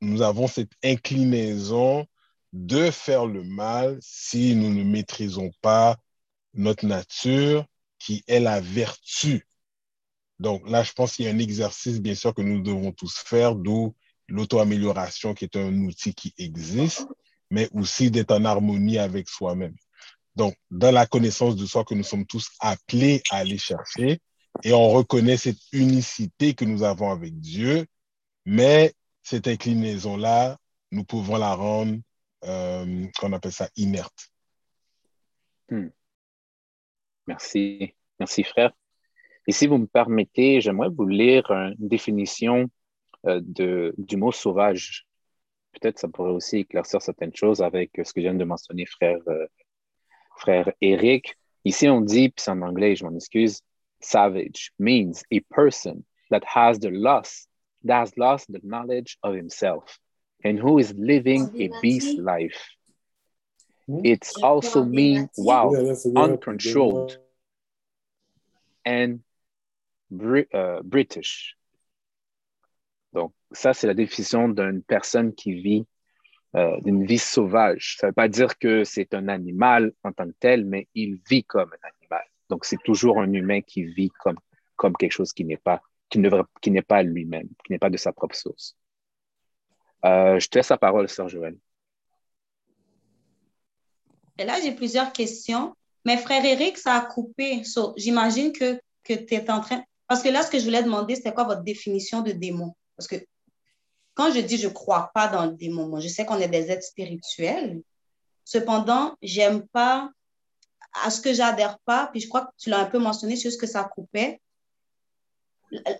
nous 0.00 0.22
avons 0.22 0.46
cette 0.46 0.72
inclinaison 0.82 2.06
de 2.52 2.90
faire 2.90 3.26
le 3.26 3.44
mal 3.44 3.98
si 4.00 4.54
nous 4.56 4.72
ne 4.72 4.82
maîtrisons 4.82 5.50
pas 5.60 5.96
notre 6.54 6.86
nature 6.86 7.64
qui 7.98 8.24
est 8.26 8.40
la 8.40 8.60
vertu. 8.60 9.46
Donc 10.38 10.68
là, 10.68 10.82
je 10.82 10.92
pense 10.92 11.14
qu'il 11.14 11.26
y 11.26 11.28
a 11.28 11.32
un 11.32 11.38
exercice, 11.38 12.00
bien 12.00 12.14
sûr, 12.14 12.34
que 12.34 12.42
nous 12.42 12.62
devons 12.62 12.92
tous 12.92 13.18
faire, 13.18 13.54
d'où 13.54 13.94
l'auto-amélioration 14.26 15.34
qui 15.34 15.44
est 15.44 15.56
un 15.56 15.74
outil 15.82 16.14
qui 16.14 16.32
existe, 16.38 17.06
mais 17.50 17.68
aussi 17.72 18.10
d'être 18.10 18.30
en 18.30 18.44
harmonie 18.44 18.98
avec 18.98 19.28
soi-même. 19.28 19.74
Donc, 20.36 20.54
dans 20.70 20.92
la 20.92 21.06
connaissance 21.06 21.56
de 21.56 21.66
soi 21.66 21.84
que 21.84 21.94
nous 21.94 22.04
sommes 22.04 22.26
tous 22.26 22.48
appelés 22.60 23.22
à 23.30 23.36
aller 23.36 23.58
chercher, 23.58 24.20
et 24.62 24.72
on 24.72 24.88
reconnaît 24.88 25.36
cette 25.36 25.60
unicité 25.72 26.54
que 26.54 26.64
nous 26.64 26.82
avons 26.82 27.10
avec 27.10 27.38
Dieu, 27.38 27.86
mais 28.46 28.94
cette 29.22 29.48
inclinaison-là, 29.48 30.56
nous 30.90 31.04
pouvons 31.04 31.36
la 31.36 31.54
rendre, 31.54 31.98
euh, 32.44 33.06
qu'on 33.18 33.32
appelle 33.32 33.52
ça, 33.52 33.68
inerte. 33.76 34.30
Hmm. 35.68 35.88
Merci. 37.26 37.94
Merci, 38.18 38.42
frère. 38.42 38.72
Et 39.46 39.52
si 39.52 39.66
vous 39.66 39.78
me 39.78 39.86
permettez, 39.86 40.60
j'aimerais 40.60 40.88
vous 40.88 41.06
lire 41.06 41.50
une 41.50 41.74
définition 41.78 42.66
euh, 43.26 43.40
de, 43.42 43.94
du 43.98 44.16
mot 44.16 44.32
sauvage. 44.32 45.06
Peut-être 45.72 45.98
ça 45.98 46.08
pourrait 46.08 46.32
aussi 46.32 46.58
éclaircir 46.58 47.00
certaines 47.00 47.34
choses 47.34 47.62
avec 47.62 47.90
ce 48.02 48.12
que 48.12 48.20
vient 48.20 48.34
de 48.34 48.44
mentionner 48.44 48.86
frère, 48.86 49.20
euh, 49.28 49.46
frère 50.36 50.72
Eric. 50.80 51.36
Ici, 51.64 51.88
on 51.88 52.00
dit, 52.00 52.30
puis 52.30 52.42
c'est 52.42 52.50
en 52.50 52.62
anglais, 52.62 52.96
je 52.96 53.04
m'en 53.04 53.14
excuse, 53.14 53.60
savage 54.00 54.72
means 54.78 55.22
a 55.30 55.40
person 55.50 56.02
that 56.30 56.40
has 56.44 56.78
the 56.78 56.90
lust 56.90 57.49
that 57.84 58.00
has 58.00 58.16
lost 58.16 58.52
the 58.52 58.60
knowledge 58.62 59.18
of 59.22 59.34
himself 59.34 59.98
and 60.44 60.58
who 60.58 60.78
is 60.78 60.92
living 60.96 61.50
a 61.60 61.70
beast 61.80 62.18
life? 62.18 62.60
It's 64.04 64.36
also 64.36 64.84
mean 64.84 65.28
wow, 65.36 65.72
uncontrolled 66.16 67.18
and 68.84 69.20
uh, 70.12 70.82
British. 70.84 71.56
Donc, 73.12 73.32
ça, 73.52 73.74
c'est 73.74 73.88
la 73.88 73.94
définition 73.94 74.48
d'une 74.48 74.82
personne 74.82 75.34
qui 75.34 75.54
vit 75.54 75.86
euh, 76.54 76.80
d'une 76.82 77.04
vie 77.04 77.18
sauvage. 77.18 77.96
Ça 77.98 78.06
ne 78.06 78.10
veut 78.10 78.14
pas 78.14 78.28
dire 78.28 78.56
que 78.58 78.84
c'est 78.84 79.12
un 79.14 79.28
animal 79.28 79.92
en 80.04 80.12
tant 80.12 80.26
que 80.26 80.36
tel, 80.38 80.64
mais 80.64 80.86
il 80.94 81.18
vit 81.28 81.44
comme 81.44 81.70
un 81.72 81.88
animal. 81.88 82.24
Donc, 82.48 82.64
c'est 82.64 82.80
toujours 82.84 83.20
un 83.20 83.32
humain 83.32 83.60
qui 83.60 83.84
vit 83.84 84.10
comme, 84.20 84.38
comme 84.76 84.96
quelque 84.96 85.12
chose 85.12 85.32
qui 85.32 85.44
n'est 85.44 85.56
pas 85.56 85.82
qui 86.10 86.70
n'est 86.70 86.82
pas 86.82 87.02
lui-même, 87.02 87.48
qui 87.64 87.72
n'est 87.72 87.78
pas 87.78 87.90
de 87.90 87.96
sa 87.96 88.12
propre 88.12 88.36
source. 88.36 88.76
Euh, 90.04 90.38
je 90.38 90.48
te 90.48 90.58
laisse 90.58 90.68
la 90.68 90.78
parole, 90.78 91.08
Sœur 91.08 91.28
Joël. 91.28 91.56
Et 94.38 94.44
là, 94.44 94.60
j'ai 94.62 94.72
plusieurs 94.72 95.12
questions. 95.12 95.74
Mais 96.04 96.16
frère 96.16 96.44
Eric, 96.44 96.78
ça 96.78 96.94
a 96.94 97.00
coupé. 97.02 97.62
J'imagine 97.96 98.52
que, 98.52 98.80
que 99.04 99.14
tu 99.14 99.34
es 99.34 99.50
en 99.50 99.60
train. 99.60 99.82
Parce 100.06 100.22
que 100.22 100.28
là, 100.28 100.42
ce 100.42 100.50
que 100.50 100.58
je 100.58 100.64
voulais 100.64 100.82
demander, 100.82 101.14
c'était 101.14 101.32
quoi 101.32 101.44
votre 101.44 101.62
définition 101.62 102.22
de 102.22 102.32
démon? 102.32 102.74
Parce 102.96 103.06
que 103.06 103.16
quand 104.14 104.32
je 104.32 104.40
dis 104.40 104.56
je 104.56 104.68
ne 104.68 104.72
crois 104.72 105.10
pas 105.14 105.28
dans 105.28 105.46
le 105.46 105.52
démon, 105.52 105.88
moi, 105.88 106.00
je 106.00 106.08
sais 106.08 106.24
qu'on 106.24 106.38
est 106.38 106.48
des 106.48 106.70
êtres 106.70 106.84
spirituels. 106.84 107.82
Cependant, 108.44 109.14
j'aime 109.22 109.66
pas, 109.68 110.10
à 111.04 111.10
ce 111.10 111.20
que 111.20 111.32
j'adhère 111.32 111.78
pas, 111.80 112.08
puis 112.08 112.20
je 112.20 112.28
crois 112.28 112.46
que 112.46 112.50
tu 112.58 112.70
l'as 112.70 112.80
un 112.80 112.86
peu 112.86 112.98
mentionné, 112.98 113.36
sur 113.36 113.52
ce 113.52 113.58
que 113.58 113.66
ça 113.66 113.84
coupait, 113.84 114.40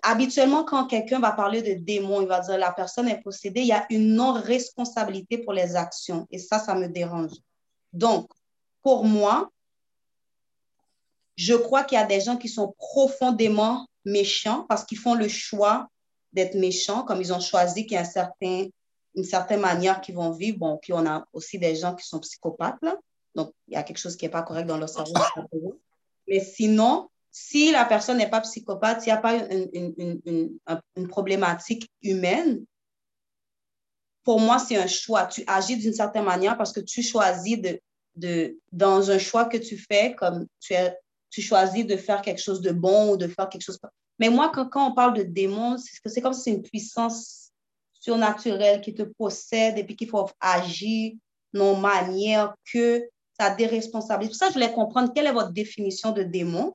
habituellement, 0.02 0.64
quand 0.64 0.86
quelqu'un 0.86 1.20
va 1.20 1.32
parler 1.32 1.62
de 1.62 1.74
démon, 1.82 2.20
il 2.22 2.28
va 2.28 2.40
dire 2.40 2.58
la 2.58 2.72
personne 2.72 3.08
est 3.08 3.20
possédée, 3.20 3.60
il 3.60 3.68
y 3.68 3.72
a 3.72 3.86
une 3.90 4.14
non-responsabilité 4.14 5.38
pour 5.38 5.52
les 5.52 5.76
actions. 5.76 6.26
Et 6.30 6.38
ça, 6.38 6.58
ça 6.58 6.74
me 6.74 6.88
dérange. 6.88 7.32
Donc, 7.92 8.30
pour 8.82 9.04
moi, 9.04 9.50
je 11.36 11.54
crois 11.54 11.84
qu'il 11.84 11.96
y 11.96 12.00
a 12.00 12.06
des 12.06 12.20
gens 12.20 12.36
qui 12.36 12.48
sont 12.48 12.74
profondément 12.76 13.86
méchants 14.04 14.66
parce 14.68 14.84
qu'ils 14.84 14.98
font 14.98 15.14
le 15.14 15.28
choix 15.28 15.88
d'être 16.32 16.54
méchants, 16.54 17.02
comme 17.02 17.20
ils 17.20 17.32
ont 17.32 17.40
choisi 17.40 17.86
qu'il 17.86 17.96
y 17.96 17.98
a 17.98 18.04
une 19.14 19.24
certaine 19.24 19.60
manière 19.60 20.00
qu'ils 20.00 20.14
vont 20.14 20.30
vivre. 20.30 20.58
Bon, 20.58 20.78
puis 20.78 20.92
on 20.92 21.06
a 21.06 21.26
aussi 21.32 21.58
des 21.58 21.76
gens 21.76 21.94
qui 21.94 22.06
sont 22.06 22.20
psychopathes. 22.20 22.78
Donc, 23.34 23.52
il 23.68 23.74
y 23.74 23.76
a 23.76 23.82
quelque 23.82 23.98
chose 23.98 24.16
qui 24.16 24.24
n'est 24.24 24.30
pas 24.30 24.42
correct 24.42 24.66
dans 24.66 24.76
leur 24.76 24.88
cerveau. 24.88 25.14
Mais 26.28 26.40
sinon, 26.40 27.08
si 27.31 27.70
la 27.70 27.85
personne 27.85 28.18
n'est 28.18 28.31
pas 28.31 28.41
psychopathe, 28.41 29.03
s'il 29.03 29.12
n'y 29.12 29.18
a 29.18 29.22
pas 29.22 29.37
une, 29.37 31.09
problématique 31.09 31.91
humaine, 32.03 32.64
pour 34.24 34.41
moi, 34.41 34.59
c'est 34.59 34.76
un 34.76 34.87
choix. 34.87 35.26
Tu 35.26 35.43
agis 35.47 35.76
d'une 35.76 35.95
certaine 35.95 36.24
manière 36.24 36.57
parce 36.57 36.72
que 36.72 36.81
tu 36.81 37.03
choisis 37.03 37.61
de, 37.61 37.81
de, 38.16 38.59
dans 38.72 39.11
un 39.11 39.18
choix 39.18 39.47
que 39.47 39.57
tu 39.57 39.78
fais, 39.78 40.14
comme 40.14 40.47
tu, 40.61 40.74
es, 40.74 40.97
tu 41.31 41.41
choisis 41.41 41.87
de 41.87 41.97
faire 41.97 42.20
quelque 42.20 42.43
chose 42.43 42.61
de 42.61 42.72
bon 42.72 43.12
ou 43.12 43.16
de 43.16 43.28
faire 43.28 43.49
quelque 43.49 43.62
chose. 43.62 43.78
Mais 44.18 44.28
moi, 44.28 44.51
quand, 44.53 44.68
quand 44.68 44.91
on 44.91 44.95
parle 44.95 45.14
de 45.16 45.22
démons, 45.22 45.76
c'est 45.78 46.20
comme 46.20 46.35
si 46.35 46.43
c'est 46.43 46.51
une 46.51 46.62
puissance 46.62 47.51
surnaturelle 47.95 48.81
qui 48.81 48.95
te 48.95 49.03
possède 49.03 49.78
et 49.78 49.85
puis 49.85 49.97
qu'il 49.97 50.09
faut 50.09 50.28
agir 50.41 51.12
non 51.53 51.76
manière 51.76 52.55
que 52.72 53.09
ça 53.39 53.51
déresponsabilise. 53.55 54.31
Pour 54.31 54.39
ça, 54.39 54.49
je 54.49 54.55
voulais 54.55 54.72
comprendre 54.72 55.12
quelle 55.14 55.26
est 55.26 55.33
votre 55.33 55.53
définition 55.53 56.12
de 56.12 56.22
démon. 56.22 56.74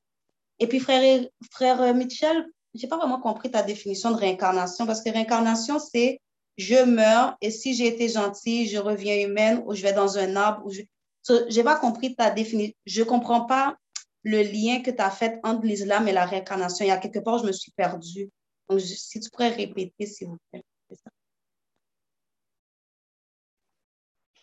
Et 0.58 0.66
puis, 0.66 0.80
frère, 0.80 1.26
frère 1.50 1.94
Mitchell, 1.94 2.46
je 2.74 2.82
n'ai 2.82 2.88
pas 2.88 2.96
vraiment 2.96 3.20
compris 3.20 3.50
ta 3.50 3.62
définition 3.62 4.10
de 4.10 4.16
réincarnation 4.16 4.86
parce 4.86 5.02
que 5.02 5.10
réincarnation, 5.10 5.78
c'est 5.78 6.20
je 6.56 6.84
meurs 6.84 7.36
et 7.40 7.50
si 7.50 7.74
j'ai 7.74 7.86
été 7.86 8.08
gentil, 8.08 8.66
je 8.66 8.78
reviens 8.78 9.26
humaine 9.26 9.62
ou 9.66 9.74
je 9.74 9.82
vais 9.82 9.92
dans 9.92 10.18
un 10.18 10.36
arbre. 10.36 10.70
Je 10.70 11.54
n'ai 11.54 11.64
pas 11.64 11.78
compris 11.78 12.14
ta 12.14 12.30
définition. 12.30 12.74
Je 12.86 13.02
ne 13.02 13.06
comprends 13.06 13.44
pas 13.44 13.76
le 14.22 14.42
lien 14.42 14.82
que 14.82 14.90
tu 14.90 15.02
as 15.02 15.10
fait 15.10 15.38
entre 15.44 15.64
l'islam 15.64 16.08
et 16.08 16.12
la 16.12 16.24
réincarnation. 16.24 16.84
Il 16.84 16.88
y 16.88 16.92
a 16.92 16.96
quelque 16.96 17.18
part, 17.18 17.38
je 17.38 17.46
me 17.46 17.52
suis 17.52 17.72
perdue. 17.72 18.30
Donc, 18.68 18.80
si 18.80 19.20
tu 19.20 19.30
pourrais 19.30 19.50
répéter, 19.50 20.06
s'il 20.06 20.28
vous 20.28 20.38
plaît. 20.50 20.64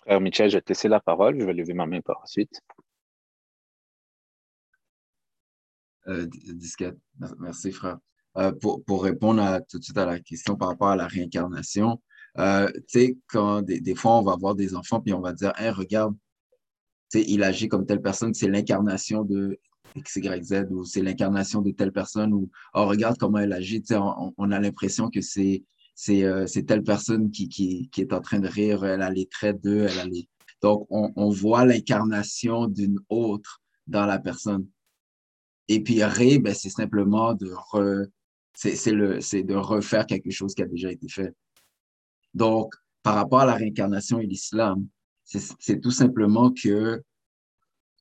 Frère 0.02 0.22
Michel, 0.22 0.50
je 0.50 0.58
vais 0.58 0.62
te 0.62 0.70
laisser 0.70 0.88
la 0.88 1.00
parole. 1.00 1.40
Je 1.40 1.46
vais 1.46 1.54
lever 1.54 1.74
ma 1.74 1.86
main 1.86 2.02
par 2.02 2.20
la 2.22 2.28
suite. 2.28 2.62
Disquette. 6.08 6.98
Merci, 7.40 7.72
frère. 7.72 7.98
Euh, 8.38 8.52
pour, 8.52 8.84
pour, 8.84 9.04
répondre 9.04 9.60
tout 9.70 9.78
de 9.78 9.84
suite 9.84 9.98
à 9.98 10.08
la 10.08 10.20
question 10.20 10.56
par 10.56 10.70
rapport 10.70 10.90
à 10.90 10.96
la 10.96 11.06
réincarnation, 11.06 12.02
euh, 12.40 12.68
tu 12.74 12.84
sais, 12.88 13.18
quand 13.28 13.62
des, 13.62 13.80
des, 13.80 13.94
fois, 13.94 14.18
on 14.18 14.24
va 14.24 14.36
voir 14.36 14.56
des 14.56 14.74
enfants, 14.76 15.00
puis 15.00 15.14
on 15.14 15.22
va 15.22 15.34
dire, 15.34 15.54
hey, 15.60 15.70
regarde, 15.70 16.16
il 17.14 17.44
agit 17.44 17.68
comme 17.68 17.86
telle 17.86 18.02
personne, 18.02 18.34
c'est 18.34 18.50
l'incarnation 18.50 19.24
de 19.24 19.60
X, 19.96 20.16
Y, 20.16 20.44
Z, 20.44 20.66
ou 20.72 20.84
c'est 20.84 21.04
l'incarnation 21.04 21.62
de 21.62 21.70
telle 21.72 21.92
personne, 21.92 22.34
ou 22.34 22.50
oh, 22.74 22.88
regarde 22.88 23.18
comment 23.20 23.38
elle 23.38 23.54
agit. 23.54 23.84
On, 23.92 24.34
on, 24.36 24.52
a 24.52 24.60
l'impression 24.60 25.12
que 25.12 25.22
c'est 25.22 25.64
c'est 25.94 26.66
telle 26.66 26.84
personne 26.84 27.30
qui, 27.30 27.50
qui, 27.50 27.88
qui, 27.92 28.02
est 28.02 28.14
en 28.14 28.22
train 28.22 28.40
de 28.40 28.48
rire, 28.48 28.84
elle 28.84 29.04
a 29.04 29.12
les 29.12 29.28
traits 29.28 29.62
d'eux, 29.62 29.86
elle 29.88 30.00
a 30.00 30.06
les... 30.06 30.28
Donc, 30.64 30.88
on, 30.90 31.14
on 31.16 31.30
voit 31.30 31.66
l'incarnation 31.66 32.66
d'une 32.66 32.98
autre 33.10 33.62
dans 33.86 34.08
la 34.08 34.18
personne. 34.18 34.66
Et 35.68 35.82
puis 35.82 36.04
ré, 36.04 36.40
ben, 36.40 36.54
c'est 36.54 36.70
simplement 36.70 37.34
de, 37.34 37.52
re, 37.52 38.08
c'est, 38.54 38.92
le, 38.92 39.22
c'est 39.22 39.44
de 39.44 39.56
refaire 39.56 40.06
quelque 40.06 40.32
chose 40.32 40.54
qui 40.54 40.62
a 40.62 40.68
déjà 40.68 40.92
été 40.92 41.08
fait. 41.08 41.34
Donc, 42.34 42.74
par 43.02 43.16
rapport 43.16 43.42
à 43.42 43.46
la 43.46 43.56
réincarnation 43.56 44.20
et 44.20 44.26
l'islam, 44.26 44.88
c'est, 45.24 45.80
tout 45.80 45.92
simplement 45.92 46.52
que 46.52 47.02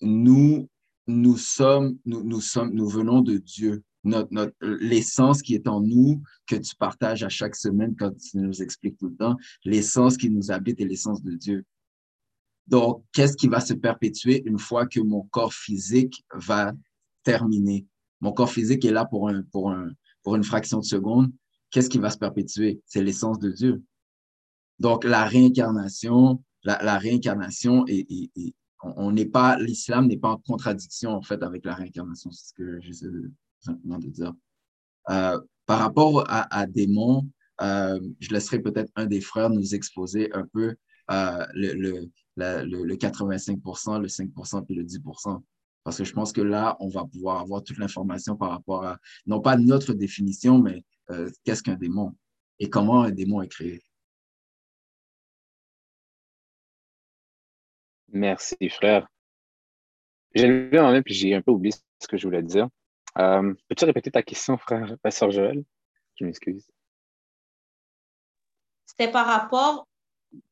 nous, 0.01 0.69
nous 1.07 1.37
sommes, 1.37 1.99
nous, 2.05 2.23
nous 2.23 2.41
sommes, 2.41 2.73
nous 2.73 2.89
venons 2.89 3.21
de 3.21 3.39
Dieu. 3.39 3.83
Notre, 4.05 4.33
notre, 4.33 4.55
l'essence 4.61 5.43
qui 5.43 5.55
est 5.55 5.69
en 5.69 5.81
nous, 5.81 6.21
que 6.49 6.57
tu 6.57 6.75
partages 6.75 7.23
à 7.23 7.29
chaque 7.29 7.55
semaine 7.55 7.95
quand 7.97 8.11
tu 8.17 8.39
nous 8.39 8.61
expliques 8.61 8.99
tout 8.99 9.09
le 9.09 9.17
temps, 9.17 9.37
l'essence 9.65 10.17
qui 10.17 10.29
nous 10.29 10.51
habite 10.51 10.81
est 10.81 10.85
l'essence 10.85 11.23
de 11.23 11.35
Dieu. 11.35 11.65
Donc, 12.67 13.05
qu'est-ce 13.13 13.37
qui 13.37 13.47
va 13.49 13.61
se 13.61 13.75
perpétuer 13.75 14.43
une 14.45 14.59
fois 14.59 14.87
que 14.87 15.01
mon 15.01 15.23
corps 15.23 15.55
physique 15.55 16.25
va 16.35 16.73
terminé. 17.23 17.87
Mon 18.20 18.33
corps 18.33 18.51
physique 18.51 18.85
est 18.85 18.93
là 18.93 19.05
pour, 19.05 19.29
un, 19.29 19.43
pour, 19.51 19.70
un, 19.70 19.91
pour 20.23 20.37
une 20.37 20.45
fraction 20.45 20.79
de 20.79 20.85
seconde. 20.85 21.33
Qu'est-ce 21.70 21.89
qui 21.89 21.99
va 21.99 22.11
se 22.11 22.18
perpétuer? 22.18 22.81
C'est 22.87 23.03
l'essence 23.03 23.39
de 23.39 23.51
Dieu. 23.51 23.83
Donc, 24.79 25.05
la 25.05 25.25
réincarnation, 25.25 26.43
la, 26.64 26.99
réincarnation, 26.99 27.85
et, 27.89 28.07
on 28.83 29.12
n'est 29.12 29.27
pas, 29.27 29.57
l'islam 29.59 30.07
n'est 30.07 30.18
pas 30.18 30.31
en 30.31 30.39
contradiction, 30.39 31.12
en 31.12 31.23
fait, 31.23 31.43
avec 31.43 31.64
la 31.64 31.75
réincarnation. 31.75 32.31
C'est 32.31 32.49
ce 32.49 32.55
que 32.55 32.81
j'essaie 32.81 33.07
simplement 33.61 33.99
de 33.99 34.09
dire. 34.09 34.33
Euh, 35.11 35.41
par 35.66 35.79
rapport 35.79 36.25
à, 36.29 36.55
à 36.55 36.66
démons, 36.66 37.29
euh, 37.61 38.01
je 38.18 38.31
laisserai 38.31 38.59
peut-être 38.61 38.91
un 38.97 39.07
des 39.07 39.20
frères 39.20 39.51
nous 39.51 39.75
exposer 39.75 40.33
un 40.33 40.47
peu 40.53 40.75
euh, 41.11 41.47
le, 41.55 41.75
le, 41.75 42.11
le, 42.37 42.85
le, 42.85 42.97
85 42.97 43.59
le 44.01 44.09
5 44.09 44.31
puis 44.66 44.75
le 44.75 44.85
10 44.85 45.01
parce 45.85 45.99
que 45.99 46.05
je 46.05 46.12
pense 46.12 46.33
que 46.33 46.41
là, 46.41 46.76
on 46.80 46.89
va 46.89 47.05
pouvoir 47.05 47.41
avoir 47.41 47.62
toute 47.62 47.78
l'information 47.78 48.37
par 48.37 48.51
rapport 48.51 48.85
à, 48.85 48.99
non 49.26 49.41
pas 49.41 49.57
notre 49.57 49.95
définition, 49.95 50.59
mais 50.59 50.85
euh, 51.11 51.30
qu'est-ce 51.45 51.62
qu'un 51.62 51.74
démon 51.74 52.14
et 52.59 52.70
comment 52.70 53.03
un 53.03 53.11
démon 53.11 53.43
est 53.43 53.49
créé. 53.49 53.83
Merci, 58.09 58.68
frère. 58.68 59.09
J'ai 60.35 60.47
levé 60.47 60.80
ma 60.80 60.93
main 60.93 61.03
puis 61.03 61.14
j'ai 61.14 61.35
un 61.35 61.43
peu 61.43 61.51
oublié 61.51 61.74
ce 61.99 62.07
que 62.07 62.16
je 62.16 62.26
voulais 62.26 62.43
dire. 62.43 62.68
Euh, 63.18 63.55
peux-tu 63.68 63.85
répéter 63.85 64.11
ta 64.11 64.22
question, 64.22 64.57
frère, 64.57 64.97
Pasteur 65.03 65.30
Joël? 65.30 65.62
Je 66.16 66.24
m'excuse. 66.24 66.70
C'était 68.87 69.11
par 69.11 69.26
rapport, 69.26 69.87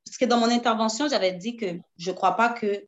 parce 0.05 0.17
que 0.19 0.25
dans 0.25 0.39
mon 0.39 0.51
intervention, 0.51 1.09
j'avais 1.09 1.33
dit 1.33 1.57
que 1.57 1.79
je 1.97 2.11
ne 2.11 2.17
crois 2.17 2.37
pas 2.37 2.49
que 2.51 2.87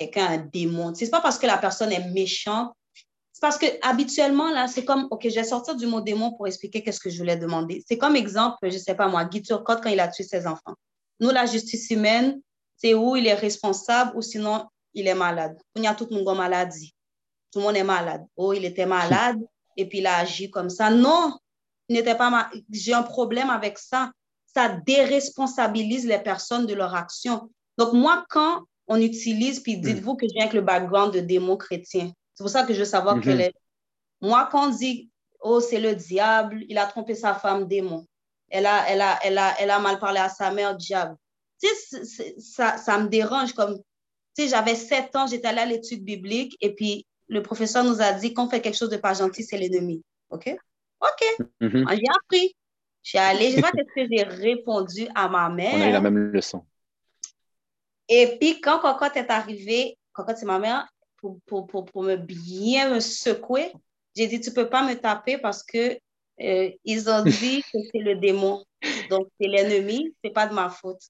quelqu'un 0.00 0.24
a 0.24 0.30
un 0.30 0.38
démon. 0.38 0.94
C'est 0.94 1.10
pas 1.10 1.20
parce 1.20 1.38
que 1.38 1.46
la 1.46 1.58
personne 1.58 1.92
est 1.92 2.08
méchante. 2.10 2.72
C'est 3.32 3.40
parce 3.40 3.58
que 3.58 3.66
habituellement, 3.82 4.50
là, 4.50 4.66
c'est 4.66 4.84
comme, 4.84 5.06
OK, 5.10 5.28
je 5.28 5.34
vais 5.34 5.44
sortir 5.44 5.76
du 5.76 5.86
mot 5.86 6.00
démon 6.00 6.32
pour 6.32 6.46
expliquer 6.46 6.82
qu'est-ce 6.82 7.00
que 7.00 7.10
je 7.10 7.18
voulais 7.18 7.36
demander. 7.36 7.84
C'est 7.86 7.98
comme 7.98 8.16
exemple, 8.16 8.56
je 8.62 8.78
sais 8.78 8.94
pas 8.94 9.08
moi, 9.08 9.24
Guy 9.24 9.42
Turcotte 9.42 9.82
quand 9.82 9.90
il 9.90 10.00
a 10.00 10.08
tué 10.08 10.24
ses 10.24 10.46
enfants. 10.46 10.74
Nous, 11.20 11.30
la 11.30 11.46
justice 11.46 11.90
humaine, 11.90 12.40
c'est 12.76 12.94
où 12.94 13.14
il 13.16 13.26
est 13.26 13.34
responsable 13.34 14.12
ou 14.16 14.22
sinon 14.22 14.66
il 14.94 15.06
est 15.06 15.14
malade. 15.14 15.56
Il 15.76 15.82
y 15.82 15.86
a 15.86 15.94
tout 15.94 16.08
le 16.10 16.16
monde. 16.16 16.24
Tout 17.52 17.58
le 17.58 17.64
monde 17.64 17.76
est 17.76 17.84
malade. 17.84 18.24
Oh, 18.36 18.52
il 18.52 18.64
était 18.64 18.86
malade 18.86 19.38
et 19.76 19.86
puis 19.86 19.98
il 19.98 20.06
a 20.06 20.16
agi 20.16 20.50
comme 20.50 20.70
ça. 20.70 20.90
Non, 20.90 21.38
il 21.88 21.96
n'était 21.96 22.16
pas 22.16 22.30
mal. 22.30 22.46
J'ai 22.70 22.94
un 22.94 23.02
problème 23.02 23.50
avec 23.50 23.78
ça. 23.78 24.10
Ça 24.46 24.68
déresponsabilise 24.68 26.06
les 26.06 26.18
personnes 26.18 26.66
de 26.66 26.74
leur 26.74 26.94
action. 26.94 27.50
Donc, 27.78 27.92
moi, 27.92 28.24
quand 28.28 28.64
on 28.90 29.00
utilise, 29.00 29.60
puis 29.60 29.76
hmm. 29.76 29.82
dites-vous 29.82 30.16
que 30.16 30.26
je 30.26 30.34
viens 30.34 30.42
avec 30.42 30.54
le 30.54 30.62
background 30.62 31.14
de 31.14 31.20
démons 31.20 31.56
chrétiens. 31.56 32.12
C'est 32.34 32.42
pour 32.42 32.50
ça 32.50 32.64
que 32.64 32.74
je 32.74 32.80
veux 32.80 32.84
savoir 32.84 33.16
mm 33.16 33.40
est. 33.40 33.54
Moi, 34.20 34.48
quand 34.50 34.68
on 34.68 34.70
dit, 34.70 35.10
oh, 35.40 35.60
c'est 35.60 35.80
le 35.80 35.94
diable, 35.94 36.64
il 36.68 36.76
a 36.76 36.86
trompé 36.86 37.14
sa 37.14 37.34
femme 37.34 37.66
démon, 37.66 38.06
elle 38.50 38.66
a, 38.66 38.84
elle 38.88 39.00
a, 39.00 39.18
elle 39.22 39.38
a, 39.38 39.54
elle 39.60 39.70
a 39.70 39.78
mal 39.78 39.98
parlé 40.00 40.18
à 40.18 40.28
sa 40.28 40.50
mère, 40.50 40.76
diable. 40.76 41.16
Tu 41.62 41.68
sais, 41.68 42.34
ça, 42.38 42.76
ça 42.78 42.98
me 42.98 43.08
dérange 43.08 43.52
comme, 43.52 43.76
tu 44.36 44.42
sais, 44.42 44.48
j'avais 44.48 44.74
sept 44.74 45.14
ans, 45.14 45.28
j'étais 45.28 45.48
allée 45.48 45.60
à 45.60 45.66
l'étude 45.66 46.04
biblique, 46.04 46.56
et 46.60 46.74
puis 46.74 47.06
le 47.28 47.42
professeur 47.42 47.84
nous 47.84 48.02
a 48.02 48.12
dit 48.12 48.34
qu'on 48.34 48.48
fait 48.48 48.60
quelque 48.60 48.76
chose 48.76 48.90
de 48.90 48.96
pas 48.96 49.14
gentil, 49.14 49.44
c'est 49.44 49.56
l'ennemi. 49.56 50.02
OK? 50.30 50.48
OK. 51.00 51.46
Mm 51.60 51.86
J'ai 51.90 52.04
appris. 52.24 52.56
Je 53.02 53.08
suis 53.10 53.18
allée, 53.18 53.50
je 53.50 53.56
sais 53.56 53.62
pas 53.62 53.70
ce 53.70 53.94
que 53.94 54.08
j'ai 54.10 54.24
répondu 54.24 55.06
à 55.14 55.28
ma 55.28 55.48
mère. 55.48 55.74
On 55.74 55.80
a 55.80 55.88
eu 55.88 55.92
la 55.92 56.00
même 56.00 56.32
leçon. 56.32 56.64
Et 58.10 58.36
puis, 58.38 58.60
quand 58.60 58.80
Cocotte 58.80 59.16
est 59.16 59.30
arrivée, 59.30 59.96
Cocotte, 60.12 60.36
c'est 60.36 60.44
ma 60.46 60.58
mère, 60.58 60.86
pour, 61.18 61.38
pour, 61.46 61.66
pour, 61.68 61.84
pour, 61.84 62.02
me 62.02 62.16
bien 62.16 62.92
me 62.92 62.98
secouer, 63.00 63.72
j'ai 64.16 64.26
dit, 64.26 64.40
tu 64.40 64.52
peux 64.52 64.68
pas 64.68 64.82
me 64.82 64.94
taper 64.94 65.38
parce 65.38 65.62
que 65.62 65.96
euh, 66.40 66.70
ils 66.84 67.08
ont 67.08 67.22
dit 67.24 67.62
que 67.72 67.78
c'est 67.92 68.00
le 68.00 68.16
démon. 68.16 68.64
Donc, 69.08 69.28
c'est 69.40 69.46
l'ennemi, 69.46 70.12
c'est 70.22 70.30
pas 70.30 70.48
de 70.48 70.54
ma 70.54 70.68
faute. 70.68 71.02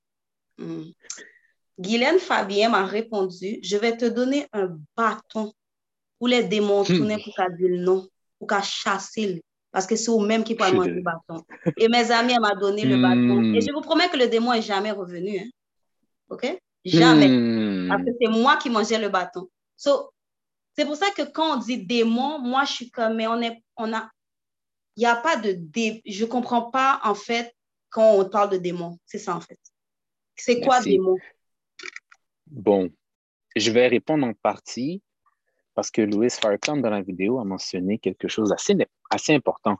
Hmm. 0.59 0.90
Guylaine 1.78 2.18
Fabien 2.18 2.68
m'a 2.68 2.84
répondu, 2.84 3.59
je 3.62 3.76
vais 3.78 3.96
te 3.96 4.05
donner 4.05 4.46
un 4.53 4.76
bâton 4.94 5.55
pour 6.18 6.28
les 6.28 6.44
démons 6.44 6.82
hmm. 6.82 6.96
tourner 6.98 7.22
pour 7.24 7.34
qu'à 7.34 7.48
dire 7.48 7.80
non, 7.80 8.07
pour 8.38 8.46
qu'à 8.46 8.61
chasser 8.61 9.42
parce 9.72 9.86
que 9.86 9.96
c'est 9.96 10.11
eux-mêmes 10.11 10.44
qui 10.44 10.57
prennent 10.57 10.82
le 10.82 11.01
bâton. 11.01 11.44
Et 11.78 11.88
mes 11.88 12.11
amis, 12.11 12.34
m'ont 12.38 12.61
donné 12.61 12.84
le 12.84 13.01
bâton. 13.01 13.40
Hmm. 13.40 13.55
Et 13.55 13.61
je 13.61 13.72
vous 13.72 13.80
promets 13.80 14.09
que 14.09 14.16
le 14.16 14.26
démon 14.26 14.53
n'est 14.53 14.62
jamais 14.62 14.90
revenu. 14.90 15.38
Hein. 15.38 15.48
OK? 16.28 16.61
Jamais. 16.84 17.28
Hmm. 17.28 17.88
Parce 17.88 18.04
que 18.04 18.10
c'est 18.20 18.28
moi 18.28 18.56
qui 18.56 18.70
mangeais 18.70 18.98
le 18.98 19.08
bâton. 19.08 19.48
So, 19.76 20.10
c'est 20.76 20.84
pour 20.84 20.96
ça 20.96 21.06
que 21.16 21.22
quand 21.22 21.56
on 21.56 21.60
dit 21.60 21.84
démon, 21.84 22.38
moi, 22.38 22.64
je 22.64 22.72
suis 22.72 22.90
comme, 22.90 23.16
mais 23.16 23.26
on 23.26 23.40
est, 23.40 23.62
on 23.76 23.92
a, 23.92 24.10
il 24.96 25.00
n'y 25.00 25.06
a 25.06 25.16
pas 25.16 25.36
de 25.36 25.52
dé, 25.52 26.02
je 26.06 26.24
ne 26.24 26.30
comprends 26.30 26.70
pas, 26.70 27.00
en 27.04 27.14
fait, 27.14 27.54
quand 27.90 28.14
on 28.14 28.28
parle 28.28 28.50
de 28.50 28.56
démon. 28.56 28.98
C'est 29.04 29.18
ça, 29.18 29.36
en 29.36 29.40
fait. 29.40 29.58
C'est 30.36 30.60
quoi 30.60 30.80
démon? 30.80 31.16
Bon, 32.46 32.90
je 33.56 33.70
vais 33.70 33.88
répondre 33.88 34.26
en 34.26 34.32
partie 34.32 35.02
parce 35.74 35.90
que 35.90 36.02
Louis 36.02 36.30
Farrakhan, 36.30 36.76
dans 36.78 36.90
la 36.90 37.02
vidéo, 37.02 37.38
a 37.40 37.44
mentionné 37.44 37.98
quelque 37.98 38.28
chose 38.28 38.50
d'assez 38.50 38.76
assez 39.10 39.34
important. 39.34 39.76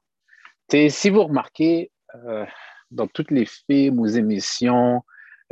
si 0.71 1.11
vous 1.11 1.25
remarquez, 1.25 1.91
euh, 2.15 2.47
dans 2.91 3.07
toutes 3.07 3.31
les 3.31 3.47
films 3.47 3.99
ou 3.99 4.07
émissions, 4.07 5.03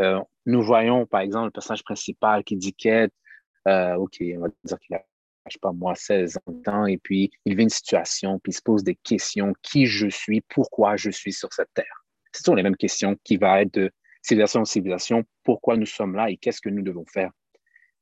euh, 0.00 0.20
nous 0.48 0.62
voyons, 0.62 1.04
par 1.04 1.20
exemple, 1.20 1.44
le 1.44 1.50
personnage 1.50 1.84
principal 1.84 2.42
qui 2.42 2.56
dit 2.56 2.74
euh, 2.86 3.94
OK, 3.96 4.16
on 4.20 4.40
va 4.40 4.48
dire 4.64 4.78
qu'il 4.78 4.96
a, 4.96 5.04
je 5.46 5.52
sais 5.52 5.58
pas, 5.60 5.72
moi, 5.72 5.94
16 5.94 6.38
ans, 6.66 6.86
et 6.86 6.96
puis 6.96 7.30
il 7.44 7.54
vit 7.54 7.64
une 7.64 7.68
situation, 7.68 8.38
puis 8.38 8.52
il 8.52 8.54
se 8.54 8.62
pose 8.62 8.82
des 8.82 8.96
questions, 8.96 9.52
qui 9.60 9.84
je 9.84 10.08
suis, 10.08 10.40
pourquoi 10.40 10.96
je 10.96 11.10
suis 11.10 11.34
sur 11.34 11.52
cette 11.52 11.68
terre? 11.74 12.06
Ce 12.32 12.42
sont 12.42 12.54
les 12.54 12.62
mêmes 12.62 12.76
questions 12.76 13.14
qui 13.24 13.36
vont 13.36 13.56
être 13.56 13.74
de 13.74 13.90
civilisation 14.22 14.60
en 14.62 14.64
civilisation, 14.64 15.22
pourquoi 15.44 15.76
nous 15.76 15.86
sommes 15.86 16.16
là 16.16 16.30
et 16.30 16.38
qu'est-ce 16.38 16.62
que 16.62 16.70
nous 16.70 16.82
devons 16.82 17.04
faire? 17.04 17.30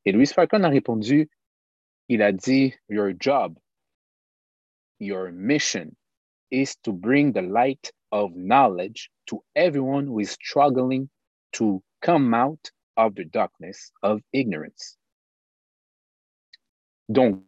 Et 0.05 0.13
Louis 0.13 0.27
Farrakhan 0.27 0.63
a 0.63 0.69
répondu, 0.69 1.29
il 2.09 2.23
a 2.23 2.31
dit, 2.31 2.73
Your 2.89 3.11
job, 3.19 3.59
your 5.01 5.33
mission 5.33 5.97
is 6.53 6.77
to 6.85 6.93
bring 6.93 7.33
the 7.33 7.43
light 7.43 7.93
of 8.13 8.31
knowledge 8.37 9.11
to 9.27 9.43
everyone 9.57 10.07
who 10.07 10.21
is 10.21 10.31
struggling 10.31 11.09
to 11.57 11.83
come 12.01 12.35
out 12.35 12.71
of 12.97 13.15
the 13.15 13.25
darkness 13.25 13.93
of 14.03 14.21
ignorance. 14.33 14.99
Donc, 17.09 17.43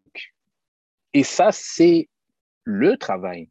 et 1.13 1.25
ça, 1.25 1.51
c'est 1.53 2.09
le 2.65 2.97
travail. 2.97 3.49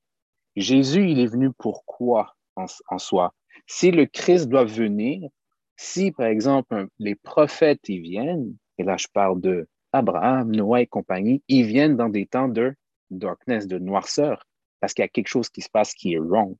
Jésus, 0.55 1.09
il 1.09 1.19
est 1.19 1.27
venu 1.27 1.51
pour 1.53 1.85
quoi 1.85 2.35
en, 2.55 2.65
en 2.89 2.97
soi? 2.97 3.33
Si 3.67 3.91
le 3.91 4.05
Christ 4.05 4.47
doit 4.47 4.65
venir, 4.65 5.29
si 5.75 6.11
par 6.11 6.27
exemple 6.27 6.87
les 6.99 7.15
prophètes 7.15 7.87
y 7.89 7.99
viennent, 7.99 8.55
et 8.77 8.83
là 8.83 8.97
je 8.97 9.07
parle 9.13 9.41
de 9.41 9.67
Abraham, 9.91 10.51
Noé 10.51 10.81
et 10.81 10.87
compagnie, 10.87 11.43
ils 11.47 11.65
viennent 11.65 11.97
dans 11.97 12.09
des 12.09 12.25
temps 12.25 12.47
de 12.47 12.75
darkness, 13.09 13.67
de 13.67 13.77
noirceur, 13.77 14.45
parce 14.79 14.93
qu'il 14.93 15.03
y 15.03 15.05
a 15.05 15.09
quelque 15.09 15.27
chose 15.27 15.49
qui 15.49 15.61
se 15.61 15.69
passe 15.69 15.93
qui 15.93 16.13
est 16.13 16.19
wrong. 16.19 16.55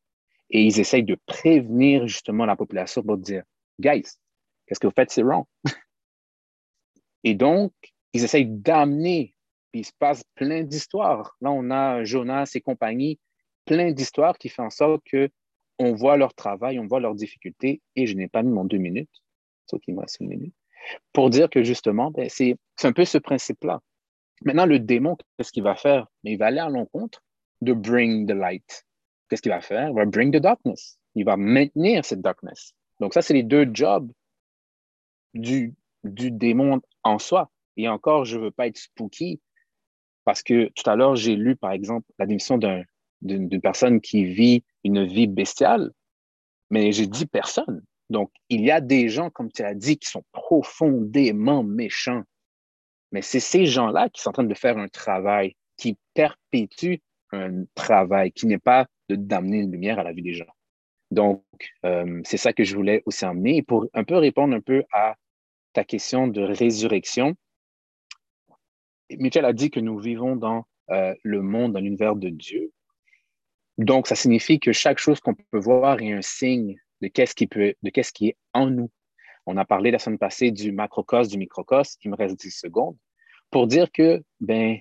Et 0.50 0.64
ils 0.64 0.80
essayent 0.80 1.04
de 1.04 1.18
prévenir 1.26 2.08
justement 2.08 2.45
la 2.45 2.56
population 2.56 3.04
pour 3.04 3.18
dire, 3.18 3.43
guys, 3.80 4.03
qu'est-ce 4.65 4.80
que 4.80 4.88
vous 4.88 4.93
faites, 4.95 5.11
c'est 5.11 5.23
wrong. 5.23 5.45
et 7.23 7.34
donc, 7.34 7.73
ils 8.13 8.23
essayent 8.23 8.47
d'amener, 8.47 9.36
puis 9.71 9.82
il 9.82 9.86
se 9.86 9.93
passe 9.97 10.23
plein 10.36 10.63
d'histoires. 10.63 11.36
Là, 11.41 11.51
on 11.51 11.69
a 11.71 12.03
Jonas 12.03 12.51
et 12.55 12.61
compagnie, 12.61 13.19
plein 13.65 13.91
d'histoires 13.91 14.38
qui 14.38 14.49
font 14.49 14.63
en 14.63 14.69
sorte 14.69 15.01
que 15.05 15.30
on 15.80 15.93
voit 15.93 16.17
leur 16.17 16.34
travail, 16.34 16.80
on 16.80 16.88
voit 16.88 16.99
leurs 16.99 17.15
difficultés, 17.15 17.82
et 17.95 18.07
je 18.07 18.15
n'ai 18.15 18.28
pas 18.28 18.41
mis 18.41 18.51
mon 18.51 18.65
deux 18.65 18.78
minutes, 18.78 19.23
sauf 19.67 19.80
qu'il 19.82 19.93
me 19.93 20.01
reste 20.01 20.19
une 20.19 20.30
minute, 20.30 20.55
pour 21.13 21.30
dire 21.30 21.49
que 21.49 21.63
justement, 21.63 22.11
ben, 22.11 22.30
c'est 22.30 22.57
un 22.84 22.93
peu 22.93 23.05
ce 23.05 23.17
principe-là. 23.17 23.82
Maintenant, 24.43 24.65
le 24.65 24.80
démon, 24.80 25.17
qu'est-ce 25.38 25.51
qu'il 25.51 25.63
va 25.63 25.75
faire? 25.75 26.07
Mais 26.23 26.34
il 26.34 26.38
va 26.38 26.47
aller 26.47 26.59
à 26.59 26.69
l'encontre 26.69 27.23
de 27.61 27.73
bring 27.73 28.28
the 28.28 28.34
light. 28.34 28.86
Qu'est-ce 29.30 29.41
qu'il 29.41 29.51
va 29.51 29.61
faire? 29.61 29.89
Il 29.89 29.95
va 29.95 30.05
bring 30.05 30.32
the 30.32 30.41
darkness. 30.41 30.99
Il 31.15 31.25
va 31.25 31.38
maintenir 31.38 32.05
cette 32.05 32.21
darkness. 32.21 32.73
Donc, 33.00 33.14
ça, 33.14 33.22
c'est 33.22 33.34
les 33.34 33.43
deux 33.43 33.70
jobs 33.74 34.12
du, 35.34 35.74
du 36.04 36.32
démon 36.32 36.82
en 37.04 37.20
soi. 37.20 37.52
Et 37.76 37.88
encore, 37.88 38.26
je 38.26 38.38
ne 38.38 38.43
veux 38.45 38.52
pas 38.52 38.68
être 38.68 38.78
spooky 38.78 39.39
parce 40.26 40.43
que 40.43 40.70
tout 40.76 40.89
à 40.89 40.95
l'heure, 40.95 41.16
j'ai 41.16 41.36
lu, 41.36 41.56
par 41.56 41.72
exemple, 41.72 42.06
la 42.20 42.26
démission 42.26 42.60
d'une 43.22 43.62
personne 43.62 44.02
qui 44.02 44.26
vit 44.26 44.64
une 44.84 45.06
vie 45.06 45.28
bestiale, 45.28 45.91
mais 46.70 46.91
j'ai 46.91 47.08
dit 47.08 47.26
personne. 47.26 47.82
Donc, 48.10 48.32
il 48.50 48.62
y 48.62 48.72
a 48.72 48.82
des 48.82 49.08
gens, 49.10 49.30
comme 49.30 49.52
tu 49.52 49.64
as 49.64 49.74
dit, 49.74 49.98
qui 49.98 50.10
sont 50.10 50.24
profondément 50.34 51.64
méchants. 51.64 52.24
Mais 53.14 53.22
c'est 53.22 53.39
ces 53.39 53.66
gens-là 53.66 54.10
qui 54.10 54.22
sont 54.22 54.32
en 54.32 54.34
train 54.34 54.43
de 54.43 54.54
faire 54.54 54.78
un 54.78 54.89
travail 54.89 55.56
qui 55.78 55.98
perpétue 56.14 56.95
un 57.32 57.64
travail 57.74 58.32
qui 58.34 58.48
n'est 58.48 58.60
pas 58.60 58.86
d'amener 59.10 59.60
une 59.60 59.72
lumière 59.72 60.00
à 60.00 60.04
la 60.04 60.12
vie 60.12 60.24
des 60.24 60.34
gens. 60.34 60.45
Donc, 61.12 61.43
euh, 61.86 62.22
c'est 62.26 62.38
ça 62.38 62.53
que 62.53 62.64
je 62.64 62.76
voulais 62.76 63.01
aussi 63.05 63.26
emmener. 63.26 63.58
Et 63.58 63.62
pour 63.62 63.88
un 63.93 64.03
peu 64.03 64.18
répondre 64.18 64.55
un 64.55 64.62
peu 64.62 64.84
à 64.91 65.16
ta 65.74 65.84
question 65.84 66.28
de 66.28 66.41
résurrection, 66.41 67.36
Michel 69.10 69.45
a 69.45 69.53
dit 69.53 69.70
que 69.70 69.80
nous 69.80 69.97
vivons 69.97 70.36
dans 70.36 70.66
euh, 70.89 71.16
le 71.24 71.41
monde, 71.41 71.74
dans 71.74 71.80
l'univers 71.80 72.16
de 72.16 72.30
Dieu. 72.30 72.72
Donc, 73.78 74.08
ça 74.08 74.16
signifie 74.16 74.60
que 74.60 74.72
chaque 74.72 74.97
chose 74.97 75.20
qu'on 75.20 75.36
peut 75.36 75.60
voir 75.60 76.01
est 76.01 76.12
un 76.12 76.22
signe 76.22 76.78
de 77.01 77.08
qu'est-ce 77.08 77.36
qui, 77.36 77.47
peut, 77.47 77.76
de 77.84 77.89
qu'est-ce 77.89 78.12
qui 78.12 78.30
est 78.30 78.38
en 78.53 78.70
nous. 78.70 78.91
On 79.45 79.55
a 79.55 79.66
parlé 79.66 79.91
la 79.91 79.99
semaine 79.99 80.18
passée 80.18 80.51
du 80.51 80.72
macrocosme, 80.72 81.32
du 81.32 81.38
microcosme, 81.38 81.99
il 82.03 82.12
me 82.12 82.16
reste 82.16 82.39
10 82.39 82.51
secondes, 82.51 82.97
pour 83.49 83.68
dire 83.68 83.91
que, 83.91 84.22
ben, 84.41 84.80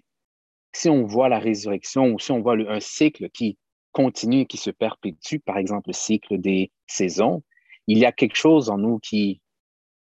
si 0.73 0.89
on 0.89 1.05
voit 1.05 1.29
la 1.29 1.39
résurrection 1.39 2.07
ou 2.13 2.19
si 2.19 2.33
on 2.33 2.41
voit 2.41 2.57
un 2.57 2.81
cycle 2.81 3.31
qui 3.31 3.59
continue, 3.97 4.47
qui 4.47 4.59
se 4.59 4.71
perpétue, 4.71 5.39
par 5.39 5.57
exemple 5.57 5.89
le 5.89 5.95
cycle 5.95 6.39
des 6.39 6.71
saisons, 6.87 7.43
il 7.87 7.99
y 7.99 8.05
a 8.05 8.13
quelque 8.13 8.37
chose 8.37 8.69
en 8.69 8.77
nous 8.77 8.99
qui, 8.99 9.41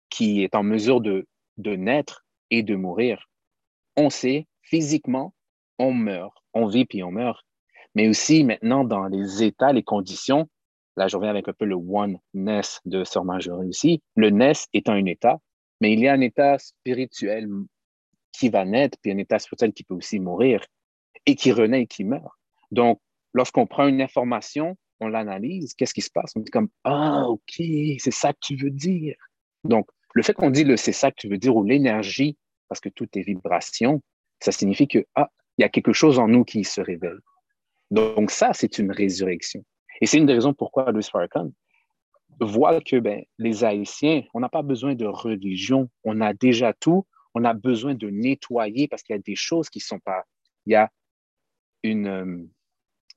qui 0.09 0.43
est 0.43 0.55
en 0.55 0.63
mesure 0.63 1.01
de, 1.01 1.27
de 1.57 1.75
naître 1.75 2.25
et 2.49 2.63
de 2.63 2.75
mourir. 2.75 3.29
On 3.97 4.09
sait, 4.09 4.47
physiquement, 4.61 5.33
on 5.79 5.93
meurt, 5.93 6.37
on 6.53 6.67
vit 6.67 6.85
puis 6.85 7.03
on 7.03 7.11
meurt 7.11 7.43
mais 7.95 8.07
aussi 8.07 8.43
maintenant 8.43 8.83
dans 8.83 9.07
les 9.07 9.43
états, 9.43 9.73
les 9.73 9.83
conditions. 9.83 10.49
Là, 10.95 11.07
je 11.07 11.15
reviens 11.15 11.31
avec 11.31 11.47
un 11.47 11.53
peu 11.53 11.65
le 11.65 11.75
oneness 11.75 12.79
de 12.85 13.03
Sœur 13.03 13.25
Marjorie 13.25 13.67
aussi. 13.67 14.01
Le 14.15 14.29
ness 14.29 14.67
étant 14.73 14.93
un 14.93 15.05
état, 15.05 15.39
mais 15.81 15.93
il 15.93 15.99
y 15.99 16.07
a 16.07 16.13
un 16.13 16.21
état 16.21 16.57
spirituel 16.59 17.47
qui 18.31 18.49
va 18.49 18.65
naître, 18.65 18.97
puis 19.01 19.11
un 19.11 19.17
état 19.17 19.39
spirituel 19.39 19.73
qui 19.73 19.83
peut 19.83 19.95
aussi 19.95 20.19
mourir 20.19 20.63
et 21.25 21.35
qui 21.35 21.51
renaît 21.51 21.83
et 21.83 21.87
qui 21.87 22.03
meurt. 22.03 22.33
Donc, 22.71 22.99
lorsqu'on 23.33 23.67
prend 23.67 23.87
une 23.87 24.01
information, 24.01 24.77
on 24.99 25.07
l'analyse, 25.07 25.73
qu'est-ce 25.73 25.93
qui 25.93 26.01
se 26.01 26.11
passe? 26.11 26.31
On 26.35 26.39
dit 26.39 26.51
comme, 26.51 26.69
ah, 26.83 27.25
OK, 27.27 27.61
c'est 27.99 28.11
ça 28.11 28.33
que 28.33 28.39
tu 28.41 28.55
veux 28.55 28.69
dire. 28.69 29.15
Donc, 29.63 29.87
le 30.13 30.23
fait 30.23 30.33
qu'on 30.33 30.51
dit 30.51 30.63
le 30.63 30.77
c'est 30.77 30.93
ça 30.93 31.11
que 31.11 31.17
tu 31.17 31.27
veux 31.27 31.37
dire 31.37 31.55
ou 31.55 31.63
l'énergie, 31.63 32.37
parce 32.69 32.79
que 32.79 32.89
tout 32.89 33.07
est 33.13 33.21
vibration, 33.21 34.01
ça 34.39 34.51
signifie 34.51 34.87
que, 34.87 35.05
ah, 35.15 35.29
il 35.57 35.63
y 35.63 35.65
a 35.65 35.69
quelque 35.69 35.93
chose 35.93 36.19
en 36.19 36.27
nous 36.27 36.43
qui 36.43 36.63
se 36.63 36.81
révèle. 36.81 37.19
Donc 37.91 38.31
ça, 38.31 38.53
c'est 38.53 38.79
une 38.79 38.91
résurrection. 38.91 39.63
Et 40.01 40.05
c'est 40.05 40.17
une 40.17 40.25
des 40.25 40.33
raisons 40.33 40.53
pourquoi 40.53 40.91
Louis 40.91 41.03
Farrakhan 41.03 41.51
voit 42.39 42.81
que 42.81 42.99
ben, 42.99 43.23
les 43.37 43.63
Haïtiens, 43.63 44.23
on 44.33 44.39
n'a 44.39 44.49
pas 44.49 44.63
besoin 44.63 44.95
de 44.95 45.05
religion, 45.05 45.89
on 46.03 46.19
a 46.21 46.33
déjà 46.33 46.73
tout, 46.73 47.05
on 47.35 47.43
a 47.45 47.53
besoin 47.53 47.93
de 47.93 48.09
nettoyer 48.09 48.87
parce 48.87 49.03
qu'il 49.03 49.15
y 49.15 49.19
a 49.19 49.21
des 49.21 49.35
choses 49.35 49.69
qui 49.69 49.79
ne 49.79 49.83
sont 49.83 49.99
pas... 49.99 50.23
Il 50.65 50.73
y 50.73 50.75
a 50.75 50.89
une, 51.83 52.07
euh, 52.07 52.43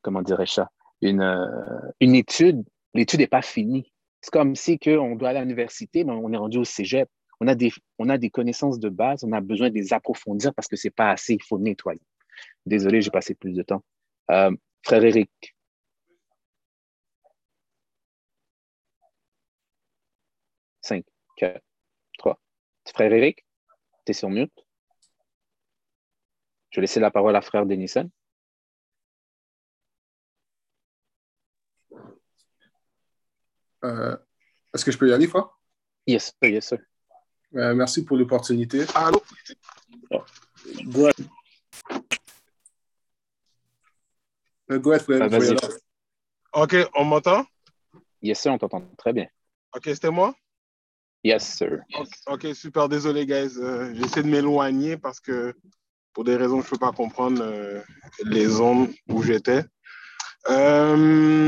comment 0.07 0.22
dirais-je 0.22 0.52
ça, 0.52 0.70
une, 1.02 1.20
euh, 1.20 1.90
une 2.00 2.14
étude, 2.14 2.62
l'étude 2.94 3.18
n'est 3.18 3.26
pas 3.26 3.42
finie. 3.42 3.92
C'est 4.20 4.30
comme 4.30 4.54
si 4.54 4.78
on 4.86 5.16
doit 5.16 5.30
aller 5.30 5.40
à 5.40 5.42
l'université, 5.42 6.04
mais 6.04 6.12
on 6.12 6.32
est 6.32 6.36
rendu 6.36 6.59
au 6.59 6.64
cégep. 6.64 7.09
On 7.40 7.48
a, 7.48 7.57
des, 7.57 7.72
on 7.98 8.09
a 8.09 8.16
des 8.16 8.30
connaissances 8.30 8.78
de 8.78 8.88
base, 8.88 9.24
on 9.24 9.32
a 9.32 9.40
besoin 9.40 9.68
de 9.68 9.74
les 9.74 9.92
approfondir 9.92 10.54
parce 10.54 10.68
que 10.68 10.76
ce 10.76 10.86
n'est 10.86 10.92
pas 10.92 11.11
assez, 11.11 11.34
il 11.34 11.42
faut 11.42 11.59
nettoyer. 11.59 12.00
Désolé, 12.64 13.02
j'ai 13.02 13.11
passé 13.11 13.34
plus 13.34 13.52
de 13.52 13.62
temps. 13.62 13.82
Euh, 14.30 14.52
frère 14.84 15.04
Eric. 15.04 15.30
Cinq, 20.82 21.04
quatre, 21.36 21.64
trois. 22.16 22.38
Frère 22.94 23.12
Eric, 23.12 23.44
tu 24.04 24.11
es 24.11 24.12
sur 24.12 24.30
mute. 24.30 24.52
Je 26.70 26.76
vais 26.78 26.82
laisser 26.82 27.00
la 27.00 27.11
parole 27.11 27.34
à 27.34 27.40
frère 27.40 27.66
Denison. 27.66 28.09
Euh, 33.87 34.16
Est-ce 34.74 34.84
que 34.84 34.91
je 34.91 34.99
peux 34.99 35.09
y 35.09 35.12
aller, 35.12 35.26
frère? 35.26 35.49
Yes, 36.07 36.32
sir, 36.43 36.51
yes, 36.51 36.68
sir. 36.68 36.78
Euh, 37.55 37.74
merci 37.74 38.05
pour 38.05 38.16
l'opportunité. 38.16 38.84
Allô? 38.95 39.22
Oh. 40.11 40.22
Go 40.84 41.07
ahead. 41.07 41.14
Euh, 44.70 44.78
go 44.78 44.91
ahead, 44.91 45.03
frère. 45.03 45.22
Ah, 45.22 45.28
vas-y. 45.28 45.57
OK, 46.53 46.76
on 46.95 47.05
m'entend? 47.05 47.47
Yes, 48.22 48.41
sir, 48.41 48.53
on 48.53 48.59
t'entend 48.59 48.82
très 48.97 49.12
bien. 49.12 49.26
OK, 49.74 49.84
c'était 49.84 50.11
moi? 50.11 50.34
Yes, 51.22 51.57
sir. 51.57 51.80
Ok, 51.99 52.09
ok, 52.26 52.55
super. 52.55 52.89
Désolé, 52.89 53.26
guys. 53.26 53.57
Euh, 53.59 53.95
J'essaie 53.95 54.22
de 54.22 54.28
m'éloigner 54.28 54.97
parce 54.97 55.20
que 55.20 55.55
pour 56.12 56.24
des 56.24 56.37
raisons 56.37 56.61
que 56.61 56.66
je 56.66 56.68
ne 56.68 56.70
peux 56.70 56.87
pas 56.87 56.93
comprendre, 56.93 57.43
euh, 57.43 57.80
les 58.24 58.47
zones 58.47 58.93
où 59.09 59.22
j'étais. 59.22 59.64
Euh... 60.49 61.45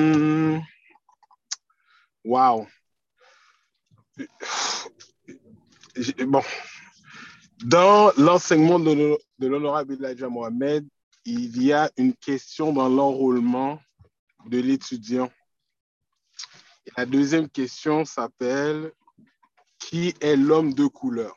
Wow. 2.38 2.68
Bon. 6.28 6.42
Dans 7.64 8.12
l'enseignement 8.16 8.78
de 8.78 8.92
l'ho- 8.92 9.18
de 9.40 9.48
l'honorable 9.48 9.94
Elijah 9.94 10.28
Mohamed, 10.28 10.86
il 11.24 11.60
y 11.60 11.72
a 11.72 11.90
une 11.96 12.14
question 12.14 12.72
dans 12.72 12.88
l'enrôlement 12.88 13.82
de 14.46 14.60
l'étudiant. 14.60 15.32
La 16.96 17.04
deuxième 17.06 17.48
question 17.50 18.04
s'appelle 18.04 18.92
Qui 19.80 20.14
est 20.20 20.36
l'homme 20.36 20.74
de 20.74 20.86
couleur? 20.86 21.34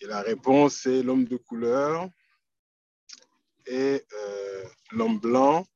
Et 0.00 0.06
la 0.06 0.22
réponse 0.22 0.86
est 0.86 1.02
l'homme 1.02 1.26
de 1.26 1.36
couleur 1.36 2.08
est 3.66 4.06
euh, 4.14 4.64
l'homme 4.92 5.18
blanc. 5.18 5.66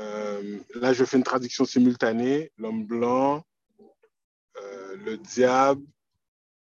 Euh, 0.00 0.58
là, 0.74 0.92
je 0.92 1.04
fais 1.04 1.16
une 1.16 1.24
traduction 1.24 1.64
simultanée. 1.64 2.52
L'homme 2.56 2.86
blanc 2.86 3.44
le 5.04 5.16
diable 5.16 5.84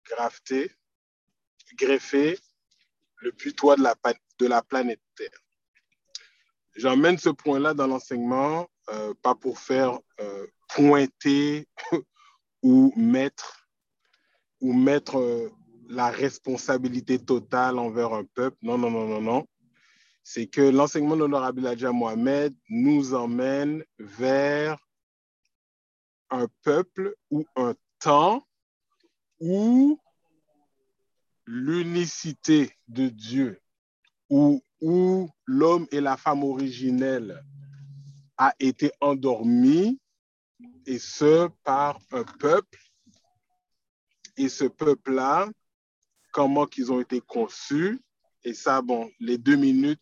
grafté, 0.05 0.71
greffé, 1.78 2.38
le 3.17 3.32
putois 3.32 3.76
de 3.76 4.47
la, 4.47 4.61
planète 4.61 5.01
Terre. 5.15 5.39
J'emmène 6.76 7.17
ce 7.17 7.30
point-là 7.30 7.73
dans 7.73 7.88
l'enseignement, 7.88 8.67
euh, 8.89 9.13
pas 9.21 9.36
pour 9.36 9.59
faire 9.59 9.99
euh, 10.19 10.47
pointer 10.69 11.67
ou 12.61 12.93
mettre, 12.95 13.67
ou 14.59 14.73
mettre 14.73 15.17
euh, 15.17 15.49
la 15.88 16.09
responsabilité 16.09 17.23
totale 17.23 17.80
envers 17.80 18.13
un 18.13 18.26
peuple. 18.26 18.57
Non, 18.61 18.78
non, 18.78 18.91
non, 18.91 19.07
non, 19.07 19.21
non. 19.21 19.47
C'est 20.28 20.47
que 20.47 20.61
l'enseignement 20.61 21.13
de 21.13 21.19
l'honorable 21.19 21.67
Adja 21.67 21.91
Mohamed 21.91 22.51
nous 22.67 23.13
emmène 23.13 23.86
vers 23.99 24.76
un 26.32 26.47
peuple 26.63 27.15
ou 27.30 27.45
un 27.55 27.76
temps 27.99 28.43
où 29.39 29.99
l'unicité 31.45 32.73
de 32.88 33.07
Dieu, 33.07 33.61
où, 34.32 34.63
où 34.82 35.30
l'homme 35.45 35.86
et 35.91 36.01
la 36.01 36.17
femme 36.17 36.43
originelle 36.43 37.45
a 38.38 38.55
été 38.57 38.91
endormi, 39.01 40.01
et 40.88 40.97
ce 40.97 41.49
par 41.63 41.99
un 42.11 42.23
peuple. 42.23 42.80
Et 44.38 44.49
ce 44.49 44.65
peuple-là, 44.65 45.47
comment 46.32 46.65
qu'ils 46.65 46.91
ont 46.91 46.99
été 46.99 47.21
conçus, 47.21 48.01
et 48.46 48.54
ça, 48.54 48.82
bon, 48.82 49.12
les 49.20 49.39
deux 49.39 49.56
minutes 49.56 50.00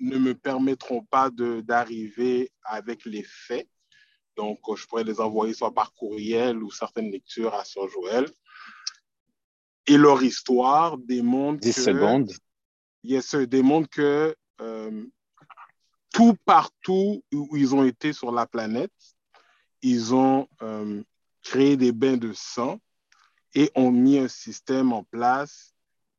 ne 0.00 0.16
me 0.18 0.34
permettront 0.34 1.04
pas 1.04 1.30
d'arriver 1.30 2.50
avec 2.64 3.04
les 3.04 3.22
faits. 3.22 3.68
Donc, 4.34 4.58
je 4.74 4.86
pourrais 4.86 5.04
les 5.04 5.20
envoyer 5.20 5.52
soit 5.52 5.72
par 5.72 5.92
courriel 5.92 6.62
ou 6.62 6.70
certaines 6.70 7.10
lectures 7.10 7.54
à 7.54 7.64
Sœur 7.64 7.88
Joël. 7.88 8.28
Et 9.86 9.98
leur 9.98 10.22
histoire 10.22 10.96
démontre 10.96 11.60
10 11.60 11.74
que... 11.74 11.80
secondes. 11.82 12.32
Yes, 13.04 13.26
sir, 13.26 13.46
démontre 13.46 13.88
que 13.90 14.34
euh, 14.60 15.04
tout 16.12 16.34
partout 16.46 17.22
où 17.32 17.56
ils 17.56 17.74
ont 17.74 17.84
été 17.84 18.14
sur 18.14 18.32
la 18.32 18.46
planète, 18.46 18.90
ils 19.82 20.14
ont 20.14 20.48
euh, 20.62 21.02
créé 21.42 21.76
des 21.76 21.92
bains 21.92 22.16
de 22.16 22.32
sang 22.32 22.80
et 23.54 23.70
ont 23.74 23.92
mis 23.92 24.18
un 24.18 24.28
système 24.28 24.92
en 24.92 25.04
place 25.04 25.75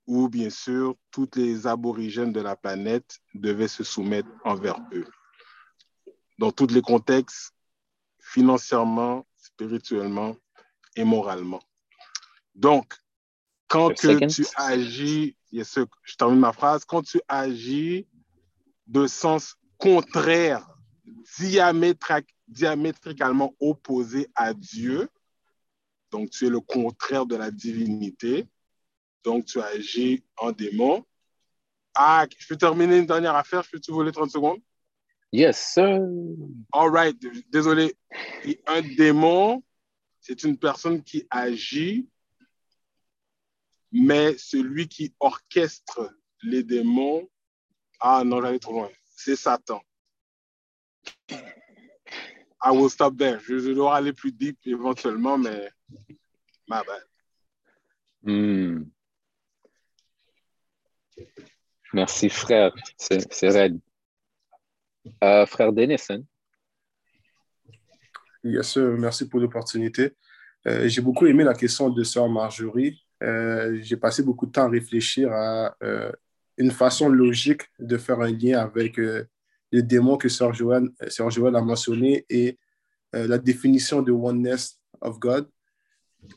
où, 0.08 0.30
bien 0.30 0.50
sûr, 0.50 0.96
toutes 1.12 1.36
les 1.36 1.68
aborigènes 1.68 2.32
de 2.32 2.42
la 2.42 2.56
planète 2.56 3.20
devaient 3.34 3.68
se 3.68 3.84
soumettre 3.84 4.30
envers 4.44 4.80
eux. 4.94 5.06
Dans 6.40 6.52
tous 6.52 6.68
les 6.68 6.82
contextes, 6.82 7.54
financièrement, 8.20 9.28
spirituellement 9.36 10.36
et 10.96 11.04
moralement. 11.04 11.62
Donc, 12.56 12.94
quand 13.68 13.90
que 13.90 14.26
tu 14.28 14.46
agis, 14.56 15.36
yes, 15.52 15.78
je 16.04 16.16
termine 16.16 16.40
ma 16.40 16.54
phrase, 16.54 16.86
quand 16.86 17.04
tu 17.04 17.20
agis 17.28 18.08
de 18.88 19.08
sens 19.08 19.56
contraire, 19.78 20.66
diamétricalement 22.48 23.54
opposé 23.60 24.30
à 24.36 24.54
Dieu, 24.54 25.10
donc 26.12 26.30
tu 26.30 26.48
es 26.48 26.50
le 26.50 26.62
contraire 26.62 27.26
de 27.26 27.36
la 27.36 27.52
divinité, 27.52 28.48
donc 29.28 29.46
tu 29.46 29.60
agis 29.60 30.24
en 30.38 30.54
démon. 30.54 31.04
Ah, 31.94 32.26
je 32.38 32.48
peux 32.48 32.56
terminer 32.56 32.98
une 33.00 33.06
dernière 33.06 33.36
affaire, 33.36 33.62
je 33.64 33.72
peux-tu 33.72 33.92
voler 33.92 34.14
30 34.14 34.32
secondes? 34.32 34.62
Yes, 35.34 35.58
sir. 35.74 36.00
All 36.72 36.90
right, 36.90 37.18
désolé. 37.52 37.94
Un 38.68 38.82
démon, 38.96 39.62
c'est 40.22 40.44
une 40.44 40.58
personne 40.58 41.04
qui 41.04 41.28
agit 41.30 42.08
mais 43.92 44.38
celui 44.38 44.88
qui 44.88 45.14
orchestre 45.20 46.14
les 46.44 46.64
démons, 46.64 47.28
ah 48.00 48.24
non, 48.24 48.42
j'allais 48.42 48.60
trop 48.60 48.74
loin, 48.74 48.90
c'est 49.16 49.36
Satan. 49.36 49.82
I 51.30 52.72
will 52.72 52.90
stop 52.90 53.18
there. 53.18 53.40
Je, 53.40 53.60
je 53.60 53.72
dois 53.72 53.96
aller 53.96 54.14
plus 54.14 54.32
deep 54.32 54.58
éventuellement, 54.66 55.38
mais 55.38 55.70
ma 56.68 56.84
bad. 56.84 57.04
Hmm. 58.24 58.84
Merci, 61.94 62.30
frère. 62.30 62.74
C'est 62.98 63.50
raide. 63.50 63.80
Euh, 65.24 65.46
frère 65.46 65.72
Denis, 65.72 66.04
hein? 66.10 66.22
Yes. 68.44 68.78
Merci 68.78 69.28
pour 69.28 69.40
l'opportunité. 69.40 70.14
Euh, 70.68 70.88
J'ai 70.88 71.02
beaucoup 71.02 71.26
aimé 71.26 71.44
la 71.44 71.54
question 71.54 71.90
de 71.90 72.04
Sœur 72.04 72.28
Marjorie. 72.30 73.02
Euh, 73.24 73.80
j'ai 73.82 73.98
passé 73.98 74.22
beaucoup 74.22 74.46
de 74.46 74.52
temps 74.52 74.66
à 74.66 74.70
réfléchir 74.70 75.32
à 75.32 75.76
une 76.58 76.72
façon 76.72 77.10
logique 77.10 77.64
de 77.80 77.98
faire 77.98 78.20
un 78.20 78.32
lien 78.32 78.60
avec 78.60 78.98
les 79.72 79.84
démons 79.84 80.18
que 80.18 80.30
Sœur 80.30 80.54
Joël, 80.54 80.90
Sœur 81.08 81.30
a 81.56 81.62
mentionné 81.62 82.26
et 82.30 82.58
la 83.14 83.38
définition 83.38 84.02
de 84.02 84.12
oneness 84.12 84.80
of 85.02 85.20
God. 85.20 85.50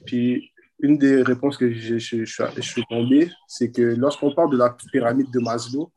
Puis, 0.04 0.52
une 0.82 0.98
des 0.98 1.22
réponses 1.22 1.56
que 1.56 1.70
je, 1.72 1.98
suis 1.98 2.84
tombé, 2.88 3.30
c'est 3.46 3.70
que 3.70 3.82
lorsqu'on 3.82 4.34
parle 4.34 4.50
de 4.50 4.56
la 4.56 4.76
pyramide 4.92 5.30
de 5.30 5.40
Maslow, 5.40 5.92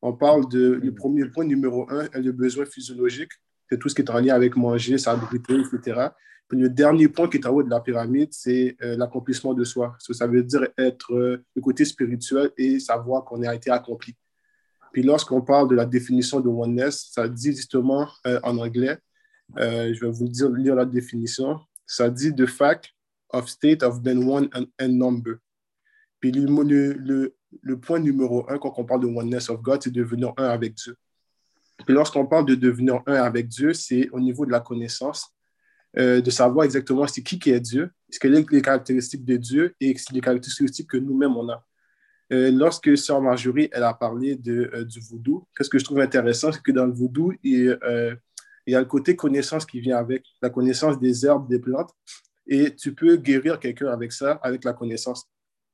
on 0.00 0.12
parle 0.12 0.48
de 0.48 0.80
le 0.82 0.94
premier 0.94 1.26
point 1.26 1.44
numéro 1.44 1.90
un, 1.90 2.08
le 2.14 2.30
besoin 2.32 2.64
physiologique, 2.64 3.32
c'est 3.68 3.78
tout 3.78 3.88
ce 3.88 3.94
qui 3.94 4.02
est 4.02 4.10
en 4.10 4.20
lien 4.20 4.34
avec 4.34 4.56
manger, 4.56 4.96
s'abriter, 4.96 5.54
etc 5.54 6.10
le 6.56 6.68
dernier 6.68 7.08
point 7.08 7.28
qui 7.28 7.36
est 7.36 7.46
en 7.46 7.50
haut 7.50 7.62
de 7.62 7.70
la 7.70 7.80
pyramide, 7.80 8.28
c'est 8.32 8.76
euh, 8.82 8.96
l'accomplissement 8.96 9.54
de 9.54 9.64
soi. 9.64 9.96
Ça 9.98 10.26
veut 10.26 10.42
dire 10.42 10.66
être 10.78 11.12
euh, 11.12 11.44
le 11.54 11.62
côté 11.62 11.84
spirituel 11.84 12.50
et 12.56 12.80
savoir 12.80 13.24
qu'on 13.24 13.42
a 13.42 13.54
été 13.54 13.70
accompli. 13.70 14.14
Puis 14.92 15.02
lorsqu'on 15.02 15.42
parle 15.42 15.68
de 15.68 15.74
la 15.74 15.84
définition 15.84 16.40
de 16.40 16.48
oneness, 16.48 17.10
ça 17.12 17.28
dit 17.28 17.54
justement 17.54 18.08
euh, 18.26 18.40
en 18.42 18.56
anglais, 18.58 18.98
je 19.56 20.04
vais 20.04 20.10
vous 20.10 20.28
dire, 20.28 20.50
lire 20.50 20.74
la 20.74 20.84
définition, 20.84 21.58
ça 21.86 22.10
dit 22.10 22.34
the 22.34 22.46
fact 22.46 22.90
of 23.30 23.48
state 23.48 23.82
of 23.82 24.02
being 24.02 24.24
one 24.24 24.48
and, 24.54 24.88
number. 24.88 25.38
Puis 26.20 26.32
le, 26.32 26.92
le, 26.94 27.34
le, 27.62 27.80
point 27.80 28.00
numéro 28.00 28.48
un 28.50 28.58
quand 28.58 28.74
on 28.76 28.84
parle 28.84 29.02
de 29.02 29.06
oneness 29.06 29.48
of 29.50 29.62
God, 29.62 29.82
c'est 29.82 29.90
devenir 29.90 30.32
un 30.36 30.44
avec 30.44 30.74
Dieu. 30.74 30.96
Puis 31.84 31.94
lorsqu'on 31.94 32.26
parle 32.26 32.46
de 32.46 32.54
devenir 32.54 33.02
un 33.06 33.14
avec 33.14 33.48
Dieu, 33.48 33.72
c'est 33.72 34.08
au 34.10 34.20
niveau 34.20 34.44
de 34.44 34.50
la 34.50 34.60
connaissance 34.60 35.32
euh, 35.96 36.20
de 36.20 36.30
savoir 36.30 36.64
exactement 36.64 37.06
c'est 37.06 37.22
qui 37.22 37.38
qui 37.38 37.50
est 37.50 37.60
Dieu, 37.60 37.90
ce 38.10 38.18
que 38.18 38.28
les 38.28 38.62
caractéristiques 38.62 39.24
de 39.24 39.36
Dieu 39.36 39.74
et 39.80 39.94
les 40.12 40.20
caractéristiques 40.20 40.90
que 40.90 40.96
nous-mêmes 40.96 41.36
on 41.36 41.48
a. 41.48 41.64
Euh, 42.30 42.50
lorsque 42.50 42.96
Sœur 42.98 43.22
Marjorie 43.22 43.70
elle 43.72 43.84
a 43.84 43.94
parlé 43.94 44.36
de, 44.36 44.70
euh, 44.74 44.84
du 44.84 45.00
voodoo, 45.00 45.46
qu'est-ce 45.56 45.70
que 45.70 45.78
je 45.78 45.84
trouve 45.84 46.00
intéressant, 46.00 46.52
c'est 46.52 46.62
que 46.62 46.72
dans 46.72 46.84
le 46.84 46.92
voodoo, 46.92 47.32
il, 47.42 47.78
il, 48.66 48.72
y 48.72 48.74
a 48.74 48.80
le 48.80 48.86
côté 48.86 49.16
connaissance 49.16 49.64
qui 49.64 49.80
vient 49.80 49.96
avec, 49.96 50.26
la 50.42 50.50
connaissance 50.50 50.98
des 50.98 51.24
herbes, 51.24 51.48
des 51.48 51.58
plantes, 51.58 51.94
et 52.48 52.74
tu 52.74 52.94
peux 52.94 53.16
guérir 53.16 53.60
quelqu'un 53.60 53.88
avec 53.88 54.12
ça, 54.12 54.40
avec 54.42 54.64
la 54.64 54.72
connaissance. 54.72 55.28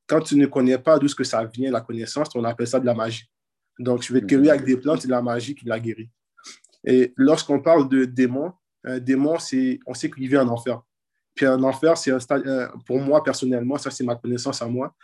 Quand 0.06 0.20
tu 0.20 0.36
ne 0.36 0.46
connais 0.46 0.76
pas 0.76 0.98
d'où 0.98 1.06
que 1.06 1.24
ça 1.24 1.44
vient, 1.44 1.70
la 1.70 1.80
connaissance, 1.80 2.28
on 2.34 2.44
appelle 2.44 2.66
ça 2.66 2.80
de 2.80 2.86
la 2.86 2.94
magie. 2.94 3.24
Donc, 3.78 4.02
je 4.02 4.12
vais 4.12 4.20
te 4.20 4.26
guérir 4.26 4.52
avec 4.52 4.64
des 4.64 4.76
plantes, 4.76 5.00
c'est 5.02 5.08
de 5.08 5.12
la 5.12 5.22
magie 5.22 5.54
qui 5.54 5.64
la 5.66 5.80
guérit. 5.80 6.10
Et 6.84 7.14
lorsqu'on 7.16 7.60
parle 7.60 7.88
de 7.88 8.04
démons, 8.04 8.52
un 8.84 8.98
démon, 8.98 9.38
c'est, 9.38 9.78
on 9.86 9.94
sait 9.94 10.10
qu'il 10.10 10.28
vit 10.28 10.36
en 10.36 10.48
enfer. 10.48 10.82
Puis 11.34 11.46
un 11.46 11.62
enfer, 11.62 11.96
c'est 11.96 12.10
un 12.10 12.20
stade, 12.20 12.44
pour 12.86 13.00
moi 13.00 13.22
personnellement, 13.24 13.76
ça 13.78 13.90
c'est 13.90 14.04
ma 14.04 14.14
connaissance 14.14 14.62
à 14.62 14.66
moi, 14.66 14.94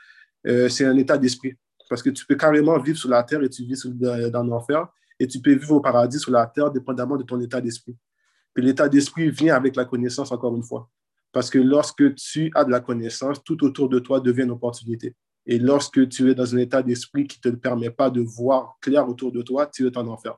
euh, 0.47 0.69
c'est 0.69 0.85
un 0.85 0.97
état 0.97 1.17
d'esprit. 1.17 1.57
Parce 1.89 2.03
que 2.03 2.11
tu 2.11 2.25
peux 2.25 2.37
carrément 2.37 2.79
vivre 2.79 2.99
sur 2.99 3.09
la 3.09 3.23
terre 3.23 3.43
et 3.43 3.49
tu 3.49 3.65
vis 3.65 3.85
dans 4.31 4.45
l'enfer, 4.45 4.87
et 5.19 5.27
tu 5.27 5.41
peux 5.41 5.53
vivre 5.53 5.73
au 5.73 5.81
paradis 5.81 6.19
sur 6.19 6.31
la 6.31 6.47
terre 6.47 6.71
dépendamment 6.71 7.17
de 7.17 7.25
ton 7.25 7.41
état 7.41 7.61
d'esprit. 7.61 7.97
Puis 8.55 8.65
l'état 8.65 8.89
d'esprit 8.89 9.31
vient 9.31 9.57
avec 9.57 9.75
la 9.75 9.85
connaissance, 9.85 10.31
encore 10.31 10.55
une 10.55 10.63
fois. 10.63 10.89
Parce 11.33 11.51
que 11.51 11.59
lorsque 11.59 12.15
tu 12.15 12.51
as 12.55 12.65
de 12.65 12.71
la 12.71 12.81
connaissance, 12.81 13.43
tout 13.45 13.63
autour 13.65 13.89
de 13.89 13.99
toi 13.99 14.21
devient 14.21 14.43
une 14.43 14.51
opportunité. 14.51 15.15
Et 15.47 15.59
lorsque 15.59 16.09
tu 16.09 16.31
es 16.31 16.35
dans 16.35 16.55
un 16.55 16.59
état 16.59 16.83
d'esprit 16.83 17.27
qui 17.27 17.41
ne 17.45 17.51
te 17.51 17.57
permet 17.57 17.91
pas 17.91 18.11
de 18.11 18.21
voir 18.21 18.77
clair 18.81 19.09
autour 19.09 19.33
de 19.33 19.43
toi, 19.43 19.67
tu 19.67 19.87
es 19.87 19.97
en 19.97 20.07
enfer 20.09 20.37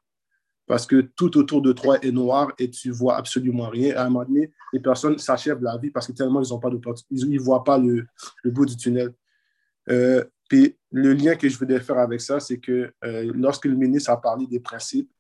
parce 0.67 0.87
que 0.87 1.01
tout 1.01 1.37
autour 1.37 1.61
de 1.61 1.73
toi 1.73 1.99
est 2.03 2.13
noir 2.13 2.53
et 2.59 2.71
tu 2.71 2.91
vois 2.91 3.17
absolument 3.17 3.69
rien. 3.69 3.97
À 3.97 4.05
un 4.05 4.11
moment 4.11 4.25
donné, 4.25 4.51
les 4.73 4.81
personnes 4.81 5.19
s'achèvent 5.19 5.63
la 5.63 5.77
vie 5.77 5.91
parce 5.91 6.07
que 6.07 6.13
tellement 6.13 6.43
ils 6.43 6.49
n'ont 6.51 6.59
pas 6.59 6.71
ils 7.11 7.29
ne 7.29 7.39
voient 7.39 7.65
pas 7.65 7.79
le, 7.79 8.07
bout 8.45 8.67
du 8.67 8.77
tunnel. 8.77 9.13
Euh, 9.91 10.25
puis 10.49 10.77
le 10.91 11.13
lien 11.13 11.35
que 11.35 11.49
je 11.49 11.59
voulais 11.59 11.81
faire 11.81 11.99
avec 11.99 12.21
ça, 12.21 12.41
c'est 12.41 12.59
que 12.59 12.93
euh, 13.05 13.33
lorsque 13.35 13.67
le 13.67 13.75
ministre 13.75 14.11
a 14.11 14.21
parlé 14.21 14.47
des 14.47 14.61
principes, 14.61 15.11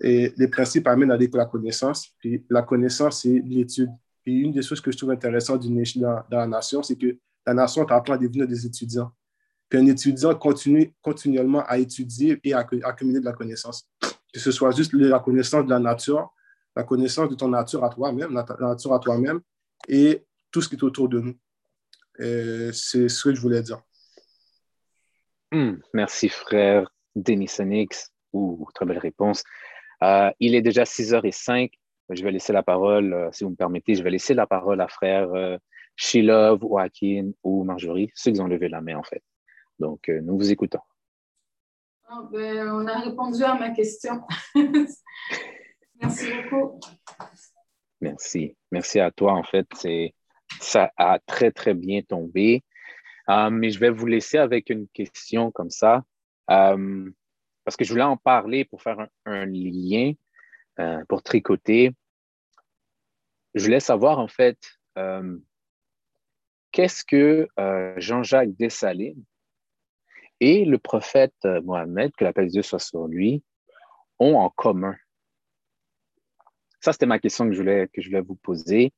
et 0.00 0.32
les 0.36 0.48
principes 0.48 0.86
amènent 0.86 1.10
avec 1.10 1.34
la 1.34 1.46
connaissance, 1.46 2.08
puis 2.18 2.44
la 2.48 2.62
connaissance, 2.62 3.22
c'est 3.22 3.42
l'étude. 3.44 3.90
Et 4.28 4.32
une 4.32 4.52
des 4.52 4.62
choses 4.62 4.80
que 4.80 4.90
je 4.90 4.96
trouve 4.96 5.10
intéressantes 5.10 5.66
dans, 5.66 6.22
dans 6.30 6.38
la 6.38 6.46
nation, 6.46 6.82
c'est 6.82 6.96
que 6.96 7.16
la 7.46 7.54
nation 7.54 7.84
t'apprend 7.84 8.14
à 8.14 8.18
devenir 8.18 8.46
des 8.46 8.66
étudiants. 8.66 9.10
Puis 9.68 9.78
un 9.78 9.86
étudiant 9.86 10.34
continue 10.34 10.92
continuellement 11.02 11.64
à 11.66 11.78
étudier 11.78 12.38
et 12.42 12.52
à 12.52 12.66
accumuler 12.84 13.20
de 13.20 13.24
la 13.24 13.32
connaissance 13.32 13.86
que 14.32 14.40
ce 14.40 14.52
soit 14.52 14.70
juste 14.72 14.92
la 14.92 15.20
connaissance 15.20 15.64
de 15.64 15.70
la 15.70 15.78
nature, 15.78 16.32
la 16.76 16.84
connaissance 16.84 17.28
de 17.28 17.34
ton 17.34 17.48
nature 17.48 17.84
à 17.84 17.88
toi-même, 17.88 18.32
la 18.32 18.44
nature 18.60 18.94
à 18.94 18.98
toi-même, 18.98 19.40
et 19.88 20.24
tout 20.50 20.60
ce 20.60 20.68
qui 20.68 20.76
est 20.76 20.82
autour 20.82 21.08
de 21.08 21.20
nous. 21.20 21.34
c'est 22.72 23.08
ce 23.08 23.24
que 23.24 23.34
je 23.34 23.40
voulais 23.40 23.62
dire. 23.62 23.80
Hmm, 25.50 25.76
merci, 25.94 26.28
frère 26.28 26.90
Denis 27.14 27.48
Senix. 27.48 28.10
Ouh, 28.32 28.68
très 28.74 28.84
belle 28.84 28.98
réponse. 28.98 29.42
Euh, 30.02 30.30
il 30.38 30.54
est 30.54 30.62
déjà 30.62 30.84
6h05. 30.84 31.72
Je 32.10 32.22
vais 32.22 32.30
laisser 32.30 32.52
la 32.52 32.62
parole, 32.62 33.12
euh, 33.12 33.28
si 33.32 33.44
vous 33.44 33.50
me 33.50 33.56
permettez, 33.56 33.94
je 33.94 34.02
vais 34.02 34.10
laisser 34.10 34.34
la 34.34 34.46
parole 34.46 34.80
à 34.80 34.88
frère 34.88 35.30
euh, 35.34 35.58
Shilov, 35.96 36.60
Joaquin 36.60 37.30
ou 37.42 37.64
Marjorie, 37.64 38.10
ceux 38.14 38.32
qui 38.32 38.40
ont 38.40 38.46
levé 38.46 38.68
la 38.68 38.80
main, 38.80 38.96
en 38.96 39.02
fait. 39.02 39.22
Donc, 39.78 40.08
nous 40.08 40.36
vous 40.36 40.50
écoutons. 40.50 40.80
Ah, 42.08 42.26
ben, 42.32 42.68
on 42.68 42.86
a 42.86 42.98
répondu 42.98 43.42
à 43.44 43.54
ma 43.54 43.70
question. 43.70 44.22
Merci 46.00 46.26
beaucoup. 46.50 46.80
Merci. 48.00 48.56
Merci 48.72 49.00
à 49.00 49.10
toi, 49.10 49.34
en 49.34 49.44
fait. 49.44 49.66
Ça 50.60 50.92
a 50.96 51.18
très, 51.20 51.52
très 51.52 51.74
bien 51.74 52.02
tombé. 52.02 52.64
mais 53.28 53.70
je 53.70 53.78
vais 53.78 53.90
vous 53.90 54.06
laisser 54.06 54.38
avec 54.38 54.70
une 54.70 54.88
question 54.88 55.52
comme 55.52 55.70
ça 55.70 56.02
parce 57.68 57.76
que 57.76 57.84
je 57.84 57.90
voulais 57.90 58.02
en 58.02 58.16
parler 58.16 58.64
pour 58.64 58.80
faire 58.80 58.96
un, 59.26 59.44
lien, 59.44 60.12
euh, 60.80 61.04
pour 61.08 61.22
tricoter. 61.22 61.92
Je 63.54 63.64
voulais 63.64 63.80
savoir, 63.80 64.18
en 64.18 64.28
fait, 64.28 64.58
euh, 64.96 65.38
qu'est-ce 66.72 67.04
que 67.04 67.48
euh, 67.58 67.94
Jean-Jacques 67.96 68.56
Dessalines 68.56 69.24
et 70.40 70.64
le 70.64 70.78
prophète 70.78 71.34
Mohammed, 71.64 72.12
que 72.16 72.24
la 72.24 72.32
paix 72.32 72.44
de 72.44 72.50
Dieu 72.50 72.62
soit 72.62 72.78
sur 72.78 73.06
lui, 73.06 73.42
ont 74.18 74.36
en 74.36 74.50
commun? 74.50 74.96
Ça, 76.80 76.92
c'était 76.92 77.06
ma 77.06 77.18
question 77.18 77.46
que 77.46 77.52
je 77.52 77.58
voulais, 77.58 77.88
que 77.92 78.00
je 78.00 78.08
voulais 78.08 78.20
vous 78.20 78.36
poser 78.36 78.92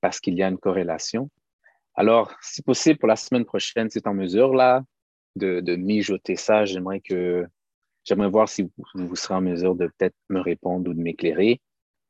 parce 0.00 0.20
qu'il 0.20 0.34
y 0.34 0.42
a 0.42 0.48
une 0.48 0.58
corrélation. 0.58 1.30
Alors, 1.94 2.34
si 2.40 2.62
possible, 2.62 2.98
pour 2.98 3.08
la 3.08 3.16
semaine 3.16 3.44
prochaine, 3.44 3.88
c'est 3.90 4.06
en 4.06 4.14
mesure 4.14 4.54
là 4.54 4.82
de, 5.36 5.60
de 5.60 5.76
mijoter 5.76 6.36
ça. 6.36 6.64
J'aimerais 6.64 7.00
que 7.00 7.46
J'aimerais 8.04 8.28
voir 8.28 8.48
si 8.48 8.68
vous, 8.94 9.16
serez 9.16 9.34
en 9.34 9.40
mesure 9.40 9.74
de 9.74 9.86
peut-être 9.86 10.16
me 10.28 10.40
répondre 10.40 10.90
ou 10.90 10.94
de 10.94 11.00
m'éclairer. 11.00 11.60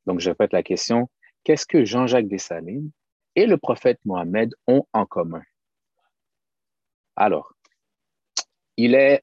Donc, 0.05 0.19
je 0.19 0.29
répète 0.29 0.53
la 0.53 0.63
question. 0.63 1.09
Qu'est-ce 1.43 1.65
que 1.65 1.85
Jean-Jacques 1.85 2.27
Dessalines 2.27 2.91
et 3.35 3.45
le 3.45 3.57
prophète 3.57 3.99
Mohamed 4.05 4.53
ont 4.67 4.85
en 4.93 5.05
commun? 5.05 5.43
Alors, 7.15 7.53
il 8.77 8.95
est 8.95 9.21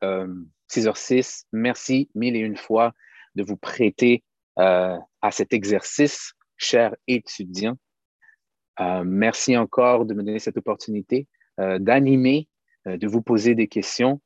6h06. 0.71 1.43
Euh, 1.43 1.49
Merci 1.53 2.11
mille 2.15 2.37
et 2.37 2.41
une 2.41 2.57
fois 2.57 2.93
de 3.35 3.43
vous 3.43 3.57
prêter 3.57 4.23
euh, 4.59 4.97
à 5.23 5.31
cet 5.33 5.53
exercice, 5.53 6.35
chers 6.57 6.95
étudiants. 7.09 7.77
Euh, 8.79 9.03
merci 9.05 9.57
encore 9.57 10.07
de 10.07 10.15
me 10.15 10.23
donner 10.23 10.39
cette 10.39 10.57
opportunité 10.57 11.27
d'animer, 11.59 12.49
de 12.87 13.07
vous 13.07 13.21
poser 13.21 13.55
des 13.55 13.69
questions. 13.69 14.23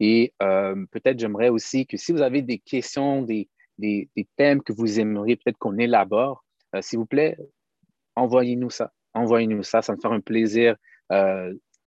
Et 0.00 0.32
euh, 0.42 0.84
peut-être 0.90 1.18
j'aimerais 1.18 1.48
aussi 1.48 1.86
que 1.86 1.96
si 1.96 2.12
vous 2.12 2.22
avez 2.22 2.42
des 2.42 2.58
questions, 2.58 3.22
des, 3.22 3.48
des, 3.78 4.08
thèmes 4.36 4.62
que 4.62 4.72
vous 4.72 5.00
aimeriez 5.00 5.36
peut-être 5.36 5.58
qu'on 5.58 5.78
élabore, 5.78 6.44
euh, 6.74 6.82
s'il 6.82 6.98
vous 6.98 7.06
plaît, 7.06 7.36
envoyez-nous 8.14 8.70
ça. 8.70 8.92
Envoyez-nous 9.14 9.62
ça. 9.62 9.82
Ça 9.82 9.94
me 9.94 10.00
fait 10.00 10.08
un 10.08 10.20
plaisir 10.20 10.76
euh, 11.12 11.52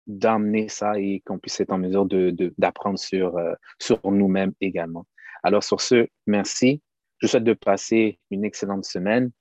d'emmener 0.07 0.67
ça 0.67 0.99
et 0.99 1.21
qu'on 1.25 1.39
puisse 1.39 1.59
être 1.61 1.71
en 1.71 1.77
mesure 1.77 2.05
d'apprendre 2.57 2.97
de, 2.97 3.03
sur, 3.03 3.39
sur 3.79 3.99
nous-mêmes 4.11 4.53
également. 4.59 5.05
Alors, 5.43 5.63
sur 5.63 5.81
ce, 5.81 6.07
merci. 6.27 6.81
Je 7.19 7.27
vous 7.27 7.31
souhaite 7.31 7.43
de 7.43 7.53
passer 7.53 8.19
une 8.31 8.43
excellente 8.43 8.85
semaine. 8.85 9.31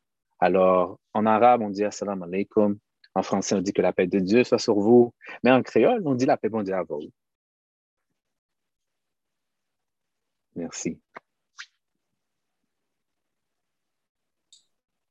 Alors, 0.41 0.99
en 1.15 1.27
arabe, 1.27 1.63
on 1.63 1.71
dit 1.71 1.85
Assalamu 1.85 2.25
alaikum. 2.25 2.79
En 3.15 3.23
français, 3.23 3.55
on 3.55 3.61
dit 3.61 3.73
que 3.73 3.83
la 3.83 3.93
paix 3.93 4.07
de 4.07 4.19
Dieu 4.19 4.43
soit 4.45 4.59
sur 4.59 4.79
vous. 4.79 5.15
Mais 5.45 5.51
en 5.51 5.63
créole, 5.63 6.03
on 6.05 6.15
dit 6.15 6.27
la 6.27 6.37
paix 6.37 6.49
bon 6.49 6.63
Dieu 6.63 6.75
à 6.75 6.83
vous. 6.83 7.01
Merci. 10.57 11.01